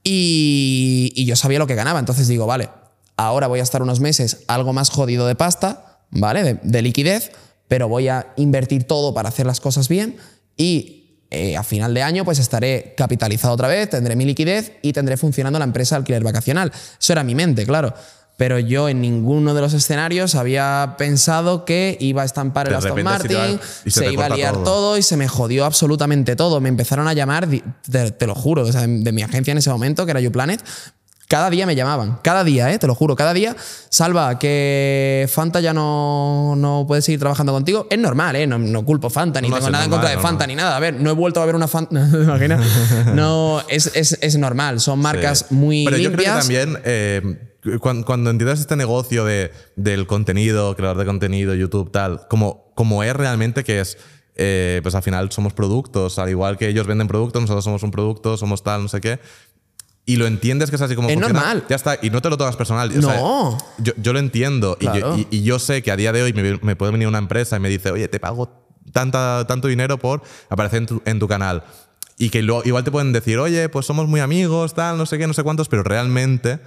[0.08, 1.98] y, yo sabía lo que ganaba.
[1.98, 2.68] Entonces digo, vale,
[3.16, 6.60] ahora voy a estar unos meses algo más jodido de pasta, ¿vale?
[6.62, 7.32] de liquidez,
[7.66, 10.16] pero voy a invertir todo para hacer las cosas bien
[10.56, 14.92] y eh, a final de año pues estaré capitalizado otra vez, tendré mi liquidez y
[14.92, 16.70] tendré funcionando la empresa alquiler vacacional.
[17.00, 17.92] Eso era mi mente, claro.
[18.36, 23.02] Pero yo en ninguno de los escenarios había pensado que iba a estampar el Aston
[23.02, 24.98] Martin, se, iba a liar todo.
[24.98, 26.60] y se me jodió absolutamente todo.
[26.60, 30.20] Me empezaron a llamar, te, lo juro, de mi agencia en ese momento, que era
[30.20, 30.62] YouPlanet,
[31.28, 32.78] cada día me llamaban, cada día, ¿eh?
[32.78, 33.56] te lo juro, cada día.
[33.88, 37.88] Salva, que Fanta ya no, no puede seguir trabajando contigo.
[37.90, 38.46] Es normal, ¿eh?
[38.46, 40.76] no, culpo Fanta, ni tengo nada en contra de Fanta, ni nada.
[40.76, 42.64] A ver, no he vuelto a ver una Fanta, ¿te imaginas?
[43.14, 47.45] No, es, es, es normal, son marcas muy Pero yo creo que también, eh,
[47.80, 53.02] cuando, cuando, entiendes este negocio de, del contenido, creador de contenido, YouTube, tal, como, como
[53.02, 53.98] es realmente que es...
[54.38, 57.90] Eh, pues al final somos productos, al igual que ellos venden productos, nosotros somos un
[57.90, 59.18] producto, somos tal, no sé qué
[60.08, 61.64] y lo entiendes que es así como es normal.
[61.68, 62.98] Ya está, y no te lo tomas personal.
[63.00, 63.58] No.
[63.78, 66.76] yo, yo, lo entiendo y, yo, y, yo, sé que a día de hoy me,
[66.76, 68.48] puede venir una empresa y me dice, oye, te pago
[68.92, 71.64] tanta, tanto dinero por aparecer en tu, en tu canal.
[72.16, 75.18] Y que luego, igual te pueden decir, oye, pues somos muy amigos, tal, no sé
[75.18, 76.60] qué, no sé cuántos, pero realmente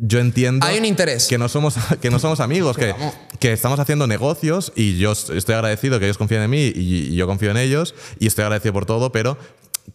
[0.00, 1.26] yo entiendo Hay un interés.
[1.28, 2.94] que no somos, que no somos amigos, que,
[3.38, 7.26] que, estamos haciendo negocios y yo estoy agradecido que ellos confíen en mí y, yo
[7.26, 9.36] confío en ellos y estoy agradecido por todo, pero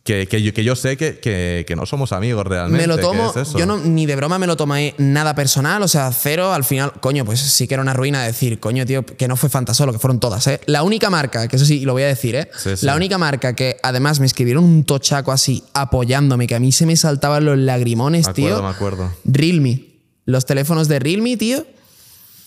[0.04, 2.86] que, que, yo, que, yo, sé que, que, no somos amigos realmente.
[2.86, 6.12] Me lo tomo, yo no, ni de broma me lo tomé nada personal, o sea,
[6.12, 9.36] cero, al final, coño, pues sí que era una ruina decir, coño, tío, que no
[9.36, 10.60] fue Fantasolo, que fueron todas, ¿eh?
[10.68, 12.50] La única marca, que eso sí, lo voy a decir, ¿eh?
[12.82, 16.86] La única marca que además me escribieron un tochaco así, apoyándome, que a mí se
[16.86, 18.46] me saltaban los lagrimones, tío.
[18.46, 19.12] Me acuerdo, me acuerdo.
[19.24, 19.95] Realme.
[20.26, 21.66] Los teléfonos de Realme, tío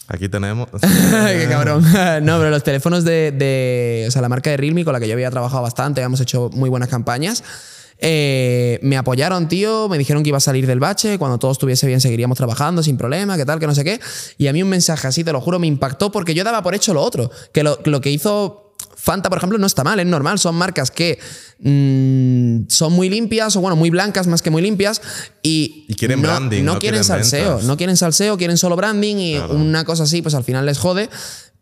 [0.09, 0.69] Aquí tenemos.
[0.81, 1.83] Qué cabrón.
[2.23, 5.13] no, pero los teléfonos de, O sea, la marca de Realme, con la que yo
[5.13, 7.45] había trabajado bastante, habíamos hecho muy buenas campañas.
[7.99, 11.87] Eh, me apoyaron, tío, me dijeron que iba a salir del bache, cuando todo estuviese
[11.87, 14.01] bien seguiríamos trabajando sin problema, que tal, que no sé qué.
[14.39, 16.75] Y a mí un mensaje así, te lo juro, me impactó porque yo daba por
[16.75, 20.07] hecho lo otro, que lo, lo que hizo Fanta, por ejemplo, no está mal, es
[20.07, 20.39] normal.
[20.39, 21.19] Son marcas que
[21.61, 25.01] mm, son muy limpias, o bueno, muy blancas más que muy limpias.
[25.43, 26.65] Y, quieren no, branding.
[26.65, 27.61] No, quieren, salseo.
[27.63, 31.09] No quieren salseo, quieren solo branding y una cosa así, pues al final les jode.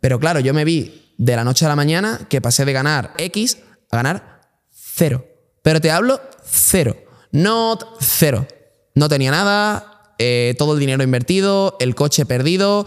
[0.01, 3.15] Pero claro, yo me vi de la noche a la mañana que pasé de ganar
[3.19, 3.59] X
[3.91, 4.41] a ganar
[4.71, 5.27] cero.
[5.63, 6.97] Pero te hablo cero.
[7.33, 8.47] Not cero.
[8.95, 12.87] No tenía nada, eh, todo el dinero invertido, el coche perdido,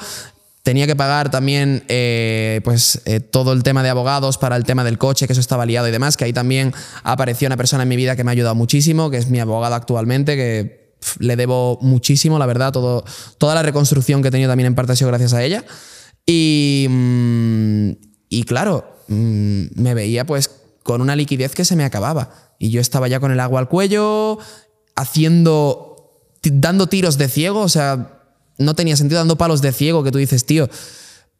[0.63, 4.83] Tenía que pagar también eh, pues, eh, todo el tema de abogados para el tema
[4.83, 6.73] del coche, que eso estaba liado y demás, que ahí también
[7.03, 9.75] apareció una persona en mi vida que me ha ayudado muchísimo, que es mi abogado
[9.75, 13.05] actualmente, que le debo muchísimo, la verdad, todo,
[13.37, 15.63] toda la reconstrucción que he tenido también en parte ha sido gracias a ella.
[16.25, 17.91] Y, mm,
[18.29, 20.51] y claro, mm, me veía pues
[20.83, 22.31] con una liquidez que se me acababa.
[22.59, 24.37] Y yo estaba ya con el agua al cuello,
[24.95, 28.18] haciendo, dando tiros de ciego, o sea,
[28.59, 30.69] no tenía sentido dando palos de ciego que tú dices, tío,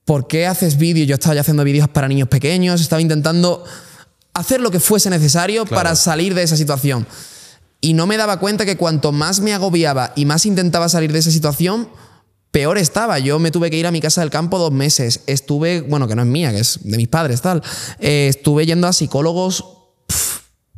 [0.05, 1.07] ¿por qué haces vídeos?
[1.07, 3.63] Yo estaba ya haciendo vídeos para niños pequeños, estaba intentando
[4.33, 7.05] hacer lo que fuese necesario para salir de esa situación.
[7.81, 11.19] Y no me daba cuenta que cuanto más me agobiaba y más intentaba salir de
[11.19, 11.89] esa situación,
[12.51, 13.19] peor estaba.
[13.19, 15.21] Yo me tuve que ir a mi casa del campo dos meses.
[15.27, 17.61] Estuve, bueno, que no es mía, que es de mis padres, tal.
[17.99, 19.65] Eh, estuve yendo a psicólogos,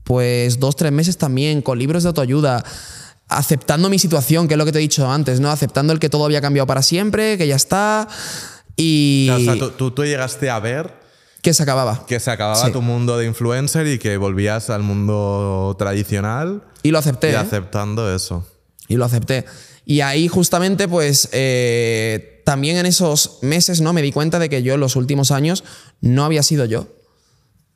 [0.04, 2.64] pues dos, tres meses también, con libros de autoayuda
[3.32, 5.50] aceptando mi situación, que es lo que te he dicho antes, ¿no?
[5.50, 8.08] Aceptando el que todo había cambiado para siempre, que ya está.
[8.76, 9.30] Y.
[9.32, 11.02] o sea, tú, tú, llegaste a ver.
[11.42, 12.06] Que se acababa.
[12.06, 16.64] Que se acababa tu mundo de influencer y que volvías al mundo tradicional.
[16.84, 17.32] Y lo acepté.
[17.32, 17.38] Y ¿eh?
[17.38, 18.46] aceptando eso.
[18.88, 19.46] Y lo acepté.
[19.86, 23.94] Y ahí justamente, pues, eh, también en esos meses, ¿no?
[23.94, 25.64] Me di cuenta de que yo en los últimos años
[26.00, 26.88] no había sido yo.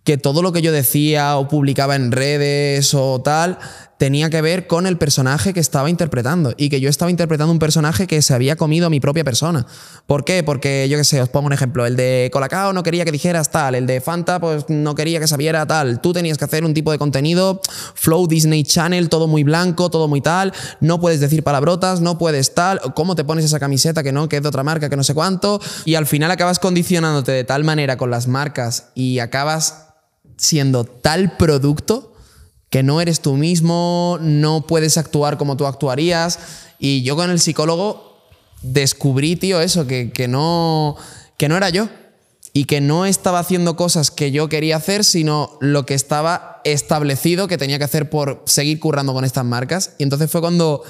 [0.03, 3.57] Que todo lo que yo decía o publicaba en redes o tal,
[3.97, 7.59] tenía que ver con el personaje que estaba interpretando y que yo estaba interpretando un
[7.59, 9.65] personaje que se había comido a mi propia persona.
[10.05, 10.43] ¿Por qué?
[10.43, 13.51] Porque yo qué sé, os pongo un ejemplo, el de Colacao no quería que dijeras
[13.51, 16.73] tal, el de Fanta pues no quería que sabiera tal, tú tenías que hacer un
[16.73, 17.61] tipo de contenido
[17.93, 22.53] Flow Disney Channel, todo muy blanco, todo muy tal, no puedes decir palabrotas, no puedes
[22.53, 25.03] tal, cómo te pones esa camiseta que no, que es de otra marca, que no
[25.03, 29.87] sé cuánto, y al final acabas condicionándote de tal manera con las marcas y acabas
[30.37, 32.14] siendo tal producto
[32.75, 36.39] que no eres tú mismo, no puedes actuar como tú actuarías.
[36.77, 38.19] Y yo con el psicólogo
[38.63, 40.97] descubrí, tío, eso, que, que, no,
[41.37, 41.87] que no era yo.
[42.51, 47.47] Y que no estaba haciendo cosas que yo quería hacer, sino lo que estaba establecido
[47.47, 49.93] que tenía que hacer por seguir currando con estas marcas.
[49.97, 50.83] Y entonces fue cuando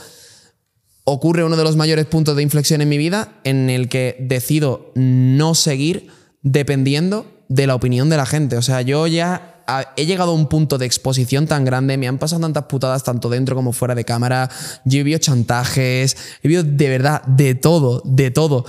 [1.03, 4.91] ocurre uno de los mayores puntos de inflexión en mi vida en el que decido
[4.95, 6.07] no seguir
[6.41, 8.57] dependiendo de la opinión de la gente.
[8.57, 9.54] O sea, yo ya
[9.95, 13.29] he llegado a un punto de exposición tan grande, me han pasado tantas putadas tanto
[13.29, 14.49] dentro como fuera de cámara,
[14.83, 18.65] yo he visto chantajes, he visto de verdad de todo, de todo.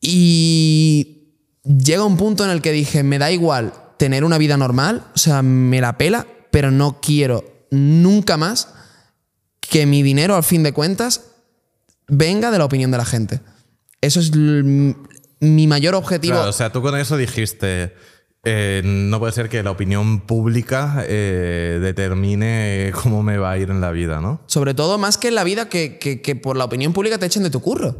[0.00, 5.04] Y llega un punto en el que dije, me da igual tener una vida normal,
[5.14, 8.68] o sea, me la pela, pero no quiero nunca más
[9.60, 11.22] que mi dinero, al fin de cuentas,
[12.08, 13.40] venga de la opinión de la gente.
[14.00, 16.40] Eso es mi mayor objetivo.
[16.40, 17.94] o sea, tú con eso dijiste,
[18.44, 23.70] eh, no puede ser que la opinión pública eh, determine cómo me va a ir
[23.70, 24.40] en la vida, ¿no?
[24.46, 27.44] Sobre todo más que en la vida que, que, por la opinión pública te echen
[27.44, 27.96] de tu curro.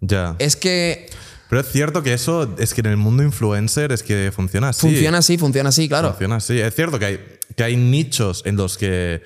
[0.00, 0.34] Ya.
[0.38, 1.06] Es que...
[1.48, 4.80] Pero es cierto que eso, es que en el mundo influencer es que funciona así.
[4.80, 6.08] Funciona así, funciona así, claro.
[6.08, 6.58] Funciona así.
[6.58, 7.20] Es cierto que hay,
[7.54, 9.22] que hay nichos en los que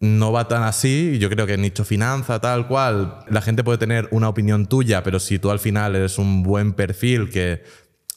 [0.00, 1.18] no va tan así.
[1.18, 5.02] Yo creo que en nicho finanza, tal cual, la gente puede tener una opinión tuya,
[5.02, 7.62] pero si tú al final eres un buen perfil que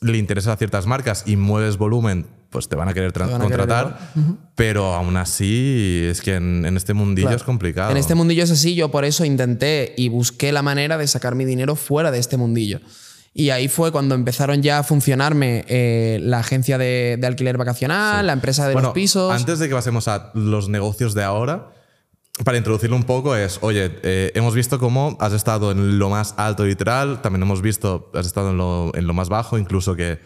[0.04, 3.98] le interesa a ciertas marcas y mueves volumen, pues te van a querer contratar.
[4.56, 7.92] pero aún así, es que en, este mundillo es complicado.
[7.92, 11.36] En este mundillo es así, yo por eso intenté y busqué la manera de sacar
[11.36, 12.80] mi dinero fuera de este mundillo.
[13.36, 18.34] Y ahí fue cuando empezaron ya a funcionarme eh, la agencia de, alquiler vacacional, la
[18.34, 19.34] empresa de los pisos.
[19.34, 21.72] Antes de que pasemos a los negocios de ahora,
[22.44, 26.34] para introducirlo un poco es, oye, eh, hemos visto cómo has estado en lo más
[26.38, 30.20] alto literal, también hemos visto, has estado en lo, en lo más bajo, incluso que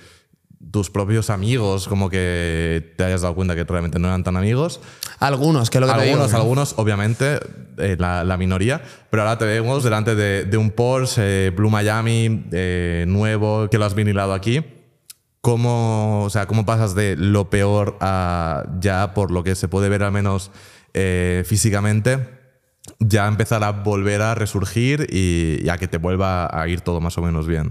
[0.72, 4.80] tus propios amigos como que te hayas dado cuenta que realmente no eran tan amigos.
[5.20, 7.40] Algunos, que lo que Algunos, te digo, algunos, obviamente,
[7.78, 11.70] eh, la, la, minoría, pero ahora te vemos delante de, de un Porsche eh, Blue
[11.70, 12.46] Miami
[13.06, 14.64] nuevo que lo has vinilado aquí.
[15.42, 19.88] ¿Cómo, o sea, ¿Cómo pasas de lo peor a ya, por lo que se puede
[19.88, 20.52] ver al menos
[21.00, 22.18] eh, físicamente,
[22.98, 27.20] ya empezar a volver a resurgir y, a que te vuelva a ir todo más
[27.20, 27.70] o menos bien?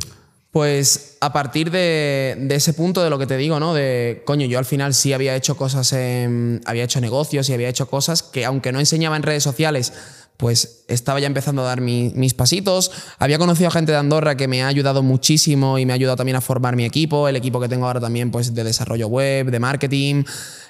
[0.52, 3.74] Pues a partir de, ese punto de lo que te digo, ¿no?
[3.74, 7.90] De, coño, yo al final sí había hecho cosas, había hecho negocios y había hecho
[7.90, 9.92] cosas que aunque no enseñaba en redes sociales,
[10.36, 12.90] pues estaba ya empezando a dar mis pasitos.
[13.18, 16.16] Había conocido a gente de Andorra que me ha ayudado muchísimo y me ha ayudado
[16.16, 19.50] también a formar mi equipo, el equipo que tengo ahora también pues de desarrollo web,
[19.50, 20.24] de marketing.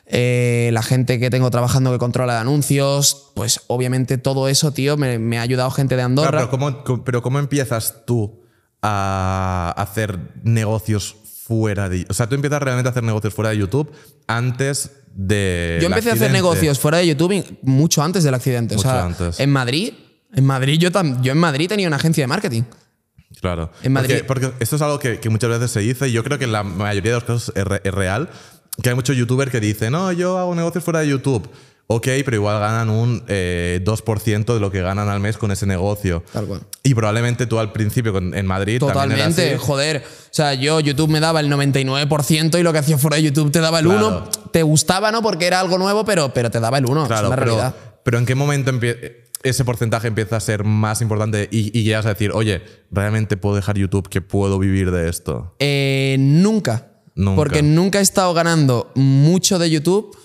[0.07, 4.97] Eh, la gente que tengo trabajando que controla de anuncios, pues obviamente todo eso, tío,
[4.97, 6.49] me, ha ayudado gente de Andorra.
[7.05, 8.45] pero, ¿cómo, empiezas tú
[8.83, 12.07] a hacer negocios fuera de...
[12.09, 13.91] O sea, tú empiezas realmente a hacer negocios fuera de YouTube
[14.29, 15.79] antes de...
[15.81, 18.77] Yo empecé a hacer negocios fuera de YouTube mucho antes del accidente.
[18.77, 19.41] Mucho o sea, antes.
[19.41, 19.95] en Madrid,
[20.35, 20.91] en Madrid yo,
[21.23, 22.63] yo en Madrid tenía una agencia de marketing.
[23.41, 23.71] Claro.
[23.83, 24.23] En Madrid.
[24.27, 26.63] Porque, esto es algo que, muchas veces se dice y yo creo que en la
[26.63, 28.29] mayoría de los casos es real
[28.83, 31.49] que hay muchos youtubers que dicen, no, yo hago negocios fuera de YouTube.
[31.89, 35.67] Ok, pero igual ganan un 2% eh, de lo que ganan al mes con ese
[35.67, 36.25] negocio.
[36.33, 36.61] Tal cual.
[36.83, 38.81] Y probablemente tú al principio en Madrid.
[38.81, 39.99] Totalmente, joder.
[40.05, 43.53] O sea, yo, YouTube me daba el 99% y lo que hacía fuera de YouTube
[43.53, 44.51] te daba el 1%.
[44.51, 45.23] Te gustaba, ¿no?
[45.23, 47.07] Porque era algo nuevo, pero, pero te daba el 1%.
[47.07, 47.75] Claro, es la realidad.
[48.03, 48.73] Pero ¿en qué momento
[49.45, 53.55] ese porcentaje empieza a ser más importante y, y llegas a decir, oye, ¿realmente puedo
[53.55, 55.55] dejar YouTube que puedo vivir de esto?
[55.61, 56.89] Eh, nunca.
[57.37, 60.17] Porque nunca he estado ganando mucho de YouTube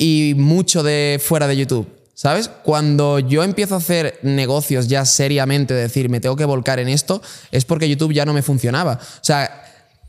[0.00, 1.86] y mucho de fuera de YouTube.
[2.14, 2.48] ¿Sabes?
[2.48, 7.22] Cuando yo empiezo a hacer negocios ya seriamente, decir, me tengo que volcar en esto,
[7.50, 8.98] es porque YouTube ya no me funcionaba.
[9.00, 9.62] O sea,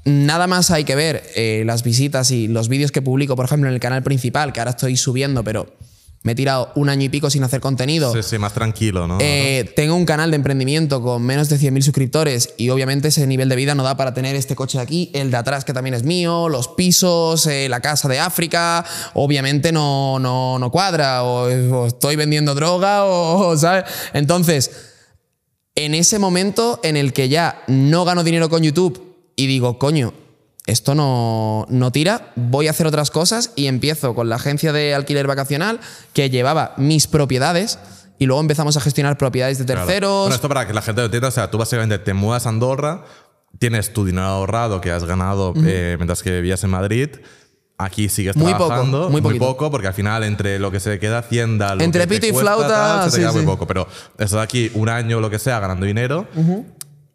[0.03, 3.69] nada más hay que ver eh, las visitas y los vídeos que publico, por ejemplo,
[3.69, 5.73] en el canal principal, que ahora estoy subiendo, pero
[6.23, 8.13] me he tirado un año y pico sin hacer contenido.
[8.13, 9.17] Sí, sí, más tranquilo, ¿no?
[9.19, 13.49] Eh, tengo un canal de emprendimiento con menos de 100.000 suscriptores y obviamente ese nivel
[13.49, 15.95] de vida no da para tener este coche de aquí, el de atrás que también
[15.95, 18.85] es mío, los pisos, eh, la casa de África,
[19.15, 23.85] obviamente no, no, no cuadra, o, estoy vendiendo droga, o, ¿sabes?
[24.13, 24.71] Entonces,
[25.73, 29.01] en ese momento en el que ya no gano dinero con YouTube
[29.35, 30.13] y digo, coño,
[30.67, 34.93] esto no, no tira, voy a hacer otras cosas y empiezo con la agencia de
[34.93, 35.79] alquiler vacacional
[36.13, 37.79] que llevaba mis propiedades
[38.19, 39.81] y luego empezamos a gestionar propiedades de Claro.
[39.85, 40.19] terceros.
[40.21, 42.49] Bueno, esto para que la gente lo entienda, o sea, tú básicamente te mudas a
[42.49, 43.03] Andorra,
[43.57, 47.09] tienes tu dinero ahorrado que has ganado eh, mientras que vivías en Madrid.
[47.79, 49.43] Aquí sigues Muy poco, trabajando, muy poquito.
[49.47, 52.27] poco, porque al final entre lo que se queda Hacienda, lo Entre que te pito
[52.27, 53.65] y cuesta, flauta, tal, se te sí, queda muy poco.
[53.65, 53.87] Pero
[54.19, 56.27] estás aquí un año o lo que sea ganando dinero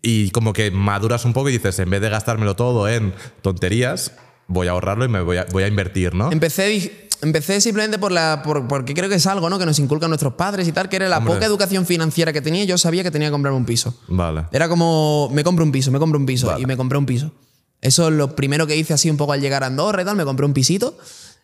[0.08, 3.12] y como que maduras un poco y dices, en vez de gastármelo todo en
[3.42, 4.12] tonterías,
[4.46, 6.30] voy a ahorrarlo y me voy a, voy a invertir, ¿no?
[6.30, 9.58] Empecé, empecé simplemente por la, por- porque creo que es algo ¿no?
[9.58, 11.34] que nos inculcan nuestros padres y tal, que era la Hombre.
[11.34, 12.62] poca educación financiera que tenía.
[12.64, 13.98] Yo sabía que tenía que comprarme un piso.
[14.06, 14.44] Vale.
[14.52, 16.46] Era como, me compro un piso, me compro un piso.
[16.46, 16.62] Vale.
[16.62, 17.32] Y me compré un piso.
[17.80, 20.14] Eso es lo primero que hice así un poco al llegar a Andorra y tal.
[20.16, 20.96] Me compré un pisito,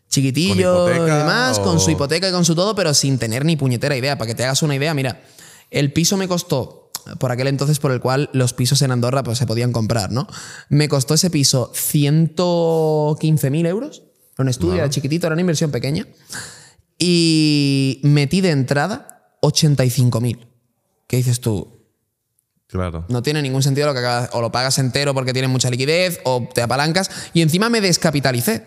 [0.08, 3.44] chiquitillo ¿Con y demás, o- con su hipoteca y con su todo, pero sin tener
[3.44, 4.16] ni puñetera idea.
[4.18, 5.22] Para que te hagas una idea, mira,
[5.70, 6.81] el piso me costó,
[7.18, 10.26] por aquel entonces por el cual los pisos en Andorra pues, se podían comprar, ¿no?
[10.68, 14.02] Me costó ese piso 115.000 euros.
[14.38, 16.06] Un estudio, era chiquitito, era una inversión pequeña.
[16.98, 20.46] Y metí de entrada 85.000.
[21.06, 21.82] ¿Qué dices tú?
[22.66, 23.04] Claro.
[23.08, 26.20] No tiene ningún sentido lo que acabas, o lo pagas entero porque tienes mucha liquidez,
[26.24, 28.66] o te apalancas, y encima me descapitalicé.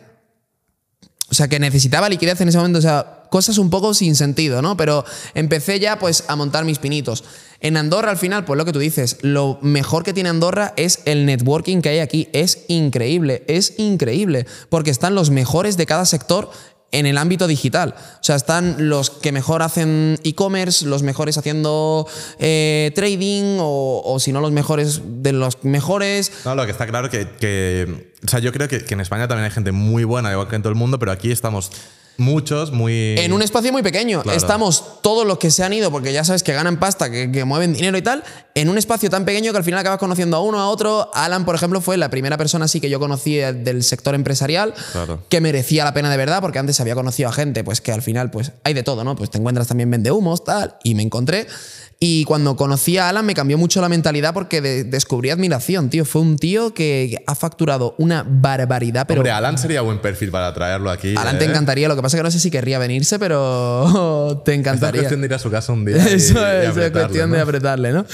[1.35, 4.61] O sea, que necesitaba liquidez en ese momento, o sea, cosas un poco sin sentido,
[4.61, 4.77] ¿no?
[4.77, 5.03] Pero
[5.33, 7.25] empecé ya pues a montar mis pinitos.
[7.59, 10.99] En Andorra al final, pues lo que tú dices, lo mejor que tiene Andorra es
[11.03, 16.05] el networking que hay aquí, es increíble, es increíble, porque están los mejores de cada
[16.05, 16.51] sector
[16.91, 17.95] en el ámbito digital.
[17.97, 22.07] O sea, están los que mejor hacen e-commerce, los mejores haciendo
[22.39, 26.31] eh, trading o, si no los mejores de los mejores.
[26.45, 29.45] No, lo que está claro que, que- o sea, yo creo que en España también
[29.45, 31.69] hay gente muy buena, igual que en todo el mundo, pero aquí estamos
[32.17, 33.15] muchos, muy...
[33.17, 34.21] En un espacio muy pequeño.
[34.23, 34.37] Claro.
[34.37, 37.45] Estamos todos los que se han ido, porque ya sabes que ganan pasta, que, que
[37.45, 38.23] mueven dinero y tal,
[38.53, 41.11] en un espacio tan pequeño que al final acabas conociendo a uno, a otro.
[41.13, 45.21] Alan, por ejemplo, fue la primera persona así que yo conocí del sector empresarial Claro.
[45.29, 48.01] que merecía la pena de verdad, porque antes había conocido a gente, pues que al
[48.01, 49.15] final, pues hay de todo, ¿no?
[49.15, 51.47] Pues te encuentras también vende humos, tal, y me encontré.
[51.97, 56.03] Y cuando conocí a Alan me cambió mucho la mentalidad porque de- descubrí admiración, tío.
[56.03, 60.53] Fue un tío que ha facturado una barbaridad, pero Hombre, Alan sería buen perfil para
[60.53, 61.15] traerlo aquí.
[61.17, 61.39] Alan ¿eh?
[61.39, 64.51] te encantaría, lo que pasa es que no sé si querría venirse, pero te Esta
[64.51, 65.01] es encantaría.
[65.03, 65.97] cuestión de ir a su casa un día.
[66.09, 67.37] y- Eso es, es cuestión ¿no?
[67.37, 68.05] de apretarle, ¿no?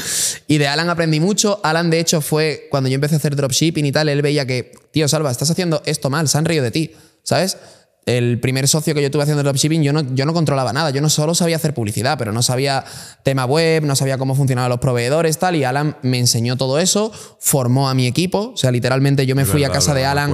[0.48, 1.60] Y de Alan aprendí mucho.
[1.64, 4.72] Alan, de hecho, fue cuando yo empecé a hacer dropshipping y tal, él veía que,
[4.92, 6.92] tío, Salva, estás haciendo esto mal, se han reído de ti,
[7.24, 7.58] ¿sabes?
[8.06, 10.90] El primer socio que yo tuve haciendo dropshipping, yo no, yo no controlaba nada.
[10.90, 12.84] Yo no solo sabía hacer publicidad, pero no sabía
[13.24, 15.56] tema web, no sabía cómo funcionaban los proveedores, tal.
[15.56, 18.54] Y Alan me enseñó todo eso, formó a mi equipo.
[18.54, 20.34] O sea, literalmente yo me fui a casa de Alan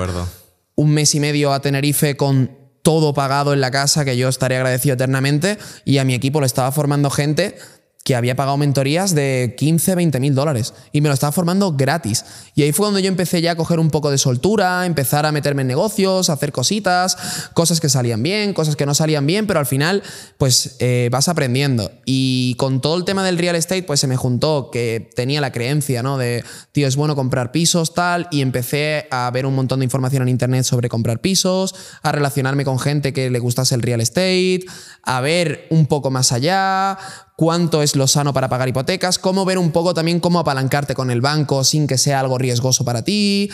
[0.76, 2.52] un mes y medio a Tenerife con
[2.84, 6.46] todo pagado en la casa, que yo estaré agradecido eternamente, y a mi equipo le
[6.46, 7.58] estaba formando gente
[8.08, 12.24] que había pagado mentorías de 15, 20 mil dólares y me lo estaba formando gratis.
[12.56, 15.34] Y ahí fue cuando yo empecé ya a coger un poco de soltura, empezar a
[15.34, 17.18] meterme en negocios, a hacer cositas,
[17.54, 20.04] cosas que salían bien, cosas que no salían bien, pero al final
[20.38, 21.92] pues eh, vas aprendiendo.
[22.06, 25.52] Y con todo el tema del real estate pues se me juntó que tenía la
[25.52, 26.18] creencia, ¿no?
[26.18, 30.24] De, tío, es bueno comprar pisos, tal, y empecé a ver un montón de información
[30.24, 34.62] en internet sobre comprar pisos, a relacionarme con gente que le gustase el real estate,
[35.04, 36.98] a ver un poco más allá,
[37.38, 41.12] cuánto es lo sano para pagar hipotecas, cómo ver un poco también cómo apalancarte con
[41.12, 43.52] el banco sin que sea algo riesgoso para ti,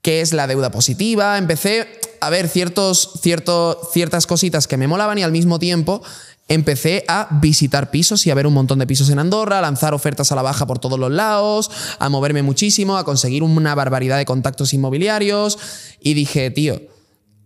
[0.00, 1.36] qué es la deuda positiva.
[1.36, 1.86] Empecé
[2.22, 6.02] a ver ciertos, cierto, ciertas cositas que me molaban y al mismo tiempo
[6.48, 9.92] empecé a visitar pisos y a ver un montón de pisos en Andorra, a lanzar
[9.92, 14.16] ofertas a la baja por todos los lados, a moverme muchísimo, a conseguir una barbaridad
[14.16, 15.58] de contactos inmobiliarios
[16.00, 16.80] y dije, tío,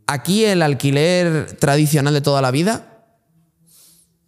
[0.06, 3.08] aquí el alquiler tradicional de toda la vida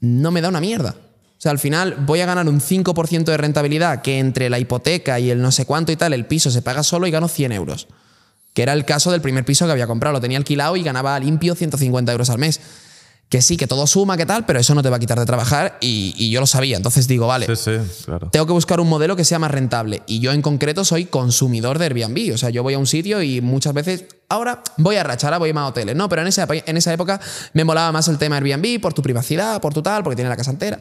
[0.01, 0.97] no me da una mierda.
[1.39, 5.21] O sea, al final voy a ganar un 5% de rentabilidad que entre la hipoteca
[5.21, 7.53] y el no sé cuánto y tal, el piso se paga solo y gano 100
[7.53, 7.89] euros.
[8.55, 10.15] Que era el caso del primer piso que había comprado.
[10.15, 12.61] Lo tenía alquilado y ganaba limpio 150 euros al mes.
[13.29, 15.27] Que sí, que todo suma, que tal, pero eso no te va a quitar de
[15.27, 16.77] trabajar y, y yo lo sabía.
[16.77, 18.31] Entonces digo, vale, Sí, sí, claro.
[18.31, 20.03] tengo que buscar un modelo que sea más rentable.
[20.07, 22.33] Y yo en concreto soy consumidor de Airbnb.
[22.33, 25.39] O sea, yo voy a un sitio y muchas veces, ahora voy a rachar, ahora
[25.39, 25.97] voy más a hoteles.
[25.97, 27.21] No, pero en esa, en esa época
[27.53, 30.37] me molaba más el tema Airbnb por tu privacidad, por tu tal, porque tiene la
[30.37, 30.81] casa entera.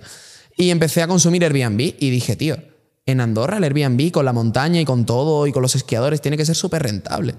[0.57, 2.57] Y empecé a consumir Airbnb y dije, tío,
[3.05, 6.37] en Andorra el Airbnb con la montaña y con todo y con los esquiadores tiene
[6.37, 7.35] que ser súper rentable.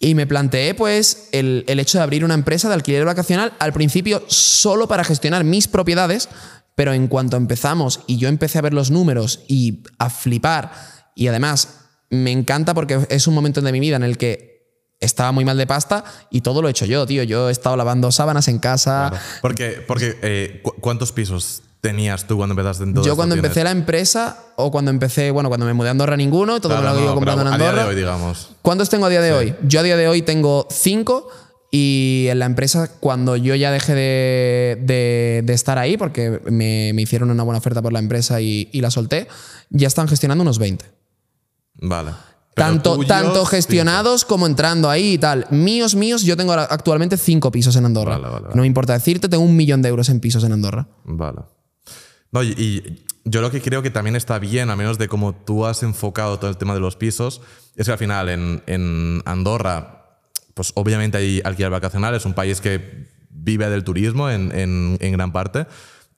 [0.00, 3.72] Y me planteé, pues, el, el hecho de abrir una empresa de alquiler vacacional, al
[3.72, 6.28] principio solo para gestionar mis propiedades,
[6.74, 10.72] pero en cuanto empezamos y yo empecé a ver los números y a flipar,
[11.14, 11.68] y además
[12.10, 14.54] me encanta porque es un momento de mi vida en el que
[15.00, 17.22] estaba muy mal de pasta y todo lo he hecho yo, tío.
[17.22, 19.10] Yo he estado lavando sábanas en casa.
[19.40, 23.50] Porque, porque eh, ¿cu- ¿cuántos pisos tenías tú cuando empezaste en todo Yo cuando ¿Tienes?
[23.50, 26.88] empecé la empresa o cuando empecé, bueno, cuando me mudé a Andorra ninguno, todo Claro,
[26.88, 27.88] lo que no, iba comprando en a día de Andorra.
[27.88, 28.48] hoy, digamos.
[28.62, 29.54] ¿Cuántos tengo a día de hoy?
[29.62, 31.28] Yo a día de hoy tengo cinco
[31.70, 36.92] y en la empresa cuando yo ya dejé de, de- de estar ahí, porque me,
[36.94, 39.28] me hicieron una buena oferta por la empresa y, y la solté,
[39.70, 40.84] ya están gestionando unos 20.
[41.82, 42.12] Vale.
[42.54, 45.46] Pero Tanto, tuyos, tanto gestionados como entrando ahí y tal.
[45.50, 48.12] Míos, míos, yo tengo actualmente cinco pisos en Andorra.
[48.18, 48.54] Vale, vale, vale.
[48.54, 50.86] No me importa decirte, tengo un millón de euros en pisos en Andorra.
[51.04, 51.40] Vale.
[52.34, 55.64] No, y, yo lo que creo que también está bien, a menos de cómo tú
[55.64, 57.40] has enfocado todo el tema de los pisos,
[57.74, 60.18] es que al final en, en Andorra,
[60.52, 65.12] pues obviamente hay alquiler vacacional, es un país que vive del turismo en, en- en
[65.12, 65.66] gran parte,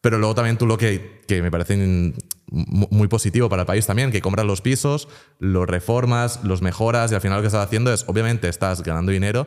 [0.01, 2.13] pero luego también tú lo que, que me parece
[2.51, 5.07] muy positivo para el país también, que compras los pisos,
[5.39, 9.13] los reformas, los mejoras y al final lo que estás haciendo es, obviamente estás ganando
[9.13, 9.47] dinero,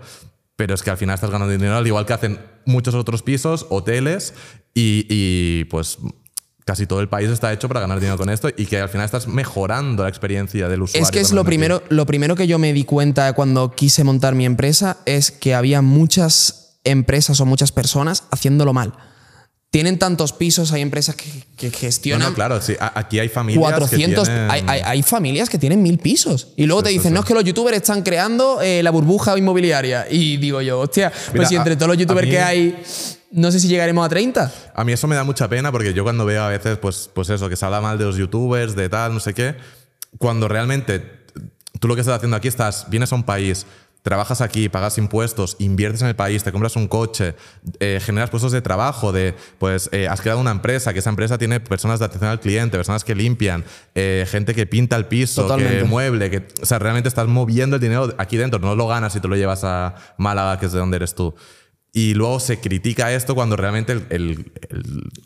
[0.55, 3.65] pero es que al final estás ganando dinero al igual que hacen muchos otros pisos,
[3.69, 4.33] hoteles
[4.73, 5.97] y, y, pues
[6.65, 9.05] casi todo el país está hecho para ganar dinero con esto y que al final
[9.05, 11.03] estás mejorando la experiencia del usuario.
[11.03, 14.35] Es que es lo primero, lo primero que yo me di cuenta cuando quise montar
[14.35, 18.93] mi empresa es que había muchas empresas o muchas personas haciéndolo mal.
[19.71, 21.25] Tienen tantos pisos, hay empresas que,
[21.55, 24.27] que No, gestionan no, claro, sí, aquí hay familias 400.
[24.27, 24.49] que tienen...
[24.51, 26.53] hay, hay- hay familias que tienen mil pisos.
[26.57, 27.13] Y luego Sí, te dicen, sí.
[27.13, 30.07] no es que los youtubers están creando eh, la burbuja inmobiliaria.
[30.09, 32.81] Y digo yo, hostia, Mira, pues si entre a- todos los youtubers mí- que hay,
[33.31, 34.51] no sé si llegaremos a 30.
[34.73, 37.29] A mí eso me da mucha pena porque yo cuando veo a veces, pues, pues
[37.29, 39.55] eso, que se habla mal de los youtubers, de tal, no sé qué,
[40.17, 41.19] cuando realmente
[41.79, 43.65] tú lo que estás haciendo aquí estás, vienes a un país,
[44.01, 47.35] trabajas aquí, pagas impuestos, inviertes en el país, te compras un coche,
[47.79, 51.37] eh, generas puestos de trabajo, de, pues eh, has creado una empresa, que esa empresa
[51.37, 53.63] tiene personas de atención al cliente, personas que limpian,
[53.95, 55.79] eh, gente que pinta el piso, Totalmente.
[55.79, 59.15] que mueble, que, o sea, realmente estás moviendo el dinero aquí dentro, no lo ganas
[59.15, 61.35] y te lo llevas a Málaga, que es de donde eres tú.
[61.91, 64.51] Y luego se critica esto cuando realmente el-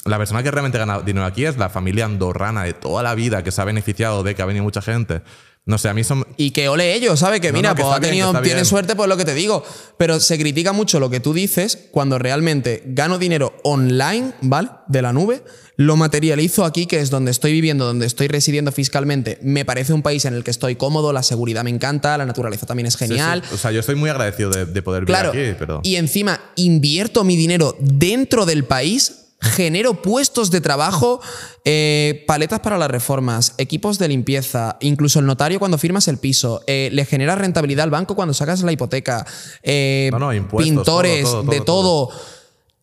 [0.06, 3.44] la persona que realmente gana dinero aquí es la familia andorrana de toda la vida
[3.44, 5.22] que se ha beneficiado de que ha venido mucha gente.
[5.66, 6.26] No sé, a mí son...
[6.36, 7.40] Y que ole ellos, ¿sabes?
[7.40, 8.66] Que No, mira, no, que pues ha tenido, tiene bien.
[8.66, 9.64] suerte, pues lo que te digo.
[9.98, 14.70] Pero se critica mucho lo que tú dices cuando realmente gano dinero online, ¿vale?
[14.90, 15.42] De la nube,
[15.78, 19.40] lo materializo aquí, que es donde estoy viviendo, donde estoy residiendo fiscalmente.
[19.42, 22.66] Me parece un país en el que estoy cómodo, la seguridad me encanta, la naturaleza
[22.66, 23.42] también es sí, genial.
[23.48, 23.56] sí.
[23.56, 25.30] O sea, yo estoy muy agradecido de, de poder vivir Claro.
[25.30, 25.80] aquí, pero...
[25.84, 31.22] Y encima invierto mi dinero dentro del país, genero puestos de trabajo,
[31.66, 36.62] eh, paletas para las reformas, equipos de limpieza, incluso el notario cuando firmas el piso,
[36.66, 39.26] eh, le genera rentabilidad al banco cuando sacas la hipoteca,
[39.62, 42.10] eh, No, pintores, todo, todo, de todo.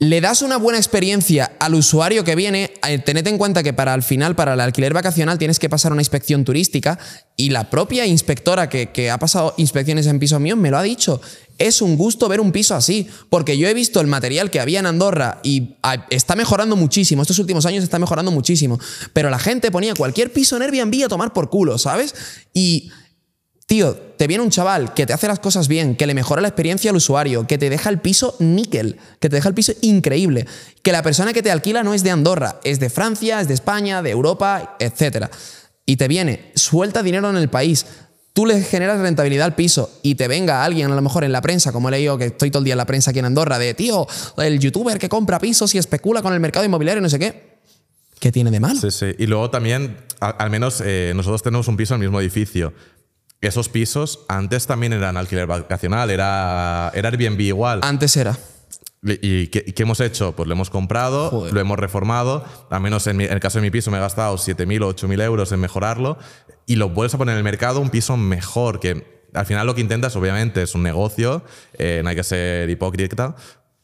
[0.02, 2.72] Le das una buena experiencia al usuario que viene.
[2.88, 5.92] eh, Tened en cuenta que para al final, para el alquiler vacacional, tienes que pasar
[5.92, 6.98] una inspección turística
[7.36, 10.82] y la propia inspectora que, que ha pasado inspecciones en pisos míos me lo ha
[10.82, 11.20] dicho.
[11.58, 14.80] Es un gusto ver un piso así, porque yo he visto el material que había
[14.80, 17.20] en Andorra y ah, está mejorando muchísimo.
[17.20, 18.80] Estos últimos años está mejorando muchísimo.
[19.12, 22.14] Pero la gente ponía cualquier piso en Airbnb a tomar por culo, ¿sabes?
[22.54, 22.90] Y
[23.70, 26.48] Tío, te viene un chaval que te hace las cosas bien, que le mejora la
[26.48, 30.44] experiencia al usuario, que te deja el piso níquel, que te deja el piso increíble,
[30.82, 33.54] que la persona que te alquila no es de Andorra, es de Francia, es de
[33.54, 35.26] España, de Europa, etc.
[35.86, 37.86] Y te viene, suelta dinero en el país,
[38.32, 41.40] tú le generas rentabilidad al piso y te venga alguien a lo mejor en la
[41.40, 43.60] prensa, como he leído que estoy todo el día en la prensa aquí en Andorra,
[43.60, 44.04] de tío,
[44.38, 47.60] el youtuber que compra pisos y especula con el mercado inmobiliario no sé qué.
[48.18, 48.80] ¿Qué tiene de malo?
[48.80, 49.14] Sí, sí.
[49.16, 52.74] Y luego también, al menos eh, nosotros tenemos un piso en el mismo edificio.
[53.40, 57.80] Esos pisos antes también eran alquiler vacacional, era, era Airbnb igual.
[57.82, 58.36] Antes era.
[59.02, 60.36] ¿Y qué, hemos hecho?
[60.36, 61.54] Pues lo hemos comprado, Joder.
[61.54, 62.44] lo hemos reformado.
[62.68, 64.94] Al menos en, mi- en el caso de mi piso me he gastado 7.000 o
[64.94, 66.18] 8.000 euros en mejorarlo.
[66.66, 68.78] Y lo vuelves a poner en el mercado un piso mejor.
[68.78, 71.42] Que al final lo que intentas, obviamente, es un negocio.
[71.78, 73.36] eh, no hay que ser hipócrita.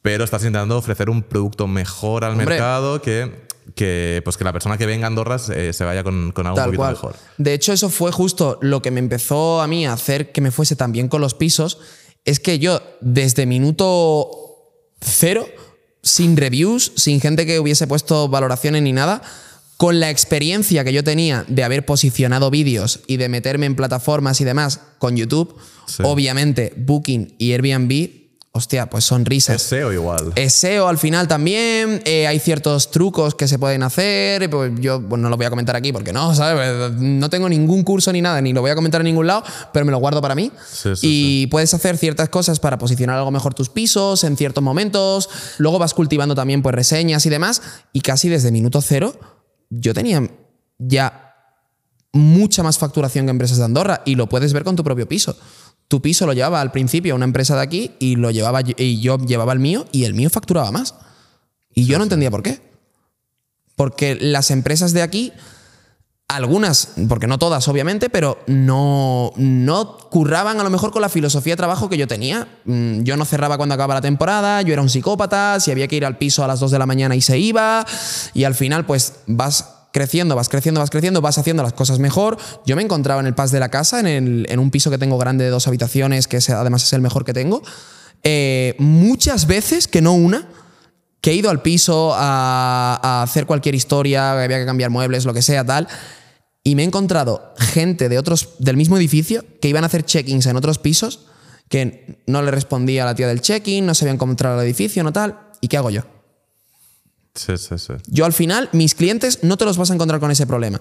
[0.07, 2.47] Pero estás intentando ofrecer un producto mejor al Hombre.
[2.47, 6.31] mercado que, que, pues que la persona que venga a Andorra se, se vaya con,
[6.31, 6.93] con algo un poquito cual.
[6.95, 7.17] mejor.
[7.39, 10.53] De hecho, eso fue justo lo que me empezó a mí a hacer que me
[10.53, 11.79] fuese tan bien con los pisos.
[12.25, 14.31] Es que yo, desde minuto
[15.01, 15.49] cero,
[16.03, 19.23] sin reviews, sin gente que hubiese puesto valoraciones ni nada,
[19.77, 24.41] con la experiencia que yo tenía de haber posicionado vídeos y de meterme en plataformas
[24.41, 25.57] y demás con YouTube,
[25.89, 26.03] Sí.
[26.05, 28.26] obviamente Booking y Airbnb,
[28.57, 29.57] hostia, pues sonrisas.
[29.57, 30.33] Es SEO igual.
[30.35, 32.03] Es SEO al final también.
[32.05, 34.51] eh, hay ciertos trucos que se pueden hacer.
[34.51, 36.93] Pues yo pues no lo voy a comentar aquí porque no, ¿sabes?
[36.95, 39.85] No tengo ningún curso ni nada, ni lo voy a comentar en ningún lado, pero
[39.87, 40.51] me lo guardo para mí.
[40.69, 44.63] Sí, sí, y puedes hacer ciertas cosas para posicionar algo mejor tus pisos en ciertos
[44.63, 45.29] momentos.
[45.59, 47.63] Luego vas cultivando también pues reseñas y demás.
[47.93, 49.15] Y casi desde minuto cero
[49.71, 50.29] yo tenía
[50.79, 51.23] ya
[52.13, 55.37] mucha más facturación que empresas de Andorra y lo puedes ver con tu propio piso.
[55.89, 59.01] Tu piso lo llevaba al principio a una empresa de aquí y lo llevaba y
[59.01, 60.95] yo llevaba el mío y el mío facturaba más.
[61.75, 62.61] Y yo no entendía por qué.
[63.77, 65.33] Porque las empresas de aquí,
[66.29, 71.53] algunas, porque no todas obviamente, pero no, no curraban a lo mejor con la filosofía
[71.53, 72.49] de trabajo que yo tenía.
[72.65, 75.97] Mm, Yo no cerraba cuando acababa la temporada, yo era un psicópata, si había que
[75.97, 77.87] ir al piso a las 2 de la mañana y se iba,
[78.35, 82.37] y al final pues vas creciendo, vas creciendo, vas creciendo, vas haciendo las cosas mejor.
[82.67, 84.99] Yo me encontraba en el pas de la casa, en, el- en un piso que
[84.99, 87.63] tengo grande de dos habitaciones, que además es el mejor que tengo,
[88.23, 90.49] eh, muchas veces, que no una,
[91.21, 95.43] que he ido al piso a, hacer cualquier historia, había que cambiar muebles, lo que
[95.43, 95.89] sea, tal,
[96.63, 100.47] y me he encontrado gente de otros, del mismo edificio que iban a hacer check-ins
[100.47, 101.27] en otros pisos,
[101.69, 105.03] que no le respondía a la tía del check-in, no sabían cómo entrar al edificio,
[105.03, 106.03] no tal, ¿y qué hago yo?
[107.37, 107.93] Sí, sí, sí.
[108.09, 110.81] Yo al final, mis clientes no te los vas a encontrar con ese problema.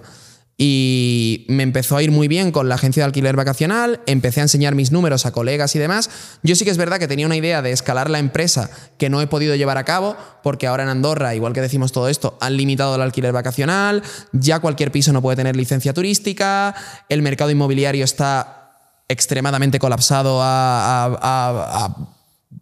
[0.57, 4.43] Y me empezó a ir muy bien con la agencia de alquiler vacacional, empecé a
[4.43, 6.09] enseñar mis números a colegas y demás.
[6.43, 9.19] Yo sí que es verdad que tenía una idea de escalar la empresa que no
[9.19, 12.55] he podido llevar a cabo, porque ahora en Andorra, igual que decimos todo esto, han
[12.55, 14.01] limitado el alquiler vacacional,
[14.31, 16.73] ya cualquier piso no puede tener licencia turística,
[17.09, 18.61] el mercado inmobiliario está
[19.09, 22.14] extremadamente colapsado a, a-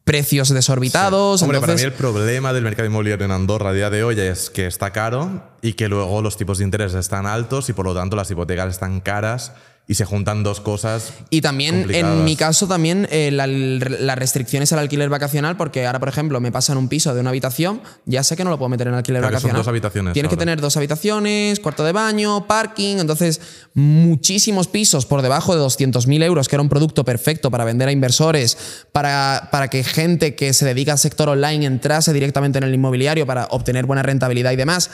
[0.04, 1.42] precios desorbitados.
[1.42, 4.20] Hombre, para entonces- mí el problema del mercado inmobiliario en Andorra a día de hoy
[4.20, 7.86] es que está caro y que luego los tipos de interés están altos y por
[7.86, 9.54] lo tanto las hipotecas están caras
[9.86, 11.12] y se juntan dos cosas.
[11.30, 16.00] Y también, en mi caso, también eh, la- las restricciones al alquiler vacacional, porque ahora,
[16.00, 18.70] por ejemplo, me pasan un piso de una habitación, ya sé que no lo puedo
[18.70, 19.60] meter en alquiler Claro que son vacacional.
[19.60, 23.42] dos habitaciones Tienes que tener dos habitaciones, cuarto de baño, parking, entonces
[23.74, 27.92] muchísimos pisos por debajo de 200.000 euros, que era un producto perfecto para vender a
[27.92, 32.74] inversores, para, para que gente que se dedica al sector online entrase directamente en el
[32.74, 34.90] inmobiliario para obtener buena rentabilidad y demás.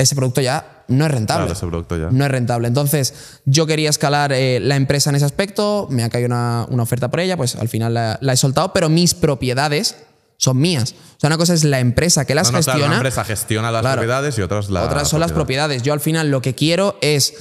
[0.00, 1.44] Ese producto ya no es rentable.
[1.44, 2.08] Claro, ese producto ya.
[2.10, 2.66] No es rentable.
[2.68, 3.14] Entonces,
[3.44, 7.10] yo quería escalar eh, la empresa en ese aspecto, me ha caído una, una oferta
[7.10, 9.96] por ella, pues al final la, la he soltado, pero mis propiedades
[10.38, 10.92] son mías.
[11.16, 12.86] O sea, una cosa es la empresa que las No, no, claro, gestiona.
[12.86, 13.96] una empresa gestiona las Claro.
[14.00, 15.66] propiedades y otras la Otras son las propiedad.
[15.66, 15.82] propiedades.
[15.82, 17.34] Yo al final lo que quiero es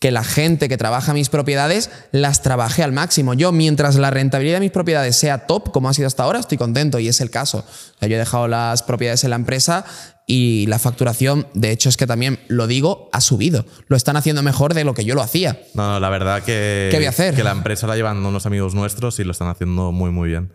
[0.00, 3.32] que la gente que trabaja mis propiedades las trabaje al máximo.
[3.34, 6.58] Yo, mientras la rentabilidad de mis propiedades sea top, como ha sido hasta ahora, estoy
[6.58, 7.58] contento y es el caso.
[7.60, 9.84] O sea, yo he dejado las propiedades en la empresa
[10.26, 13.66] y la facturación, de hecho, es que también lo digo, ha subido.
[13.88, 15.60] Lo están haciendo mejor de lo que yo lo hacía.
[15.74, 17.34] No, no, la verdad que, ¿Qué voy a hacer?
[17.34, 20.52] que la empresa la llevan unos amigos nuestros y lo están haciendo muy, muy bien.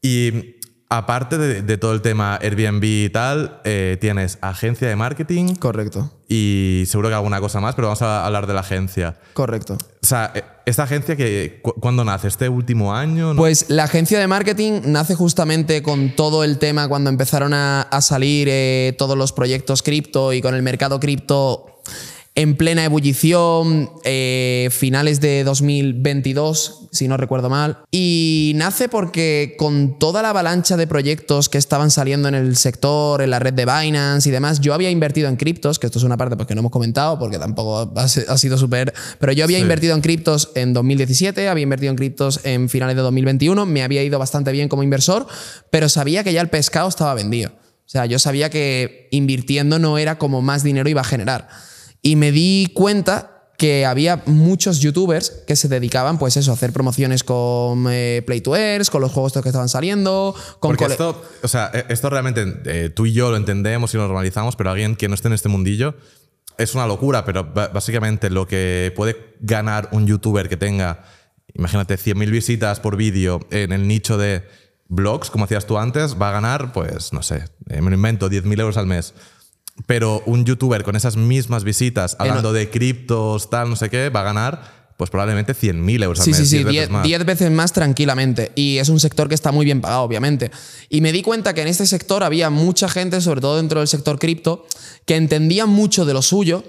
[0.00, 0.60] Y
[0.96, 6.10] aparte de, de todo el tema Airbnb y tal, eh, tienes agencia de marketing Correcto.
[6.28, 9.16] y seguro que alguna cosa más, pero vamos a hablar de la agencia.
[9.32, 9.74] Correcto.
[10.02, 12.28] O sea, eh, esta agencia que cu- ¿cuándo nace?
[12.28, 13.32] ¿Este último año?
[13.32, 13.40] ¿no?
[13.40, 18.00] Pues la agencia de marketing nace justamente con todo el tema cuando empezaron a, a
[18.02, 21.66] salir eh, todos los proyectos cripto y con el mercado cripto
[22.34, 27.80] en plena ebullición, eh, finales de 2022, si no recuerdo mal.
[27.90, 33.20] Y nace porque con toda la avalancha de proyectos que estaban saliendo en el sector,
[33.20, 36.04] en la red de Binance y demás, yo había invertido en criptos, que esto es
[36.04, 38.94] una parte pues, que no hemos comentado porque tampoco ha, sido súper...
[39.18, 39.62] Pero yo había Sí.
[39.62, 44.02] invertido en criptos en 2017, había invertido en criptos en finales de 2021, me había
[44.02, 45.26] ido bastante bien como inversor,
[45.70, 47.50] pero sabía que ya el pescado estaba vendido.
[47.50, 51.48] O sea, yo sabía que invirtiendo no era como más dinero iba a generar.
[52.02, 56.72] Y me di cuenta que había muchos youtubers que se dedicaban, pues eso, a hacer
[56.72, 58.54] promociones con eh, Play to
[58.90, 62.90] con los juegos que estaban saliendo, con Porque esto, o sea, eh, esto realmente eh,
[62.90, 65.48] tú y yo lo entendemos y lo normalizamos, pero alguien que no esté en este
[65.48, 65.94] mundillo
[66.58, 71.04] es una locura, pero básicamente lo que puede ganar un youtuber que tenga,
[71.54, 74.44] imagínate, 100.000 visitas por vídeo en el nicho de
[74.88, 78.28] blogs, como hacías tú antes, va a ganar, pues, no sé, eh, me lo invento,
[78.28, 79.14] 10.000 euros al mes.
[79.86, 84.20] Pero un youtuber con esas mismas visitas, hablando de criptos, tal, no sé qué, va
[84.20, 86.38] a ganar, pues probablemente 100.000 euros al Sí, mes.
[86.40, 87.02] sí, sí, 10 veces 10 más.
[87.02, 88.52] 10 veces más tranquilamente.
[88.54, 90.50] Y es un sector que está muy bien pagado, obviamente.
[90.88, 93.88] Y me di cuenta que en este sector había mucha gente, sobre todo dentro del
[93.88, 94.66] sector cripto,
[95.06, 96.62] que entendía mucho de lo suyo,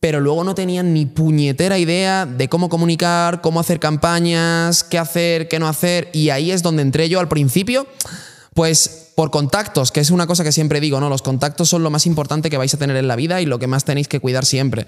[0.00, 5.48] pero luego no tenían ni puñetera idea de cómo comunicar, cómo hacer campañas, qué hacer,
[5.48, 6.10] qué no hacer.
[6.12, 7.86] Y ahí es donde entré yo al principio.
[8.52, 11.08] Pues por contactos, que es una cosa que siempre digo, ¿no?
[11.08, 13.58] Los contactos son lo más importante que vais a tener en la vida y lo
[13.58, 14.86] que más tenéis que cuidar siempre.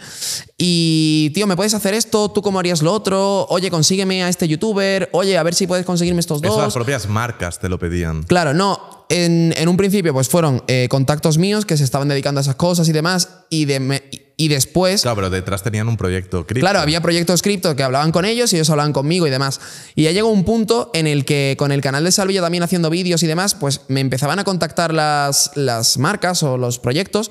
[0.58, 2.30] Y, tío, ¿me puedes hacer esto?
[2.30, 3.46] ¿Tú cómo harías lo otro?
[3.48, 5.08] Oye, consígueme a este youtuber.
[5.12, 6.74] Oye, a ver si puedes conseguirme estos Eso las dos.
[6.74, 8.22] propias marcas te lo pedían.
[8.24, 8.95] Claro, no.
[9.08, 12.56] En, en un principio, pues fueron eh, contactos míos que se estaban dedicando a esas
[12.56, 13.28] cosas y demás.
[13.50, 14.02] Y, de me-
[14.36, 15.02] y después.
[15.02, 16.60] Claro, pero detrás tenían un proyecto cripto.
[16.64, 19.60] Claro, había proyectos cripto que hablaban con ellos y ellos hablaban conmigo y demás.
[19.94, 22.90] Y ya llegó un punto en el que con el canal de Salvilla también haciendo
[22.90, 27.30] vídeos y demás, pues me empezaban a contactar las, las marcas o los proyectos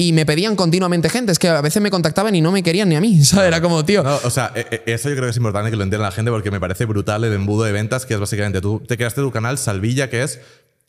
[0.00, 1.32] y me pedían continuamente gente.
[1.32, 3.22] Es que a veces me contactaban y no me querían ni a mí.
[3.24, 3.48] ¿sabes?
[3.48, 4.04] Era como, tío.
[4.04, 6.12] No, o sea, eh, eh, eso yo creo que es importante que lo entienda la
[6.12, 9.20] gente porque me parece brutal el embudo de ventas, que es básicamente tú te creaste
[9.20, 10.38] tu canal Salvilla, que es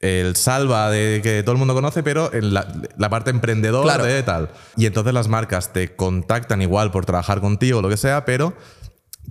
[0.01, 2.67] el salva de que todo el mundo conoce, pero en la,
[2.97, 4.05] la parte emprendedora Claro.
[4.05, 4.49] de tal.
[4.77, 8.53] Y entonces las marcas te contactan igual por trabajar contigo o lo que sea, pero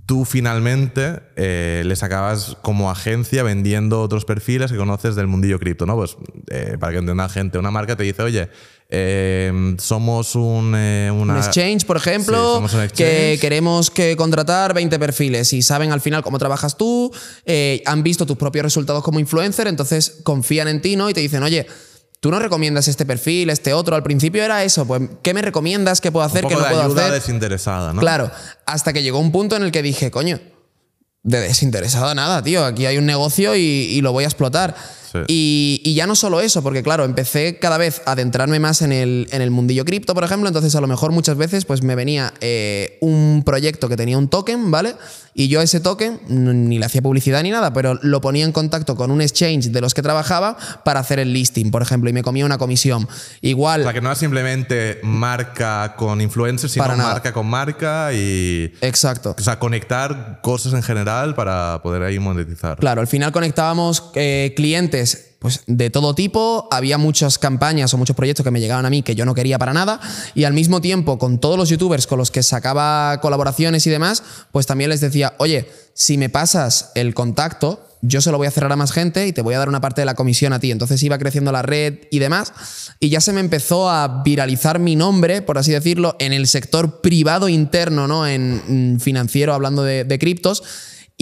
[0.05, 5.85] tú finalmente eh, les acabas como agencia vendiendo otros perfiles que conoces del mundillo cripto,
[5.85, 5.95] ¿no?
[5.95, 6.17] Pues
[6.49, 8.49] eh, para que entienda gente, una marca te dice, oye,
[8.91, 11.33] eh, somos un, eh, una...
[11.33, 12.85] Un exchange, por Sí, ejemplo, somos un que
[13.33, 13.39] exchange.
[13.39, 17.11] queremos que contratar 20 perfiles y saben al final cómo trabajas tú,
[17.45, 21.09] eh, han visto tus propios resultados como influencer, entonces confían en ti, ¿no?
[21.09, 21.67] Y te dicen, oye,
[22.19, 23.95] tú no recomiendas este perfil, este otro.
[23.95, 26.01] Al principio era eso, pues, ¿qué me recomiendas?
[26.01, 26.43] ¿Qué puedo hacer?
[26.45, 27.13] un ¿Qué poco no puedo ayuda hacer?
[27.13, 28.01] desinteresada, ¿no?
[28.01, 28.31] Claro,
[28.65, 30.39] hasta que llegó un punto en el que dije, coño,
[31.21, 34.75] de desinteresado nada, tío, aquí hay un negocio y, y lo voy a explotar.
[35.11, 35.19] Sí.
[35.27, 38.91] Y, y ya no solo eso, porque claro, empecé cada vez a adentrarme más en
[38.91, 41.95] el, en el mundillo cripto, por ejemplo, entonces a lo mejor muchas veces pues me
[41.95, 44.95] venía eh, un proyecto que tenía un token, ¿vale?
[45.33, 48.95] Y yo ese token ni le hacía publicidad ni nada, pero lo ponía en contacto
[48.95, 52.23] con un exchange de los que trabajaba para hacer el listing, por ejemplo, y me
[52.23, 53.07] comía una comisión.
[53.41, 53.81] Igual...
[53.81, 57.13] O sea, que no es simplemente marca con influencers, sino Para nada.
[57.13, 58.73] marca con marca y...
[58.81, 59.35] Exacto.
[59.37, 62.77] O sea, conectar cosas en general para poder ahí monetizar.
[62.77, 64.98] Claro, al final conectábamos eh, clientes
[65.39, 69.01] pues, de todo tipo, había muchas campañas o muchos proyectos que me llegaban a mí
[69.01, 69.99] que yo no quería para nada,
[70.35, 74.23] y al mismo tiempo con todos los youtubers con los que sacaba colaboraciones y demás,
[74.51, 78.51] pues también les decía, oye, si me pasas el contacto, yo se lo voy a
[78.51, 80.59] cerrar a más gente y te voy a dar una parte de la comisión a
[80.59, 80.71] ti.
[80.71, 82.53] Entonces iba creciendo la red y demás,
[82.99, 87.01] y ya se me empezó a viralizar mi nombre, por así decirlo, en el sector
[87.01, 88.27] privado interno, ¿no?
[88.27, 90.63] En mm, financiero, hablando de, de criptos.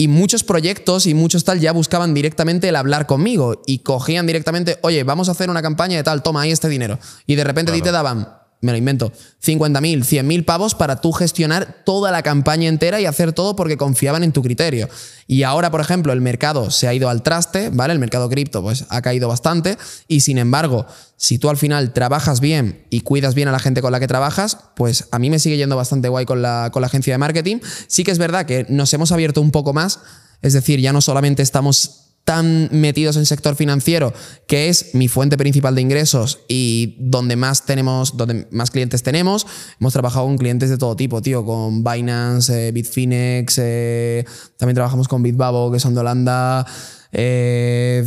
[0.00, 4.78] Y muchos proyectos y muchos tal ya buscaban directamente el hablar conmigo y cogían directamente,
[4.82, 7.00] oye, vamos a hacer una campaña de tal, toma ahí este dinero.
[7.26, 9.12] Y de repente a ti te daban, me lo invento,
[9.44, 14.24] 50.000, 100.000 pavos para tú gestionar toda la campaña entera y hacer todo porque confiaban
[14.24, 14.88] en tu criterio.
[15.28, 17.92] Y ahora, por ejemplo, el mercado se ha ido al traste, ¿vale?
[17.92, 19.78] El mercado cripto pues ha caído bastante
[20.08, 20.86] y sin embargo,
[21.16, 24.08] si tú al final trabajas bien y cuidas bien a la gente con la que
[24.08, 27.18] trabajas, pues a mí me sigue yendo bastante guay con la, con la agencia de
[27.18, 27.58] marketing.
[27.86, 30.00] Sí que es verdad que nos hemos abierto un poco más,
[30.42, 34.12] es decir, ya no solamente estamos tan metidos en sector financiero,
[34.46, 39.46] que es mi fuente principal de ingresos y donde más tenemos, donde más clientes tenemos.
[39.80, 44.26] Hemos trabajado con clientes de todo tipo, tío, con Binance, eh, Bitfinex, eh,
[44.58, 46.66] también trabajamos con Bitbabo, que son de Holanda.
[47.10, 48.04] eh,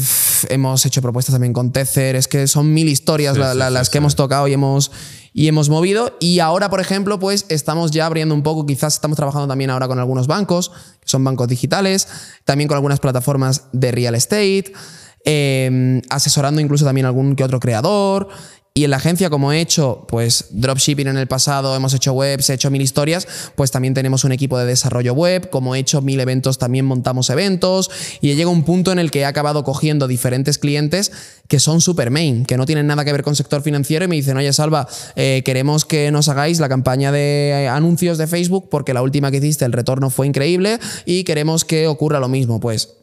[0.50, 3.68] hemos hecho propuestas también con Tether, es que son mil historias Sí, la- sí, la-
[3.70, 4.92] sí, las que hemos tocado y hemos,
[5.34, 6.18] y hemos movido.
[6.20, 9.88] Y ahora, por ejemplo, pues estamos ya abriendo un poco, quizás estamos trabajando también ahora
[9.88, 12.08] con algunos bancos, que son bancos digitales,
[12.46, 14.74] también con algunas plataformas de real estate,
[15.26, 18.30] eh, asesorando incluso también algún que otro creador.
[18.74, 22.50] Y en la agencia, como he hecho, pues dropshipping en el pasado, hemos hecho webs,
[22.50, 26.02] he hecho mil historias, pues también tenemos un equipo de desarrollo web, como he hecho
[26.02, 27.92] mil eventos, también montamos eventos
[28.22, 31.12] y llega un punto en el que he acabado cogiendo diferentes clientes
[31.52, 34.16] que son super main, que no tienen nada que ver con sector financiero y me
[34.16, 34.88] dicen, oye Salva,
[35.18, 39.38] eh, queremos que nos hagáis la campaña de anuncios de Facebook porque la última que
[39.38, 42.62] hiciste el retorno fue increíble y queremos que ocurra lo mismo.
[42.62, 42.94] Pues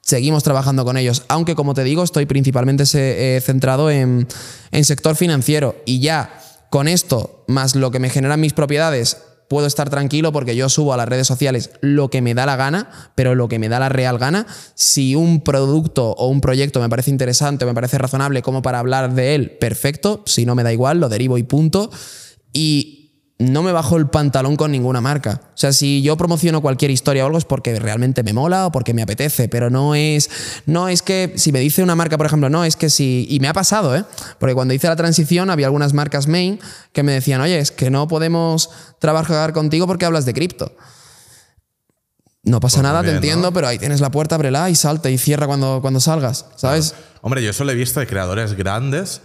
[0.00, 1.22] seguimos trabajando con ellos.
[1.28, 4.26] Aunque, como te digo, estoy principalmente eh, centrado en,
[4.72, 5.76] en sector financiero.
[5.86, 6.36] Y ya
[6.70, 9.18] con esto, más lo que me generan mis propiedades,
[9.48, 12.56] puedo estar tranquilo porque yo subo a las redes sociales lo que me da la
[12.56, 14.46] gana, pero lo que me da la real gana.
[14.74, 18.78] Si un producto o un proyecto me parece interesante o me parece razonable como para
[18.78, 20.22] hablar de él, perfecto.
[20.26, 21.90] Si no me da igual, lo derivo y punto.
[22.52, 22.97] Y
[23.38, 25.42] no me bajo el pantalón con ninguna marca.
[25.54, 28.72] O sea, si yo promociono cualquier historia o algo es porque realmente me mola o
[28.72, 30.28] porque me apetece, pero no es
[30.66, 33.38] no es que si me dice una marca, por ejemplo, no, es que si y
[33.38, 34.04] me ha pasado, ¿eh?
[34.40, 36.58] Porque cuando hice la transición había algunas marcas main
[36.92, 40.72] que me decían, "Oye, es que no podemos trabajar contigo porque hablas de cripto."
[42.42, 43.52] No pasa Pues nada, te entiendo, ¿no?
[43.52, 46.94] pero ahí tienes la puerta, ábrela y salta y cierra cuando, cuando salgas, ¿sabes?
[47.20, 49.20] Hombre, yo solo he visto de creadores grandes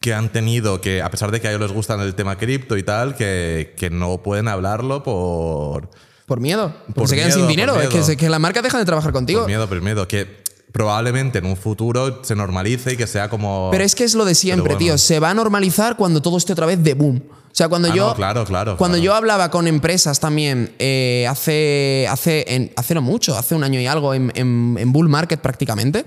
[0.00, 2.76] que han tenido que, a pesar de que a ellos les gusta el tema cripto
[2.76, 5.90] y tal, que, que no pueden hablarlo por,
[6.26, 6.72] Por miedo.
[6.86, 7.80] Porque Por se quedan miedo, sin dinero.
[7.80, 9.40] Es que, la marca deja de trabajar contigo.
[9.40, 10.06] por miedo, por miedo.
[10.06, 13.68] Que probablemente en un futuro se normalice y que sea como.
[13.72, 14.78] Pero es que es lo de siempre, bueno.
[14.78, 14.98] tío.
[14.98, 17.22] Se va a normalizar cuando todo esté otra vez de boom.
[17.50, 18.06] O sea, cuando Ah, yo.
[18.08, 19.04] no, claro, claro, Cuando claro.
[19.04, 23.80] yo hablaba con empresas también eh, hace, hace, en- hace no mucho, hace un año
[23.80, 26.04] y algo, en, en- en Bull Market prácticamente,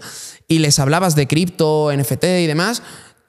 [0.48, 2.82] y les hablabas de cripto, NFT y demás.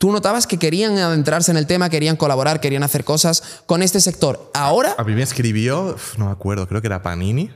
[0.02, 4.00] Tú notabas que querían adentrarse en el tema, querían colaborar, querían hacer cosas con este
[4.00, 4.50] sector.
[4.52, 7.52] Ahora, A mí me escribió, no me acuerdo, creo que era Panini.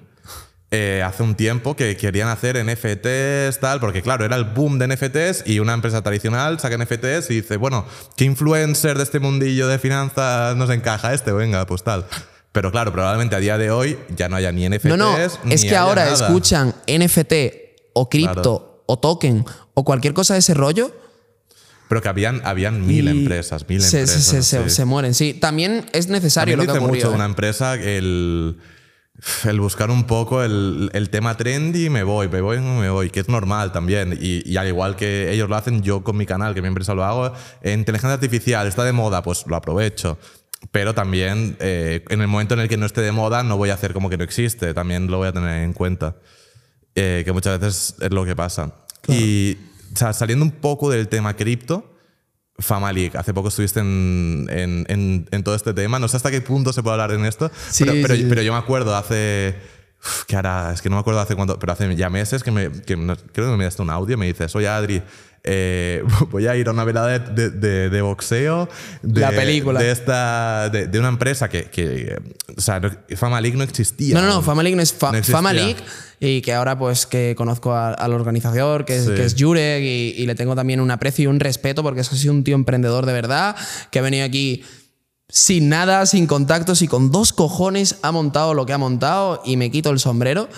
[0.71, 4.87] eh, hace un tiempo que querían hacer NFTs, tal, porque claro, era el boom de
[4.87, 7.85] NFTs y una empresa tradicional saca NFTs y dice, bueno,
[8.17, 11.33] ¿qué influencer de este mundillo de finanzas nos encaja este?
[11.33, 12.07] Venga, pues tal.
[12.53, 14.85] Pero claro, probablemente a día de hoy ya no haya ni NFTs.
[14.85, 16.27] no, no, ni es que ahora nada.
[16.29, 17.33] escuchan NFT
[17.95, 19.45] o cripto o token
[19.75, 20.93] o cualquier cosa de ese rollo,
[21.89, 24.25] Pero que habían, habían mil y empresas, mil se, empresas.
[24.25, 25.15] se- se- se mueren.
[25.15, 27.05] Sí, también es necesario También lo que dice ocurrió.
[27.05, 27.15] mucho ¿eh?
[27.17, 28.57] una empresa el,
[29.45, 33.21] el buscar un poco el, el tema trendy, me voy, me voy, me voy, que
[33.21, 34.19] es normal también.
[34.21, 36.93] Y, y al igual que ellos lo hacen, yo con mi canal, que mi empresa
[36.95, 37.33] lo hago,
[37.65, 40.19] inteligencia artificial está de moda, pues lo aprovecho.
[40.73, 43.71] Pero también eh, en el momento en el que no esté de moda, no voy
[43.71, 46.17] a hacer como que no existe, también lo voy a tener en cuenta.
[46.97, 48.73] Eh, que muchas veces es lo que pasa.
[49.07, 49.57] Y
[49.97, 51.93] o sea, saliendo un poco del tema cripto,
[52.59, 55.99] Fama League, hace poco estuviste en, en, en- en todo este tema.
[55.99, 58.43] No sé hasta qué punto se puede hablar en esto, Sí, pero, pero, sí, pero
[58.43, 59.57] yo me acuerdo hace.
[60.27, 62.71] que ahora, es que no me acuerdo hace cuánto, pero hace ya meses que, me,
[62.71, 62.95] que
[63.33, 65.03] creo que me diste un audio y me dices, oye Adri,
[65.47, 68.69] eh, voy a ir a una velada de, de- de- de boxeo.
[69.03, 69.81] De, La película.
[69.81, 72.19] De, esta, de, una empresa que, que.
[72.57, 74.15] O sea, no- Fama League no existía.
[74.15, 75.23] No, no, no, Fama League no es Fa- No.
[75.23, 75.77] Fama League
[76.21, 79.15] y que ahora pues que conozco a- al organizador, que es, Sí.
[79.15, 82.13] que es Jurek y, y le tengo también un aprecio y un respeto porque es
[82.13, 83.55] así un tío emprendedor de verdad
[83.91, 84.65] que ha venido aquí
[85.29, 89.57] sin nada, sin contactos y con dos cojones ha montado lo que ha montado y
[89.57, 90.49] me quito el sombrero.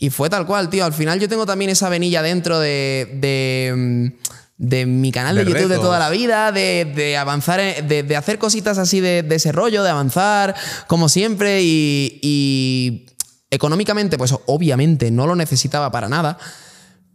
[0.00, 0.84] Y fue tal cual, tío.
[0.84, 3.18] Al final yo tengo también esa venilla dentro de...
[3.20, 4.28] de mm,
[4.60, 8.16] de mi canal de, De YouTube de toda la vida, de, de avanzar, de, de
[8.16, 10.56] hacer cositas así de, de ese rollo, de avanzar,
[10.88, 13.06] como siempre, y, y
[13.52, 16.38] económicamente, pues obviamente no lo necesitaba para nada,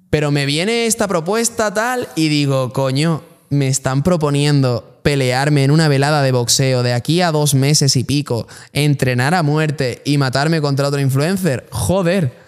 [0.09, 5.89] pero me viene esta propuesta tal y digo, coño, me están proponiendo pelearme en una
[5.89, 10.61] velada de boxeo de aquí a dos meses y pico, entrenar a muerte y matarme
[10.61, 11.67] contra otro influencer.
[11.71, 12.42] Joder.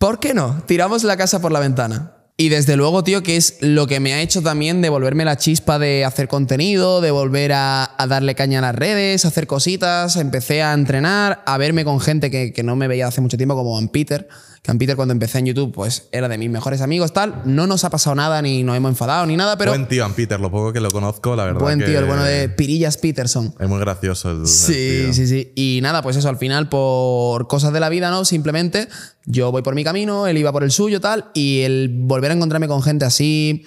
[0.00, 0.62] ¿Por qué no?
[0.64, 2.12] Tiramos la casa por la ventana.
[2.38, 5.78] Y desde luego, tío, que es lo que me ha hecho también devolverme la chispa
[5.78, 10.16] de hacer contenido, de volver a, darle caña a las redes, a hacer cositas.
[10.16, 13.54] Empecé a entrenar, a verme con gente que, que no me veía hace mucho tiempo,
[13.54, 14.26] como Van Peter.
[14.62, 17.40] Que Van Peter, cuando empecé en YouTube, pues era de mis mejores amigos, tal.
[17.46, 19.70] No nos ha pasado nada, ni nos hemos enfadado, ni nada, pero.
[19.70, 21.60] Buen tío, Ann Peter, lo poco que lo conozco, la verdad.
[21.60, 23.54] buen que tío, el bueno de Pirillas Peterson.
[23.58, 24.46] Es muy gracioso el.
[24.46, 25.52] Sí, sí, sí.
[25.54, 28.26] Y nada, pues eso, al final, por cosas de la vida, ¿no?
[28.26, 28.88] Simplemente
[29.24, 32.34] yo voy por mi camino, él iba por el suyo, tal, y el volver a
[32.34, 33.64] encontrarme con gente así,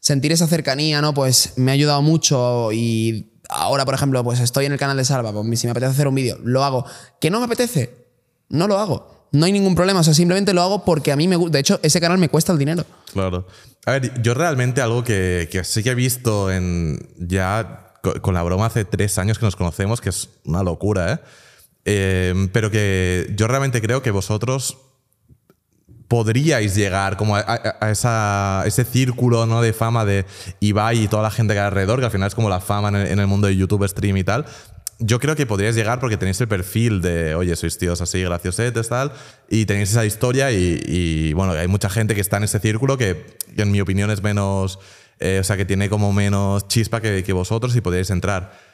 [0.00, 1.14] sentir esa cercanía, ¿no?
[1.14, 5.04] Pues me ha ayudado mucho y ahora, por ejemplo, pues estoy en el canal de
[5.04, 6.84] Salva, pues si me apetece hacer un vídeo, lo hago.
[7.20, 8.08] ¿Que no me apetece?
[8.48, 9.21] No lo hago.
[9.32, 11.52] No hay ningún problema, o sea, simplemente lo hago porque a mí me gusta.
[11.54, 12.84] De hecho, ese canal me cuesta el dinero.
[13.12, 13.46] Claro.
[13.86, 18.34] A ver, yo realmente algo que, que sí que he visto en ya co- con
[18.34, 21.18] la broma hace tres años que nos conocemos, que es una locura, ¿eh?
[21.84, 24.76] Eh, pero que yo realmente creo que vosotros
[26.08, 29.62] podríais llegar como a, ese círculo ¿no?
[29.62, 30.26] de fama de
[30.60, 32.88] Ibai y toda la gente que hay alrededor, que al final es como la fama
[32.90, 34.44] en el, en el mundo de YouTube, stream y tal.
[34.98, 38.88] Yo creo que podríais llegar porque tenéis el perfil de, oye, sois tíos así graciosetes,
[38.88, 39.12] tal,
[39.48, 42.96] y tenéis esa historia y, y, bueno, hay mucha gente que está en ese círculo
[42.96, 44.78] que, que en mi opinión es menos,
[45.18, 48.72] eh, o sea, que tiene como menos chispa que, que vosotros y podríais entrar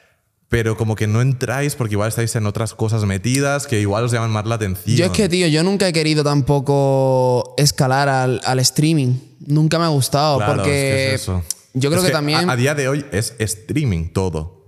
[0.49, 4.11] pero como que no entráis porque igual estáis en otras cosas metidas que igual os
[4.11, 4.97] llaman más la atención.
[4.97, 9.19] Yo es que, tío, yo nunca he querido tampoco escalar al, al streaming.
[9.45, 11.43] Nunca me ha gustado Claro, porque es que es eso.
[11.75, 12.49] yo creo Es que, también...
[12.49, 14.58] A, a día de hoy es streaming todo.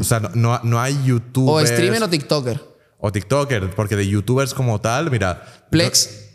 [0.00, 1.70] O sea, no, no, no hay o youtubers.
[1.70, 2.60] streamer o TikToker.
[2.98, 5.44] o TikToker, porque de youtubers como tal, mira.
[5.70, 6.26] Plex.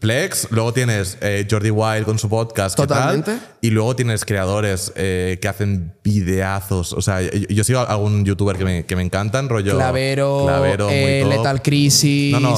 [0.00, 2.74] Plex, luego tienes eh, Jordi Wild con su podcast.
[2.76, 3.22] ¿qué tal?
[3.22, 3.38] Totalmente.
[3.60, 6.92] Y luego tienes creadores eh, que hacen videazos.
[6.94, 9.76] O sea, yo, yo sigo a algún youtuber que me, que me encantan, rollo.
[9.76, 11.62] Clavero, Clavero, muy eh, top.
[11.62, 12.32] Crisis.
[12.32, 12.56] No, no.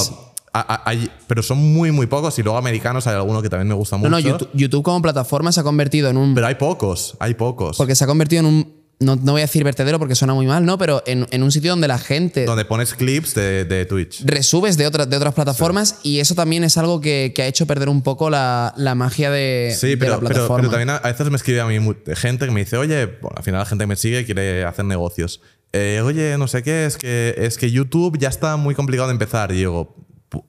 [0.52, 2.38] hay- pero son muy, muy pocos.
[2.38, 4.10] Y luego americanos hay alguno que también me gusta No, mucho.
[4.12, 6.34] no, YouTube, YouTube como plataforma se ha convertido en un...
[6.34, 7.76] Pero hay pocos, hay pocos.
[7.76, 8.79] porque se ha convertido en un...
[9.02, 10.76] No, no voy a decir vertedero porque suena muy mal, ¿no?
[10.76, 14.22] Pero en, en un sitio donde la gente donde pones clips de, de Twitch.
[14.26, 17.66] resubes de, otras de otras plataformas y eso también es algo que, que ha hecho
[17.66, 20.56] perder un poco la, la magia de, Sí, de pero, la pero, plataforma.
[20.58, 21.78] pero también a veces me escribe a mí
[22.14, 24.84] gente que me dice, oye, bueno, al final la gente que me sigue quiere hacer
[24.84, 25.40] negocios.
[25.72, 29.12] Eh, oye, no sé qué, es que, es que YouTube ya está muy complicado de
[29.12, 29.50] empezar.
[29.52, 29.96] Y digo,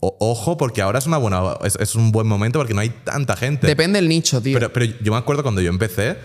[0.01, 2.89] "O- ojo, porque ahora es, una buena, es, es un buen momento porque no hay
[2.89, 3.65] tanta gente.
[3.67, 4.55] Depende del nicho, tío.
[4.59, 6.17] Pero, pero yo me acuerdo cuando yo empecé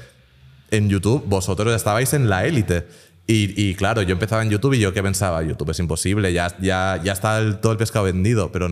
[0.71, 2.87] en YouTube, vosotros estabais en la élite.
[3.29, 6.57] Y, y claro, yo empezaba en YouTube y yo qué pensaba, YouTube es imposible, ya,
[6.61, 8.69] ya, ya está el- todo el pescado vendido, pero,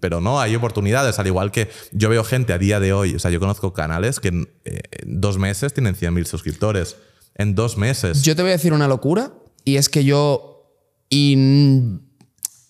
[0.00, 3.18] pero no, hay oportunidades, al igual que yo veo gente a día de hoy, o
[3.18, 6.96] sea, yo conozco canales que en, eh, en dos meses tienen 100.000 suscriptores.
[7.34, 8.22] En dos meses.
[8.22, 9.30] Yo te voy a decir una locura
[9.64, 10.72] y es que yo
[11.10, 11.36] y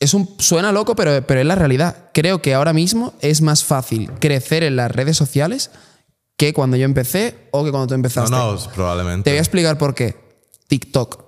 [0.01, 2.11] es un suena loco, pero, pero es la realidad.
[2.13, 5.71] Creo que ahora mismo es más fácil crecer en las redes sociales
[6.39, 8.31] que cuando yo empecé o que cuando tú no, empezaste.
[8.31, 9.25] no, probablemente.
[9.25, 10.17] Te voy a explicar por qué.
[10.69, 11.25] TikTok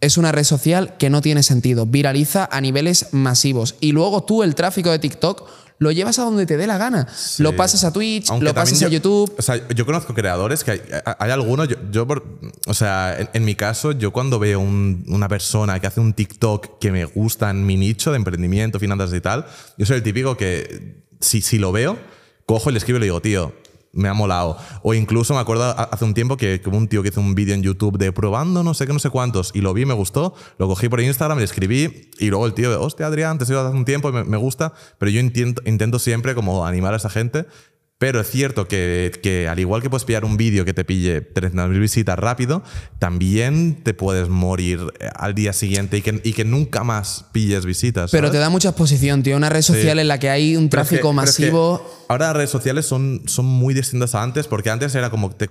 [0.00, 4.42] es una red social que no tiene sentido, viraliza a niveles masivos y luego tú
[4.42, 5.46] el tráfico de TikTok
[5.78, 7.06] lo llevas a donde te dé la gana.
[7.38, 9.34] Lo pasas a Twitch, Aunque lo pasas a YouTube.
[9.38, 10.80] O sea, yo conozco creadores que hay,
[11.18, 15.04] hay algunos, yo, yo por- o sea, en, en mi caso, yo cuando veo un-
[15.08, 19.12] una persona que hace un TikTok que me gusta en mi nicho de emprendimiento, finanzas
[19.14, 19.46] y tal,
[19.78, 21.98] yo soy el típico que si, si lo veo,
[22.46, 23.54] cojo y le escribo y le digo, tío,
[23.92, 24.56] me ha molado.
[24.82, 27.54] O incluso me acuerdo hace un tiempo que, hubo un tío que hizo un vídeo
[27.54, 30.34] en YouTube de probando no sé qué, no sé cuántos, y lo vi, me gustó,
[30.58, 33.76] lo cogí por Instagram, le escribí, y luego el tío, hostia, Adrián, te sigo hace
[33.76, 37.46] un tiempo me, me gusta, pero yo intento, intento siempre como animar a esa gente.
[38.00, 41.20] Pero es cierto que, que al igual que puedes pillar un vídeo que te pille
[41.34, 42.62] 300.000 visitas rápido,
[42.98, 47.66] también te puedes morir eh, al día siguiente y que, y que nunca más pilles
[47.66, 48.10] visitas.
[48.10, 49.36] Pero te da mucha exposición, tío.
[49.36, 52.04] Una red social en la que hay un Pero tráfico pero es que masivo.
[52.08, 55.50] ahora las redes sociales son, son muy distintas a antes, porque antes era como te,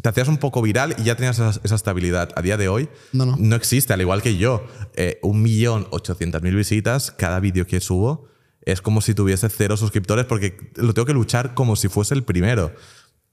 [0.00, 2.30] te hacías un poco viral y ya tenías esa, esa estabilidad.
[2.36, 3.56] A día de hoy No, no.
[3.56, 4.64] existe, al igual que yo.
[4.94, 8.27] Eh, un millón ochocientas mil visitas cada vídeo que subo
[8.70, 12.22] es como si tuviese cero suscriptores porque lo tengo que luchar como si fuese el
[12.24, 12.72] primero.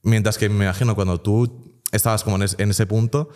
[0.03, 3.29] Mientras que me imagino cuando tú estabas como en, es- en ese punto,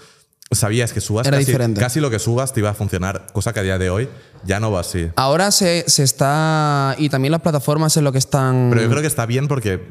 [0.51, 1.79] sabías que subas Era casi, diferente.
[1.79, 4.09] casi lo que subas te iba a funcionar, cosa que a día de hoy
[4.45, 5.09] ya no va así.
[5.15, 6.95] Ahora se, se está.
[6.97, 8.67] Y también las plataformas en lo que están.
[8.69, 9.81] Pero yo creo que está bien porque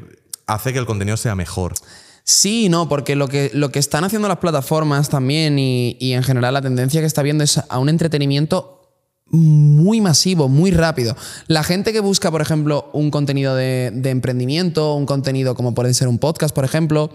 [0.47, 1.73] hace que el contenido sea mejor.
[2.23, 6.23] Sí, no, porque lo que, lo que están haciendo las plataformas también y, y en
[6.23, 8.78] general la tendencia que está viendo es a un entretenimiento
[9.31, 11.15] muy masivo, muy rápido.
[11.47, 15.93] La gente que busca, por ejemplo, un contenido de, de emprendimiento, un contenido como puede
[15.93, 17.11] ser un podcast, por ejemplo,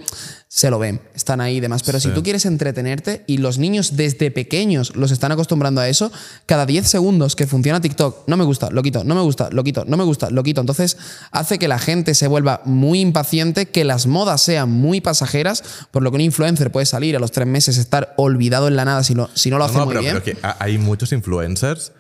[0.49, 1.83] se lo ven, están ahí y demás.
[1.83, 6.13] Pero si tú quieres entretenerte y los niños desde pequeños los están acostumbrando a eso,
[6.47, 9.65] cada 10 segundos que funciona TikTok, no me gusta, lo quito, no me gusta, lo
[9.65, 10.61] quito, no me gusta, lo quito.
[10.61, 10.97] Entonces
[11.33, 16.03] hace que la gente se vuelva muy impaciente, que las modas sean muy pasajeras, por
[16.05, 19.03] lo que un influencer puede salir a los tres meses, estar olvidado en la nada
[19.03, 20.13] si, lo- si no lo hace No, muy pero, bien.
[20.23, 21.91] pero que ha- hay muchos influencers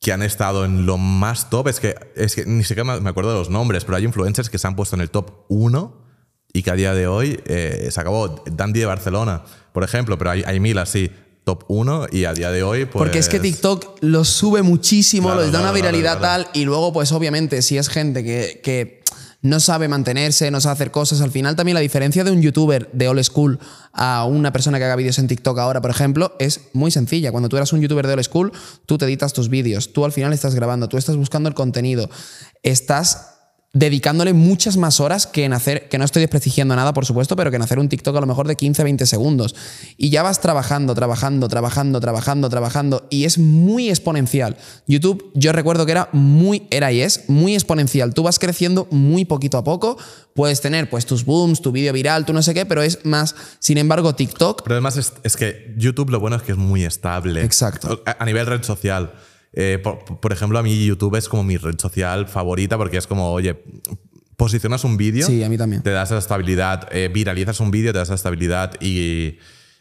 [0.00, 1.68] que han estado en lo más top.
[1.68, 4.58] Es que, es que ni siquiera me acuerdo de los nombres, pero hay influencers que
[4.58, 6.08] se han puesto en el top 1
[6.52, 8.42] y que a día de hoy eh, se acabó.
[8.50, 11.10] Dandy de Barcelona, por ejemplo, pero hay, hay mil así,
[11.44, 13.02] top 1 y a día de hoy, pues.
[13.02, 16.64] Porque es que TikTok lo sube muchísimo, Claro, les da una viralidad claro, tal, y
[16.64, 19.02] luego, pues obviamente, si es gente que, que
[19.40, 22.90] no sabe mantenerse, no sabe hacer cosas, al final también la diferencia de un youtuber
[22.92, 23.58] de old school
[23.92, 27.30] a una persona que haga vídeos en TikTok ahora, por ejemplo, es muy sencilla.
[27.30, 28.52] Cuando tú eras un youtuber de old school,
[28.86, 32.10] tú te editas tus vídeos, tú al final estás grabando, tú estás buscando el contenido,
[32.62, 33.37] estás
[33.78, 37.50] dedicándole muchas más horas que en hacer, que no estoy desprestigiando nada, por supuesto, pero
[37.50, 39.54] que en hacer un TikTok a lo mejor de 15, 20 segundos.
[39.96, 44.56] Y ya vas trabajando, trabajando, trabajando, trabajando, trabajando, y es muy exponencial.
[44.86, 48.14] YouTube, yo recuerdo que era muy, era y es muy exponencial.
[48.14, 49.96] Tú vas creciendo muy poquito a poco,
[50.34, 53.36] puedes tener pues tus booms, tu vídeo viral, tú no sé qué, pero es más,
[53.60, 56.84] sin embargo, TikTok, Pero además es, es que YouTube lo bueno es que es muy
[56.84, 57.44] estable.
[57.44, 58.02] Exacto.
[58.06, 59.12] A, a nivel red social.
[59.52, 63.06] Eh, por, por ejemplo, a mí YouTube es como mi red social favorita porque es
[63.06, 63.62] como, oye,
[64.36, 65.26] posicionas un vídeo.
[65.26, 65.82] Sí, a mí también.
[65.82, 66.88] Te das esa estabilidad.
[66.92, 68.74] eh, viralizas un vídeo, te das esa estabilidad.
[68.80, 69.38] Y.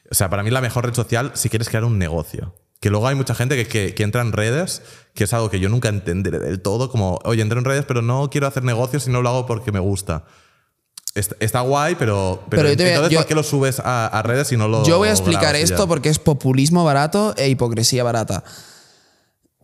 [0.09, 2.55] O sea, para mí la mejor red social si quieres crear un negocio.
[2.79, 4.83] Que luego hay mucha gente que, que- que entra en redes,
[5.15, 8.01] que es algo que yo nunca entenderé del todo, como, oye, entro en redes, pero
[8.03, 10.25] no quiero hacer negocios y no lo hago porque me gusta.
[11.15, 14.21] Está, está guay, pero, pero, Pero voy entonces yo- ¿por qué lo subes a, a
[14.21, 15.87] redes y no lo Yo voy a explicar esto ya?
[15.87, 18.43] porque es populismo barato e hipocresía barata.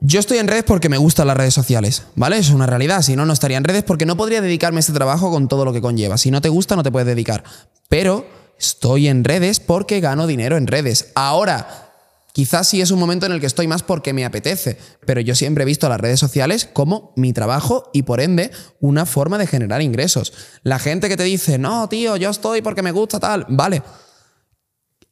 [0.06, 2.38] Yo estoy en redes porque me gustan las redes sociales, ¿vale?
[2.38, 3.02] Es una realidad.
[3.04, 5.64] Si no, no estaría en redes porque no podría dedicarme a este trabajo con todo
[5.64, 6.18] lo que conlleva.
[6.18, 7.46] Si no te gusta, no te puedes dedicar.
[7.88, 8.28] Pero
[8.60, 11.14] estoy en redes porque gano dinero en redes.
[11.16, 11.90] Ahora,
[12.34, 15.36] quizás sí es un momento en el que estoy más porque me apetece, pero yo
[15.36, 18.52] siempre he visto las redes sociales como mi trabajo y por ende
[18.82, 20.34] una forma de generar ingresos.
[20.64, 23.82] La gente que te dice, no, tío, yo estoy porque me gusta tal, vale,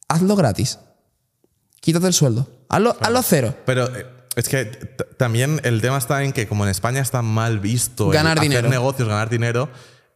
[0.08, 0.78] hazlo gratis.
[1.80, 2.46] Quítate el sueldo.
[2.68, 3.54] Hazlo, hazlo cero.
[3.64, 4.64] Pero eh, es que
[5.18, 8.48] también el tema está en que como en España está mal visto el Ganar hacer
[8.50, 8.68] dinero.
[8.68, 9.68] negocios, ganar dinero,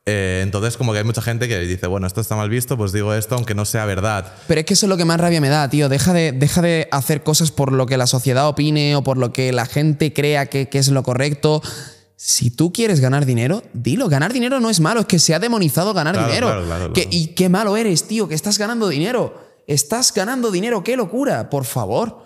[0.09, 2.93] eh, entonces como que hay mucha gente que dice, bueno, esto está mal visto, pues
[2.93, 4.32] digo esto aunque no sea verdad.
[4.47, 5.88] Pero es que eso es lo que más rabia me da, tío.
[5.88, 9.32] Deja de, deja de hacer cosas por lo que la sociedad opine o por lo
[9.32, 11.60] que la gente crea que, que es lo correcto.
[12.18, 14.09] Si tú quieres ganar dinero, dilo.
[14.09, 16.47] Ganar dinero no es malo, es que se ha demonizado ganar Claro, dinero.
[16.47, 17.16] claro, claro, Que- claro.
[17.18, 19.43] y qué malo eres, tío, que estás ganando dinero.
[19.66, 22.25] Estás ganando dinero, qué locura, por favor.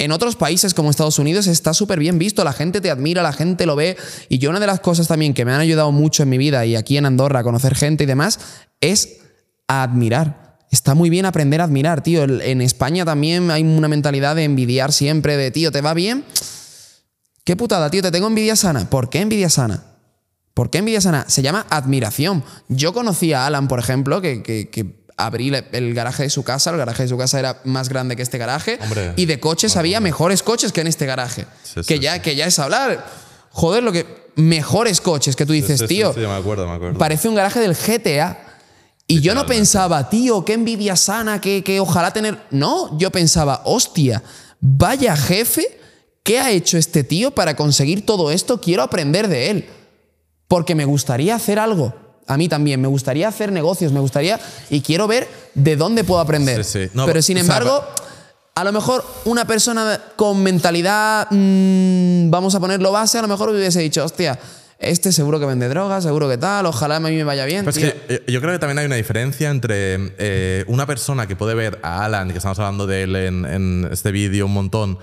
[0.00, 3.32] En otros países como Estados Unidos está súper bien visto, la gente te admira, la
[3.32, 3.96] gente lo ve.
[4.28, 6.64] Y yo una de las cosas también que me han ayudado mucho en mi vida
[6.64, 8.38] y aquí en Andorra a conocer gente y demás
[8.80, 9.18] es
[9.66, 10.56] a admirar.
[10.70, 12.22] Está muy bien aprender a admirar, tío.
[12.22, 16.24] En España también hay una mentalidad de envidiar siempre, de tío, ¿te va bien?
[17.42, 18.88] Qué putada, tío, te tengo envidia sana.
[18.88, 19.82] ¿Por qué envidia sana?
[20.54, 21.24] ¿Por qué envidia sana?
[21.28, 22.44] Se llama admiración.
[22.68, 26.70] Yo conocí a Alan, por ejemplo, que- que abrí el garaje de su casa.
[26.70, 28.78] El garaje de su casa era más grande que este garaje.
[28.80, 29.12] Hombre.
[29.16, 31.44] y de coches había mejores coches que en este garaje.
[31.62, 33.04] Sí, que, sí, ya, que ya es hablar.
[33.50, 34.28] joder, lo que.
[34.36, 36.14] Mejores coches que tú dices, tío.
[36.14, 36.96] sí, me acuerdo, me acuerdo.
[36.96, 38.38] Parece un garaje del GTA.
[39.08, 42.38] Y yo no pensaba, tío, qué envidia sana, que, que ojalá tener.
[42.50, 44.22] No, yo pensaba, hostia,
[44.60, 45.80] vaya jefe,
[46.22, 48.60] ¿qué ha hecho este tío para conseguir todo esto?
[48.60, 49.68] Quiero aprender de él.
[50.46, 52.07] Porque me gustaría hacer algo.
[52.28, 54.38] A mí también, me gustaría hacer negocios, me gustaría.
[54.70, 56.64] Y quiero ver de dónde puedo aprender.
[56.64, 56.90] Sí, sí.
[56.94, 57.82] No, Pero sin embargo,
[58.54, 63.50] a lo mejor una persona con mentalidad, mm, vamos a ponerlo base, a lo mejor
[63.50, 64.38] hubiese dicho, hostia,
[64.78, 67.64] este seguro que vende drogas, seguro que tal, ojalá a mí me vaya bien.
[67.64, 68.06] Pero es tío".
[68.06, 71.54] que eh, yo creo que también hay una diferencia entre eh, una persona que puede
[71.54, 74.98] ver a Alan, que estamos hablando de él en, en este vídeo un montón,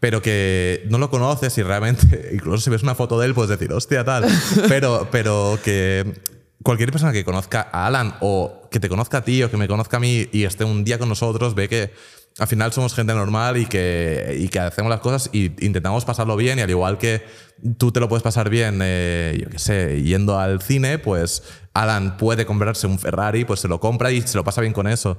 [0.00, 3.48] pero que no lo conoces y realmente, incluso si ves una foto de él, puedes
[3.48, 4.26] decir, hostia, tal.
[4.68, 6.20] Pero, pero que
[6.64, 9.68] cualquier persona que conozca a Alan o que te conozca a ti o que me
[9.68, 11.92] conozca a mí y esté un día con nosotros, ve que
[12.38, 16.34] al final somos gente normal y que, y que hacemos las cosas y intentamos pasarlo
[16.36, 17.22] bien y al igual que
[17.78, 22.16] tú te lo puedes pasar bien, eh, yo qué sé, yendo al cine, pues Alan
[22.16, 25.16] puede comprarse un Ferrari, pues se lo compra y se lo pasa bien con eso.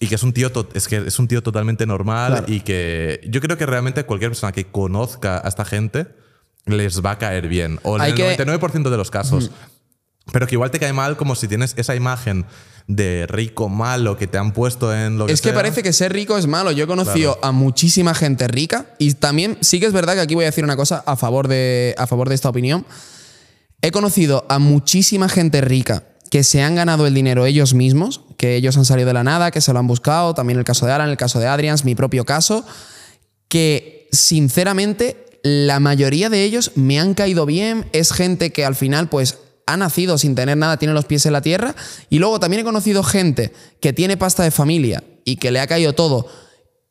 [0.00, 2.46] Y que es un tío, es que es un tío totalmente normal Claro.
[2.52, 6.06] y que yo creo que realmente cualquier persona que conozca a esta gente
[6.64, 7.80] les va a caer bien.
[7.82, 9.50] O en Hay el que- 99% de los casos.
[10.32, 12.46] Pero que igual te cae mal como si tienes esa imagen
[12.88, 15.54] de rico malo que te han puesto en lo que Es que sea.
[15.54, 16.70] parece que ser rico es malo.
[16.72, 20.34] Yo he conocido a muchísima gente rica y también sí que es verdad que aquí
[20.34, 22.86] voy a decir una cosa a favor de, a favor de esta opinión.
[23.82, 28.56] He conocido a muchísima gente rica que se han ganado el dinero ellos mismos, que
[28.56, 30.92] ellos han salido de la nada, que se lo han buscado, también el caso de
[30.92, 32.64] Alan, el caso de Adrians, mi propio caso,
[33.48, 39.08] que sinceramente la mayoría de ellos me han caído bien, es gente que al final
[39.08, 41.74] pues ha nacido sin tener nada, tiene los pies en la tierra,
[42.08, 45.66] y luego también he conocido gente que tiene pasta de familia y que le ha
[45.66, 46.28] caído todo,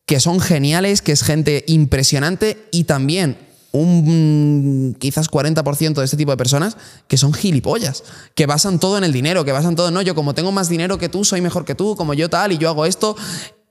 [0.06, 3.38] que son geniales, que es gente impresionante y también
[3.72, 6.78] un quizás 40% de este tipo de personas
[7.08, 8.04] que son gilipollas,
[8.34, 10.98] que basan todo en el dinero, que basan todo, no, yo como tengo más dinero
[10.98, 13.16] que tú, soy mejor que tú, como yo tal, y yo hago esto.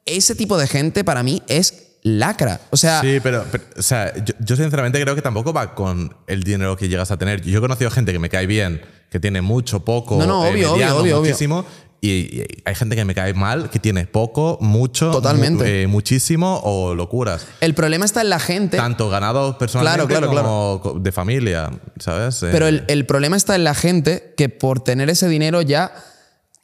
[0.07, 2.61] Ese tipo de gente para mí es lacra.
[2.71, 6.15] O sea, Sí, pero, pero, o sea, yo, yo sinceramente creo que tampoco va con
[6.29, 7.41] el dinero que llegas a tener.
[7.43, 10.51] Yo he conocido gente que me cae bien, que tiene mucho, poco, No, no, eh,
[10.51, 11.31] obvio, obvio, mediano, obvio, obvio.
[11.31, 11.65] muchísimo.
[12.03, 15.65] Y, y hay gente que me cae mal, que tiene poco, mucho, Totalmente.
[15.65, 17.47] mu- eh, muchísimo o locuras.
[17.63, 18.77] el problema está en la gente.
[18.77, 22.43] Tanto ganado personalmente Claro, claro, como co- de familia, ¿sabes?
[22.43, 25.95] Eh, Pero el, el problema está en la gente que por tener ese dinero ya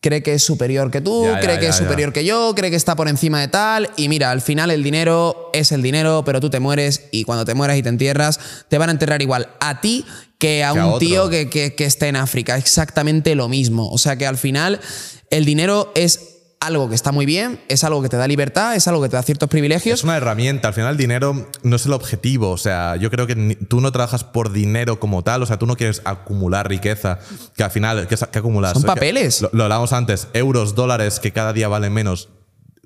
[0.01, 2.55] cree que es superior que tú, Ya, ya, cree que ya, es superior que yo,
[2.57, 3.91] cree que está por encima de tal.
[3.97, 7.45] Y mira, al final el dinero es el dinero, pero tú te mueres y cuando
[7.45, 10.05] te mueras y te entierras, te van a enterrar igual a ti
[10.39, 12.57] que a Que un tío que, que, que esté en África.
[12.57, 13.91] Exactamente lo mismo.
[13.91, 14.81] O sea que al final
[15.29, 16.30] el dinero es
[16.61, 19.17] algo que está muy bien, es algo que te da libertad, es algo que te
[19.17, 20.01] da ciertos privilegios.
[20.01, 20.69] Es una herramienta.
[20.69, 22.51] Al final, el dinero no es el objetivo.
[22.51, 25.43] O sea, yo creo que ni- tú no trabajas por dinero como tal.
[25.43, 27.19] O sea, tú no quieres acumular riqueza.
[27.57, 28.75] Que al final, ¿qué, acumulas?
[28.75, 29.41] Son Que- papeles.
[29.41, 30.29] Lo, lo hablábamos antes.
[30.35, 32.29] Euros, dólares que cada día valen menos.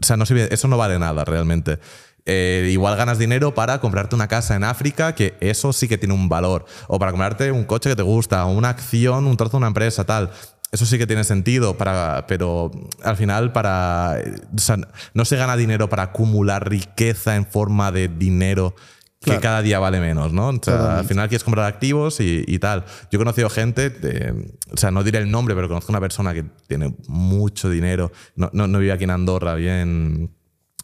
[0.00, 1.80] O sea, no sirve- eso no vale nada realmente.
[2.26, 6.14] Eh, igual ganas dinero para comprarte una casa en África, que eso sí que tiene
[6.14, 6.64] un valor.
[6.86, 9.66] O para comprarte un coche que te gusta, o una acción, un trozo de una
[9.66, 10.30] empresa, tal.
[10.74, 12.72] Eso sí que tiene sentido, para, pero
[13.04, 14.16] al final para,
[14.52, 14.76] o sea,
[15.14, 18.74] no se gana dinero para acumular riqueza en forma de dinero
[19.20, 19.40] que Claro.
[19.40, 20.48] cada día vale menos, ¿no?
[20.48, 20.98] O sea, Totalmente.
[21.00, 22.84] al final quieres comprar activos y, y tal.
[23.10, 26.34] Yo he conocido gente, de- o sea, no diré el nombre, pero conozco una persona
[26.34, 30.34] que tiene mucho dinero, no, no, no vive aquí en Andorra, vive en,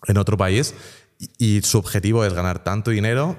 [0.07, 0.73] en otro país,
[1.19, 3.37] y, y su objetivo es ganar tanto dinero,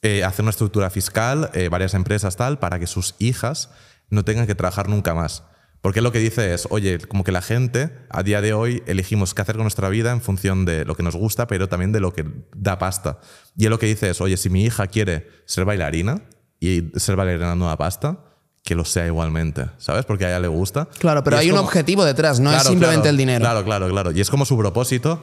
[0.00, 3.68] eh, hacer una estructura fiscal, eh, varias empresas tal, para que sus hijas
[4.10, 5.42] no tengan que trabajar nunca más.
[5.80, 9.34] Porque lo que dice es, oye, como que la gente a día de hoy elegimos
[9.34, 12.00] qué hacer con nuestra vida en función de lo que nos gusta, pero también de
[12.00, 12.24] lo que
[12.56, 13.20] da pasta.
[13.56, 16.22] Y él lo que dice es, oye, si mi hija quiere ser bailarina
[16.58, 18.24] y ser bailarina no da pasta,
[18.64, 20.04] que lo sea igualmente, ¿sabes?
[20.04, 20.88] Porque a ella le gusta.
[20.98, 23.40] Claro, pero hay un objetivo detrás, no es simplemente claro, el dinero.
[23.40, 24.10] Claro, claro, claro.
[24.10, 25.22] Y es como su propósito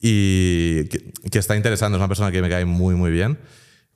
[0.00, 1.96] y que, que está interesante.
[1.96, 3.38] Es una persona que me cae muy, muy bien.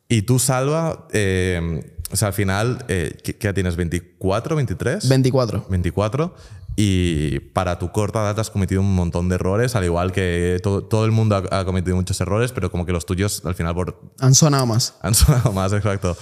[0.08, 3.76] Y tú, Salva, eh, o sea, al final, eh, ¿qué, qué tienes?
[3.76, 5.08] ¿24, 23?
[5.08, 5.66] 24.
[5.68, 6.34] 24.
[6.76, 10.84] Y para tu corta edad has cometido un montón de errores, al igual que todo,
[10.84, 13.74] todo el mundo ha, ha cometido muchos errores, pero como que los tuyos al final
[13.74, 14.94] por, Han sonado más.
[15.00, 16.16] han sonado más, exacto.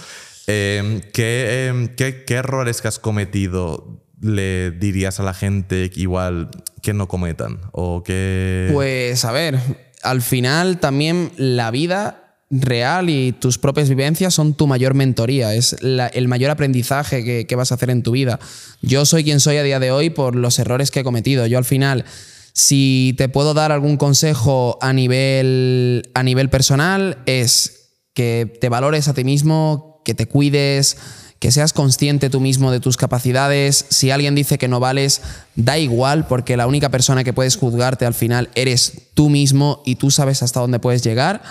[0.47, 6.49] Eh, ¿qué, eh, qué, qué errores que has cometido le dirías a la gente igual
[6.81, 7.59] que no cometan?
[7.73, 8.69] O que...
[8.71, 9.59] Pues a ver,
[10.03, 15.75] al final también la vida real y tus propias vivencias son tu mayor mentoría, es
[15.81, 18.39] el mayor aprendizaje que, que vas a hacer en tu vida.
[18.81, 21.47] Yo soy quien soy a día de hoy por los errores que he cometido.
[21.47, 22.05] Yo al final,
[22.53, 29.07] si te puedo dar algún consejo a nivel, a nivel personal, es que te valores
[29.07, 30.97] a ti mismo, que te cuides,
[31.39, 33.85] que seas consciente tú mismo de tus capacidades.
[33.89, 35.21] Si alguien dice que no vales,
[35.55, 39.95] da igual, porque la única persona que puedes juzgarte al final eres tú mismo y
[39.95, 41.43] tú sabes hasta dónde puedes llegar.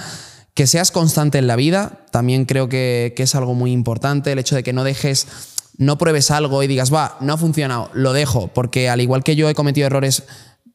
[0.55, 4.55] Que seas constante en la vida, también creo que, es algo muy importante, el hecho
[4.55, 5.26] de que no dejes
[5.76, 9.35] no pruebes algo y digas, va, no ha funcionado, lo dejo, porque al igual que
[9.35, 10.22] yo he cometido errores,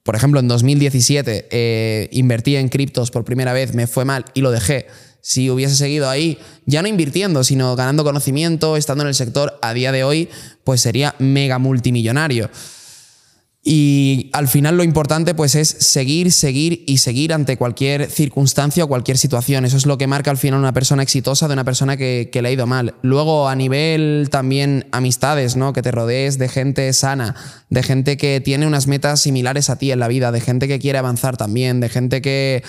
[0.04, 4.42] por ejemplo, en 2017 eh, invertí en criptos por primera vez, me fue mal y
[4.42, 4.88] lo dejé.
[5.22, 9.74] Si hubiese seguido ahí, ya no invirtiendo, sino ganando conocimiento, estando en el sector, a
[9.74, 10.30] día de hoy,
[10.64, 12.50] pues sería mega multimillonario.
[13.62, 18.88] Y al final lo importante pues es seguir, seguir y seguir ante cualquier circunstancia o
[18.88, 19.66] cualquier situación.
[19.66, 22.48] Eso es lo que marca al final una persona exitosa de una persona que, le
[22.48, 22.96] ha ido mal.
[23.02, 25.74] Luego a nivel también amistades, ¿no?
[25.74, 27.36] Que te rodees de gente sana,
[27.70, 30.80] de gente que tiene unas metas similares a ti en la vida, de gente que
[30.80, 32.64] quiere avanzar también, de gente que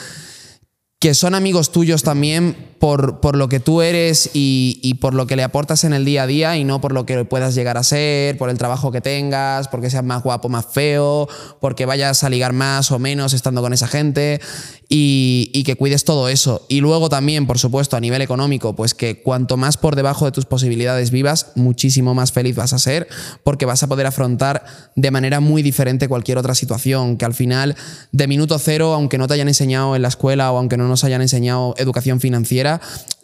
[1.01, 5.37] que son amigos tuyos también por, por lo que tú eres y, por lo que
[5.37, 7.83] le aportas en el día a día y no por lo que puedas llegar a
[7.83, 11.27] ser, por el trabajo que tengas, porque seas más guapo, más feo,
[11.61, 14.41] porque vayas a ligar más o menos estando con esa gente
[14.89, 16.67] y, que cuides todo eso.
[16.69, 20.33] Y luego también, por supuesto, a nivel económico, pues que cuanto más por debajo de
[20.33, 23.09] tus posibilidades vivas, muchísimo más feliz vas a ser
[23.45, 24.65] porque vas a poder afrontar
[24.97, 27.77] de manera muy diferente cualquier otra situación, que al final,
[28.11, 31.05] de minuto cero, aunque no te hayan enseñado en la escuela o aunque no nos
[31.05, 32.81] hayan enseñado educación financiera,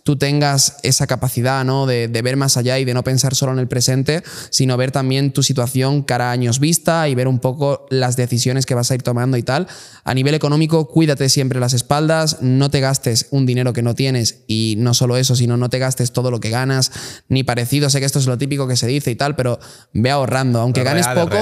[0.07, 1.85] tú tengas esa capacidad ¿no?
[1.85, 5.33] de, ver más allá y de no pensar solo en el presente, sino ver también
[5.33, 8.95] tu situación cara a años vista y ver un poco las decisiones que vas a
[8.95, 9.67] ir tomando y tal.
[10.05, 14.45] A nivel económico, cuídate siempre las espaldas, no te gastes un dinero que no tienes
[14.47, 16.93] y no solo eso, sino no te gastes todo lo que ganas,
[17.29, 17.91] ni parecido.
[17.91, 19.59] Sé que esto es lo típico que se dice y tal, pero
[19.93, 20.61] ve ahorrando.
[20.61, 21.37] Aunque ganes poco,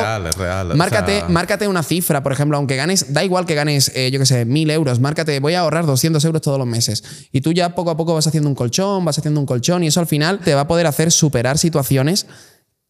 [0.75, 4.25] márcate, márcate una cifra, por ejemplo, aunque ganes, da igual que ganes, eh, yo qué
[4.25, 7.05] sé, mil euros, márcate, voy a ahorrar 200 euros todos los meses.
[7.31, 9.89] Y tú ya poco a poco vas haciendo un colchón, vas haciendo un colchón y
[9.89, 12.27] eso al final te va a poder hacer superar situaciones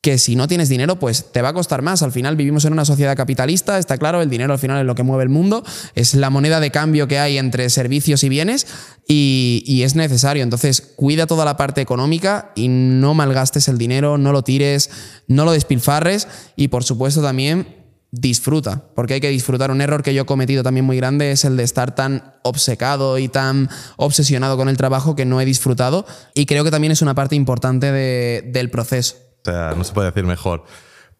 [0.04, 2.02] que si no tienes dinero, pues te va a costar más.
[2.02, 4.94] Al final vivimos en una sociedad capitalista, está claro, el dinero al final es lo
[4.94, 5.64] que mueve el mundo,
[5.94, 8.66] es la moneda de cambio que hay entre servicios y bienes
[9.08, 10.42] y, y, es necesario.
[10.42, 14.90] Entonces, cuida toda la parte económica y no malgastes el dinero, no lo tires,
[15.26, 17.83] no lo despilfarres y por supuesto también
[18.14, 19.70] disfruta, porque hay que disfrutar.
[19.70, 23.18] Un error que yo he cometido también muy grande es el de estar tan obcecado
[23.18, 27.02] y tan obsesionado con el trabajo que no he disfrutado y creo que también es
[27.02, 29.16] una parte importante del proceso.
[29.42, 30.64] O sea, no se puede decir mejor.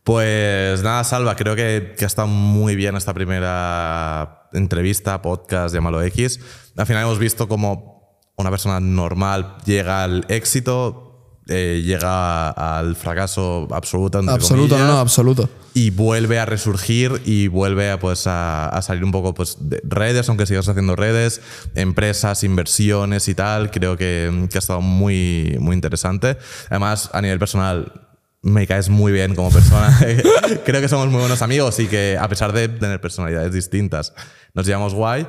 [0.02, 6.02] Pues nada, Salva, creo que, que ha estado muy bien esta primera entrevista, podcast, llámalo
[6.02, 6.40] X.
[6.76, 11.03] Al final hemos visto cómo una persona normal llega al éxito,
[11.48, 14.18] eh, llega al fracaso absoluto.
[14.18, 15.48] absoluto, no, no, absoluto.
[15.74, 20.28] Y vuelve a resurgir y vuelve a, pues, a, salir un poco pues, de redes,
[20.28, 21.40] aunque sigas haciendo redes,
[21.74, 23.70] empresas, inversiones y tal.
[23.70, 26.38] Creo que, que ha estado muy, muy interesante.
[26.70, 27.92] Además, a nivel personal,
[28.44, 29.98] me caes muy bien como persona.
[30.64, 34.12] Creo que somos muy buenos amigos y que a pesar de tener personalidades distintas,
[34.52, 35.26] nos llevamos guay.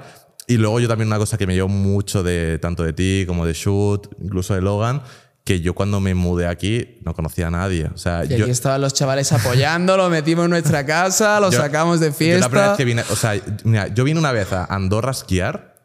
[0.48, 3.46] Y luego yo también una cosa que me llevo mucho de tanto de ti como
[3.46, 5.02] de Shoot, incluso de Logan,
[5.46, 7.86] que yo cuando me mudé aquí no conocía a nadie.
[7.94, 12.00] O sea, yo, aquí estaban los chavales apoyando, lo metimos en nuestra casa, lo sacamos
[12.00, 12.38] de fiesta.
[12.38, 15.10] Yo la primera vez que vine, o sea, mira, yo vine una vez a Andorra
[15.10, 15.76] a esquiar,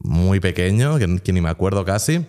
[0.00, 2.26] muy pequeño, que, que ni me acuerdo casi.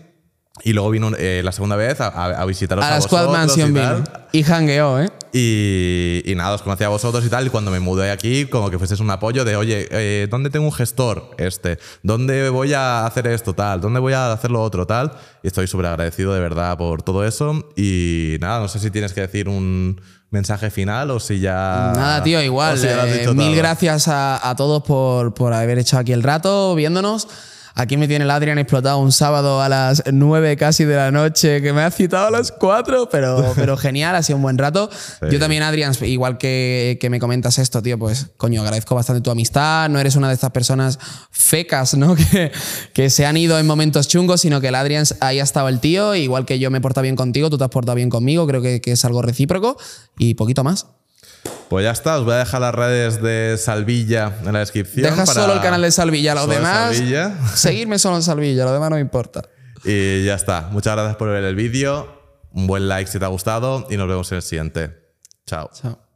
[0.63, 3.69] Y luego vino eh, la segunda vez a, a visitaros a, a la Squad Mansion
[3.69, 4.03] y vino.
[4.31, 5.09] Y hangueó, ¿eh?
[5.33, 7.47] Y, nada, os conocí a vosotros y tal.
[7.47, 10.65] Y cuando me mudé aquí, como que fueseis un apoyo de, oye, eh, ¿dónde tengo
[10.65, 11.31] un gestor?
[11.37, 11.79] Este.
[12.03, 13.53] ¿Dónde voy a hacer esto?
[13.53, 13.81] Tal.
[13.81, 14.87] ¿Dónde voy a hacer lo otro?
[14.87, 15.11] Tal.
[15.43, 17.69] Y estoy súper agradecido de verdad por todo eso.
[17.75, 19.99] Y nada, no sé si tienes que decir un
[20.29, 21.91] mensaje final o si ya.
[21.95, 22.79] Nada, tío, igual.
[22.83, 27.27] Eh, mil gracias a, a todos por, por haber hecho aquí el rato viéndonos.
[27.77, 31.61] Aquí me tiene el Adrian explotado un sábado a las 9 casi de la noche,
[31.61, 34.89] que me ha citado a las 4, pero, pero genial, ha sido un buen rato.
[35.29, 39.29] Yo también, Adrián, igual que, que me comentas esto, tío, pues coño, agradezco bastante tu
[39.29, 39.89] amistad.
[39.89, 40.97] No eres una de estas personas
[41.29, 42.15] fecas, ¿no?
[42.31, 42.51] Que,
[42.93, 45.79] que se han ido en momentos chungos, sino que el Adrián ahí ha estado el
[45.79, 48.47] tío, igual que yo me he portado bien contigo, tú te has portado bien conmigo,
[48.47, 49.77] creo que, que es algo recíproco
[50.17, 50.87] y poquito más.
[51.69, 55.03] Pues ya está, os voy a dejar las redes de Salvilla en la descripción.
[55.03, 56.95] Deja solo el canal de Salvilla, lo demás.
[57.55, 59.41] Seguirme solo en Salvilla, lo demás no me importa.
[59.83, 60.69] Y ya está.
[60.71, 62.15] Muchas gracias por ver el vídeo.
[62.53, 64.97] Un buen like si te ha gustado y nos vemos en el siguiente.
[65.45, 65.69] Chao.
[65.73, 66.06] Chao.